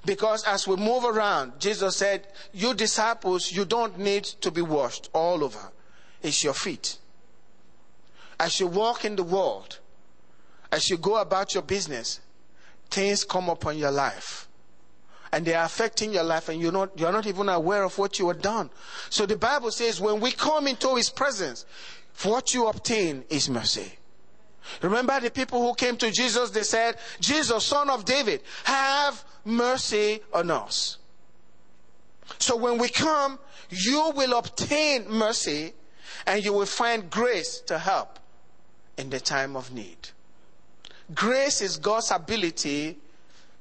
Because 0.05 0.45
as 0.45 0.69
we 0.69 0.77
move 0.77 1.05
around, 1.05 1.59
Jesus 1.59 1.97
said, 1.97 2.27
You 2.53 2.75
disciples, 2.75 3.51
you 3.51 3.65
don't 3.65 3.99
need 3.99 4.25
to 4.25 4.51
be 4.51 4.63
washed 4.63 5.09
all 5.13 5.43
over. 5.43 5.73
It's 6.23 6.43
your 6.43 6.55
feet. 6.55 6.99
As 8.39 8.61
you 8.61 8.67
walk 8.67 9.05
in 9.05 9.17
the 9.17 9.23
world, 9.23 9.79
as 10.73 10.91
you 10.91 10.97
go 10.97 11.17
about 11.17 11.55
your 11.55 11.63
business, 11.63 12.21
things 12.91 13.25
come 13.25 13.49
upon 13.49 13.79
your 13.79 13.91
life. 13.91 14.49
And 15.33 15.45
they 15.45 15.55
are 15.55 15.65
affecting 15.65 16.13
your 16.13 16.23
life, 16.23 16.49
and 16.49 16.61
you're 16.61 16.73
not, 16.73 16.99
you're 16.99 17.13
not 17.13 17.27
even 17.27 17.49
aware 17.49 17.83
of 17.83 17.99
what 17.99 18.19
you 18.19 18.29
have 18.29 18.41
done. 18.41 18.71
So 19.11 19.27
the 19.27 19.37
Bible 19.37 19.71
says, 19.71 20.01
when 20.01 20.21
we 20.21 20.33
come 20.33 20.67
into 20.67 20.95
His 20.95 21.11
presence, 21.11 21.67
what 22.23 22.55
you 22.55 22.67
obtain 22.69 23.25
is 23.29 23.51
mercy. 23.51 23.93
Remember 24.83 25.21
the 25.21 25.31
people 25.31 25.61
who 25.67 25.75
came 25.75 25.97
to 25.99 26.11
Jesus, 26.11 26.51
they 26.51 26.63
said, 26.63 26.97
Jesus, 27.21 27.65
son 27.65 27.91
of 27.91 28.05
David, 28.05 28.41
have 28.65 29.25
mercy 29.45 30.21
on 30.33 30.51
us. 30.51 30.99
So 32.39 32.57
when 32.57 32.79
we 32.79 32.89
come, 32.89 33.39
you 33.71 34.13
will 34.15 34.37
obtain 34.39 35.09
mercy 35.09 35.73
and 36.27 36.45
you 36.45 36.53
will 36.53 36.67
find 36.67 37.11
grace 37.11 37.61
to 37.67 37.79
help 37.79 38.19
in 38.97 39.11
the 39.11 39.21
time 39.21 39.57
of 39.57 39.73
need. 39.73 40.11
Grace 41.15 41.61
is 41.61 41.77
God's 41.77 42.11
ability 42.11 42.99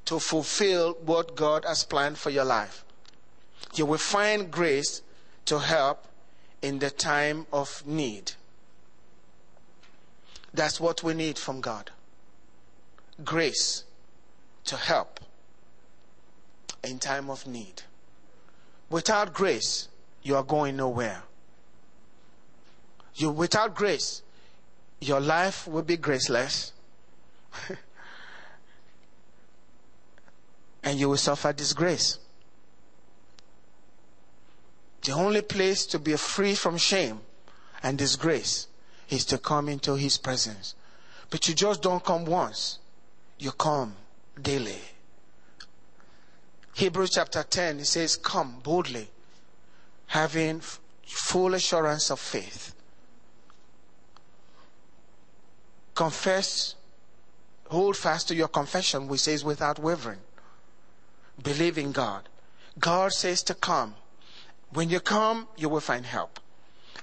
to 0.06 0.20
fulfill 0.20 0.94
what 1.06 1.36
God 1.36 1.66
has 1.66 1.84
planned 1.84 2.18
for 2.18 2.30
your 2.30 2.46
life. 2.46 2.86
You 3.76 3.86
will 3.86 3.98
find 3.98 4.50
grace 4.50 5.02
to 5.46 5.60
help 5.60 6.06
in 6.62 6.80
the 6.80 6.90
time 6.90 7.46
of 7.52 7.86
need. 7.86 8.32
That's 10.54 10.80
what 10.80 11.04
we 11.04 11.14
need 11.14 11.38
from 11.38 11.62
God. 11.62 11.92
Grace 13.24 13.84
to 14.66 14.78
help 14.78 15.20
in 16.84 17.00
time 17.00 17.30
of 17.30 17.46
need. 17.46 17.84
Without 18.90 19.34
grace, 19.34 19.90
you 20.24 20.36
are 20.36 20.44
going 20.44 20.78
nowhere. 20.78 21.24
You 23.16 23.30
without 23.32 23.76
grace, 23.76 24.22
your 25.00 25.20
life 25.20 25.68
will 25.68 25.84
be 25.84 25.98
graceless 25.98 26.74
and 30.84 31.00
you 31.00 31.10
will 31.10 31.18
suffer 31.18 31.54
disgrace. 31.54 32.20
The 35.04 35.14
only 35.14 35.42
place 35.42 35.86
to 35.88 36.00
be 36.00 36.16
free 36.16 36.56
from 36.56 36.78
shame 36.78 37.22
and 37.84 37.98
disgrace 37.98 38.68
is 39.10 39.26
to 39.26 39.38
come 39.38 39.70
into 39.70 39.96
His 39.96 40.18
presence. 40.18 40.76
But 41.30 41.48
you 41.48 41.54
just 41.54 41.82
don't 41.82 42.04
come 42.04 42.26
once. 42.26 42.80
you 43.38 43.52
come 43.52 43.96
daily. 44.42 44.80
Hebrews 46.74 47.12
chapter 47.14 47.44
10, 47.44 47.80
it 47.80 47.86
says, 47.86 48.16
Come 48.16 48.60
boldly, 48.64 49.10
having 50.08 50.62
full 51.06 51.54
assurance 51.54 52.12
of 52.12 52.20
faith. 52.20 52.75
Confess, 55.96 56.76
hold 57.70 57.98
fast 57.98 58.28
to 58.28 58.36
your 58.36 58.50
confession, 58.50 59.08
which 59.08 59.22
says 59.22 59.44
without 59.44 59.80
wavering. 59.80 60.20
Believe 61.42 61.78
in 61.78 61.92
God. 61.92 62.30
God 62.78 63.14
says 63.14 63.42
to 63.44 63.54
come. 63.54 63.96
When 64.72 64.90
you 64.90 65.00
come, 65.00 65.48
you 65.56 65.70
will 65.70 65.80
find 65.80 66.06
help. 66.06 66.40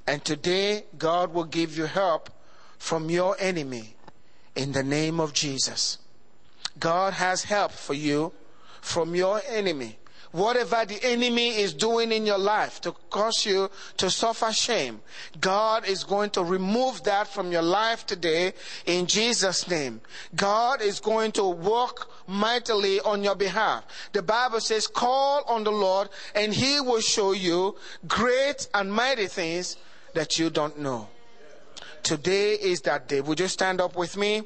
And 0.06 0.24
today, 0.24 0.84
God 0.98 1.32
will 1.32 1.44
give 1.44 1.76
you 1.76 1.86
help 1.86 2.30
from 2.78 3.08
your 3.08 3.36
enemy 3.38 3.96
in 4.54 4.72
the 4.72 4.82
name 4.82 5.20
of 5.20 5.32
Jesus. 5.32 5.98
God 6.78 7.14
has 7.14 7.44
help 7.44 7.72
for 7.72 7.94
you 7.94 8.32
from 8.80 9.14
your 9.14 9.40
enemy. 9.48 9.98
Whatever 10.32 10.86
the 10.86 10.98
enemy 11.04 11.56
is 11.60 11.74
doing 11.74 12.10
in 12.10 12.24
your 12.24 12.38
life 12.38 12.80
to 12.80 12.92
cause 13.10 13.44
you 13.44 13.70
to 13.98 14.10
suffer 14.10 14.50
shame, 14.50 15.02
God 15.40 15.86
is 15.86 16.04
going 16.04 16.30
to 16.30 16.42
remove 16.42 17.04
that 17.04 17.28
from 17.28 17.52
your 17.52 17.62
life 17.62 18.06
today 18.06 18.54
in 18.86 19.06
Jesus' 19.06 19.68
name. 19.68 20.00
God 20.34 20.80
is 20.80 21.00
going 21.00 21.32
to 21.32 21.44
work 21.44 22.10
mightily 22.26 22.98
on 23.00 23.22
your 23.22 23.34
behalf. 23.34 23.84
The 24.12 24.22
Bible 24.22 24.60
says, 24.60 24.86
call 24.86 25.44
on 25.46 25.64
the 25.64 25.72
Lord 25.72 26.08
and 26.34 26.54
he 26.54 26.80
will 26.80 27.02
show 27.02 27.32
you 27.32 27.76
great 28.08 28.68
and 28.72 28.90
mighty 28.90 29.26
things 29.26 29.76
that 30.14 30.38
you 30.38 30.48
don't 30.48 30.78
know. 30.78 31.08
Today 32.02 32.54
is 32.54 32.80
that 32.82 33.06
day. 33.06 33.20
Would 33.20 33.38
you 33.38 33.48
stand 33.48 33.80
up 33.80 33.96
with 33.96 34.16
me? 34.16 34.42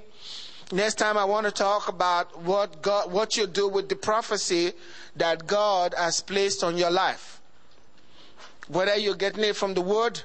Next 0.73 0.97
time 0.97 1.17
I 1.17 1.25
want 1.25 1.47
to 1.47 1.53
talk 1.53 1.89
about 1.89 2.43
what 2.43 2.83
God, 2.83 3.13
what 3.13 3.37
you 3.37 3.47
do 3.47 3.69
with 3.69 3.89
the 3.89 3.95
prophecy 3.95 4.73
that 5.15 5.47
God 5.47 5.95
has 5.97 6.21
placed 6.21 6.65
on 6.65 6.77
your 6.77 6.91
life. 6.91 7.41
Whether 8.69 8.97
you're 8.97 9.15
getting 9.15 9.45
it 9.45 9.55
from 9.55 9.75
the 9.75 9.81
word 9.81 10.23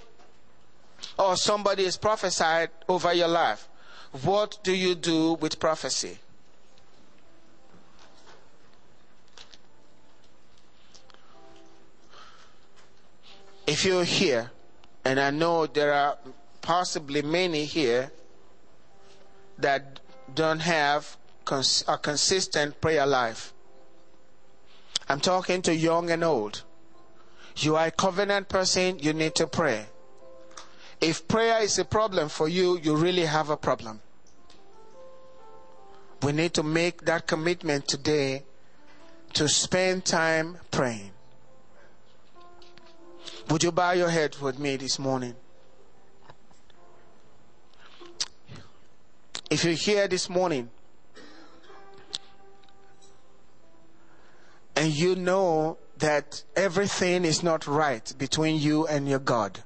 or 1.19 1.35
somebody 1.37 1.83
is 1.83 1.95
prophesied 1.95 2.69
over 2.89 3.13
your 3.13 3.27
life. 3.27 3.67
What 4.23 4.57
do 4.63 4.73
you 4.73 4.95
do 4.95 5.33
with 5.33 5.59
prophecy? 5.59 6.17
If 13.67 13.85
you're 13.85 14.03
here, 14.03 14.51
and 15.05 15.19
I 15.19 15.29
know 15.29 15.67
there 15.67 15.93
are 15.93 16.17
possibly 16.61 17.21
many 17.21 17.65
here 17.65 18.11
that 19.59 19.99
don't 20.35 20.59
have 20.59 21.17
cons- 21.45 21.83
a 21.87 21.97
consistent 21.97 22.79
prayer 22.81 23.05
life. 23.05 23.53
I'm 25.09 25.19
talking 25.19 25.61
to 25.63 25.75
young 25.75 26.09
and 26.09 26.23
old. 26.23 26.63
You 27.57 27.75
are 27.75 27.87
a 27.87 27.91
covenant 27.91 28.49
person, 28.49 28.99
you 28.99 29.13
need 29.13 29.35
to 29.35 29.47
pray. 29.47 29.87
If 31.01 31.27
prayer 31.27 31.61
is 31.61 31.77
a 31.79 31.85
problem 31.85 32.29
for 32.29 32.47
you, 32.47 32.77
you 32.77 32.95
really 32.95 33.25
have 33.25 33.49
a 33.49 33.57
problem. 33.57 34.01
We 36.21 36.31
need 36.31 36.53
to 36.53 36.63
make 36.63 37.01
that 37.05 37.27
commitment 37.27 37.87
today 37.87 38.43
to 39.33 39.49
spend 39.49 40.05
time 40.05 40.59
praying. 40.69 41.11
Would 43.49 43.63
you 43.63 43.71
bow 43.71 43.91
your 43.91 44.09
head 44.09 44.37
with 44.37 44.59
me 44.59 44.75
this 44.75 44.99
morning? 44.99 45.35
If 49.51 49.65
you're 49.65 49.73
here 49.73 50.07
this 50.07 50.29
morning 50.29 50.69
and 54.77 54.93
you 54.93 55.17
know 55.17 55.77
that 55.97 56.41
everything 56.55 57.25
is 57.25 57.43
not 57.43 57.67
right 57.67 58.13
between 58.17 58.61
you 58.61 58.87
and 58.87 59.09
your 59.09 59.19
God, 59.19 59.61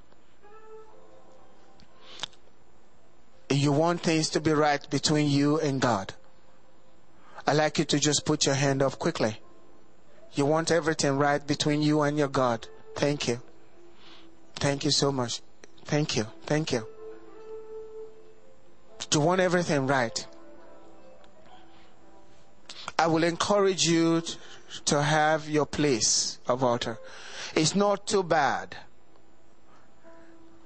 you 3.52 3.72
want 3.72 4.02
things 4.02 4.32
to 4.32 4.42
be 4.42 4.54
right 4.54 4.90
between 4.90 5.30
you 5.30 5.60
and 5.60 5.80
God, 5.80 6.16
I'd 7.46 7.54
like 7.54 7.78
you 7.78 7.86
to 7.86 8.00
just 8.00 8.26
put 8.26 8.48
your 8.48 8.56
hand 8.56 8.82
up 8.82 8.98
quickly. 8.98 9.40
You 10.34 10.48
want 10.48 10.72
everything 10.72 11.12
right 11.12 11.46
between 11.46 11.84
you 11.84 12.02
and 12.02 12.18
your 12.18 12.28
God. 12.28 12.68
Thank 12.96 13.28
you. 13.28 13.40
Thank 14.56 14.84
you 14.84 14.90
so 14.90 15.12
much. 15.12 15.44
Thank 15.86 16.18
you. 16.18 16.26
Thank 16.48 16.72
you 16.72 16.95
to 19.10 19.20
want 19.20 19.42
everything 19.42 19.88
right, 19.88 20.26
I 22.98 23.08
will 23.08 23.24
encourage 23.24 23.86
you 23.86 24.22
to 24.86 25.02
have 25.02 25.50
your 25.50 25.66
place 25.66 26.40
of 26.48 26.64
altar. 26.64 26.98
It's 27.56 27.76
not 27.76 28.08
too 28.08 28.24
bad. 28.24 28.76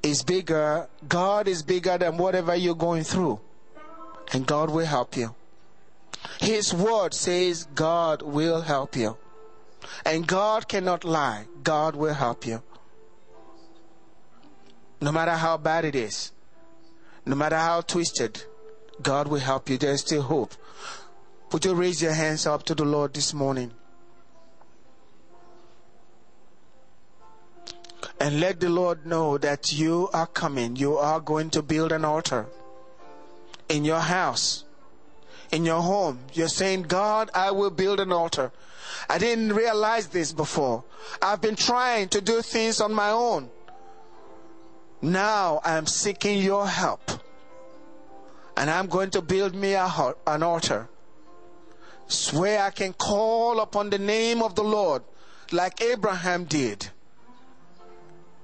It's 0.02 0.24
bigger. 0.24 0.88
God 1.08 1.48
is 1.48 1.64
bigger 1.64 1.98
than 1.98 2.18
whatever 2.18 2.56
you're 2.56 2.76
going 2.76 3.04
through. 3.04 3.40
And 4.32 4.46
God 4.46 4.70
will 4.70 4.86
help 4.86 5.18
you. 5.18 5.36
His 6.40 6.74
word 6.74 7.14
says 7.14 7.66
God 7.76 8.22
will 8.22 8.62
help 8.62 8.96
you. 8.96 9.18
And 10.06 10.28
God 10.28 10.68
cannot 10.68 11.04
lie. 11.04 11.46
God 11.64 11.96
will 11.96 12.14
help 12.14 12.46
you. 12.46 12.62
No 15.02 15.12
matter 15.12 15.32
how 15.32 15.58
bad 15.58 15.86
it 15.86 15.96
is. 15.96 16.32
No 17.26 17.36
matter 17.36 17.58
how 17.58 17.82
twisted, 17.82 18.44
God 19.02 19.28
will 19.28 19.40
help 19.40 19.70
you. 19.70 19.78
There's 19.78 20.02
still 20.02 20.24
hope. 20.24 20.54
Would 21.52 21.66
you 21.66 21.74
raise 21.74 22.02
your 22.02 22.14
hands 22.14 22.46
up 22.46 22.64
to 22.64 22.76
the 22.76 22.86
Lord 22.86 23.14
this 23.14 23.34
morning? 23.34 23.72
And 28.20 28.40
let 28.40 28.60
the 28.60 28.70
Lord 28.70 29.06
know 29.06 29.38
that 29.38 29.72
you 29.72 30.10
are 30.14 30.28
coming. 30.28 30.76
You 30.76 30.98
are 30.98 31.20
going 31.20 31.50
to 31.52 31.62
build 31.62 31.92
an 31.92 32.04
altar 32.04 32.48
in 33.70 33.86
your 33.86 34.00
house, 34.00 34.66
in 35.52 35.66
your 35.66 35.82
home. 35.82 36.20
You're 36.34 36.50
saying, 36.50 36.84
God, 36.84 37.30
I 37.34 37.52
will 37.52 37.70
build 37.70 38.00
an 38.00 38.12
altar. 38.12 38.52
I 39.10 39.18
didn't 39.18 39.54
realize 39.54 40.08
this 40.08 40.34
before. 40.34 40.84
I've 41.22 41.42
been 41.42 41.56
trying 41.56 42.10
to 42.10 42.22
do 42.22 42.42
things 42.42 42.82
on 42.82 42.94
my 42.94 43.12
own. 43.12 43.50
Now 45.02 45.62
I'm 45.64 45.86
seeking 45.86 46.40
your 46.40 46.68
help. 46.68 47.12
And 48.58 48.70
I'm 48.70 48.88
going 48.88 49.10
to 49.12 49.22
build 49.22 49.56
me 49.56 49.74
a, 49.74 49.90
an 50.28 50.44
altar 50.44 50.90
where 52.34 52.62
I 52.62 52.72
can 52.72 52.94
call 52.94 53.60
upon 53.60 53.90
the 53.90 54.00
name 54.00 54.42
of 54.42 54.56
the 54.56 54.64
Lord 54.64 55.04
like 55.52 55.82
Abraham 55.82 56.44
did 56.46 56.90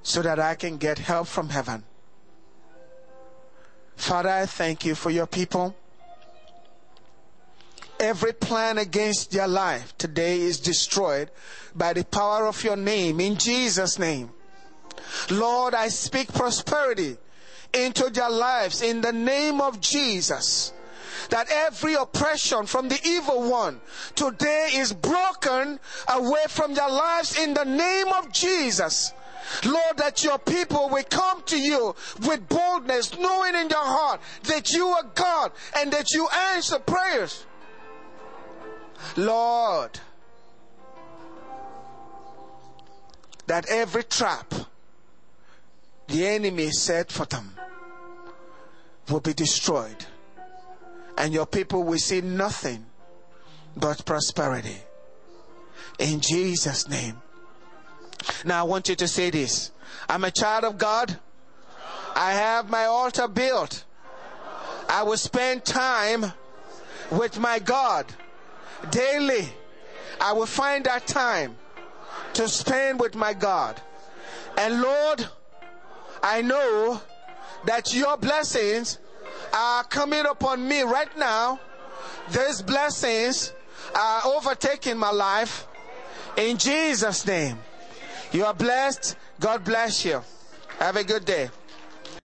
so 0.03 0.21
that 0.21 0.39
I 0.39 0.55
can 0.55 0.77
get 0.77 0.99
help 0.99 1.27
from 1.27 1.49
heaven. 1.49 1.83
Father, 3.95 4.29
I 4.29 4.45
thank 4.45 4.85
you 4.85 4.93
for 4.95 5.09
your 5.09 5.25
people. 5.25 5.75
Every 7.99 8.33
plan 8.33 8.77
against 8.77 9.31
their 9.31 9.47
life 9.47 9.97
today 9.97 10.41
is 10.41 10.59
destroyed 10.59 11.31
by 11.73 11.93
the 11.93 12.03
power 12.05 12.45
of 12.45 12.63
your 12.63 12.75
name 12.75 13.19
in 13.19 13.37
Jesus' 13.37 13.97
name. 13.97 14.31
Lord, 15.31 15.73
I 15.73 15.87
speak 15.87 16.31
prosperity 16.33 17.17
into 17.73 18.09
their 18.09 18.29
lives 18.29 18.81
in 18.81 19.01
the 19.01 19.13
name 19.13 19.61
of 19.61 19.81
Jesus. 19.81 20.71
That 21.29 21.47
every 21.49 21.95
oppression 21.95 22.65
from 22.67 22.87
the 22.87 22.99
evil 23.03 23.49
one 23.49 23.81
today 24.15 24.69
is 24.73 24.93
broken 24.93 25.79
away 26.07 26.43
from 26.49 26.73
their 26.73 26.89
lives 26.89 27.37
in 27.37 27.53
the 27.53 27.63
name 27.63 28.07
of 28.09 28.31
Jesus. 28.31 29.11
Lord, 29.65 29.97
that 29.97 30.23
your 30.23 30.37
people 30.37 30.89
will 30.89 31.03
come 31.03 31.41
to 31.43 31.59
you 31.59 31.95
with 32.25 32.47
boldness, 32.47 33.17
knowing 33.17 33.55
in 33.55 33.67
their 33.67 33.77
heart 33.77 34.21
that 34.43 34.71
you 34.71 34.87
are 34.87 35.03
God 35.15 35.51
and 35.77 35.91
that 35.93 36.11
you 36.13 36.27
answer 36.53 36.79
prayers. 36.79 37.45
Lord, 39.15 39.99
that 43.47 43.67
every 43.67 44.03
trap 44.03 44.53
the 46.07 46.25
enemy 46.27 46.69
set 46.71 47.11
for 47.11 47.25
them 47.25 47.55
will 49.09 49.19
be 49.19 49.33
destroyed. 49.33 50.05
And 51.17 51.33
your 51.33 51.45
people 51.45 51.83
will 51.83 51.97
see 51.97 52.21
nothing 52.21 52.85
but 53.75 54.05
prosperity. 54.05 54.77
In 55.99 56.19
Jesus' 56.19 56.89
name. 56.89 57.21
Now 58.43 58.61
I 58.61 58.63
want 58.63 58.89
you 58.89 58.95
to 58.95 59.07
say 59.07 59.29
this. 59.29 59.71
I'm 60.09 60.23
a 60.23 60.31
child 60.31 60.63
of 60.63 60.77
God. 60.77 61.17
I 62.15 62.33
have 62.33 62.69
my 62.69 62.85
altar 62.85 63.27
built. 63.27 63.85
I 64.89 65.03
will 65.03 65.17
spend 65.17 65.65
time 65.65 66.31
with 67.11 67.39
my 67.39 67.59
God 67.59 68.05
daily. 68.91 69.47
I 70.19 70.33
will 70.33 70.45
find 70.45 70.85
that 70.85 71.07
time 71.07 71.57
to 72.33 72.47
spend 72.47 72.99
with 72.99 73.15
my 73.15 73.33
God. 73.33 73.81
And 74.57 74.81
Lord, 74.81 75.27
I 76.25 76.41
know 76.41 76.99
that 77.65 77.93
your 77.93 78.17
blessings 78.17 78.97
are 79.53 79.83
coming 79.83 80.25
upon 80.25 80.67
me 80.67 80.81
right 80.81 81.15
now 81.17 81.59
These 82.31 82.63
blessings 82.63 83.53
are 83.93 84.21
overtaking 84.25 84.97
my 84.97 85.11
life 85.11 85.67
in 86.37 86.57
Jesus' 86.57 87.25
name. 87.27 87.57
You 88.31 88.45
are 88.45 88.53
blessed. 88.53 89.15
God 89.39 89.63
bless 89.63 90.03
you. 90.03 90.21
Have 90.79 90.95
a 90.95 91.03
good 91.03 91.25
day. 91.25 91.49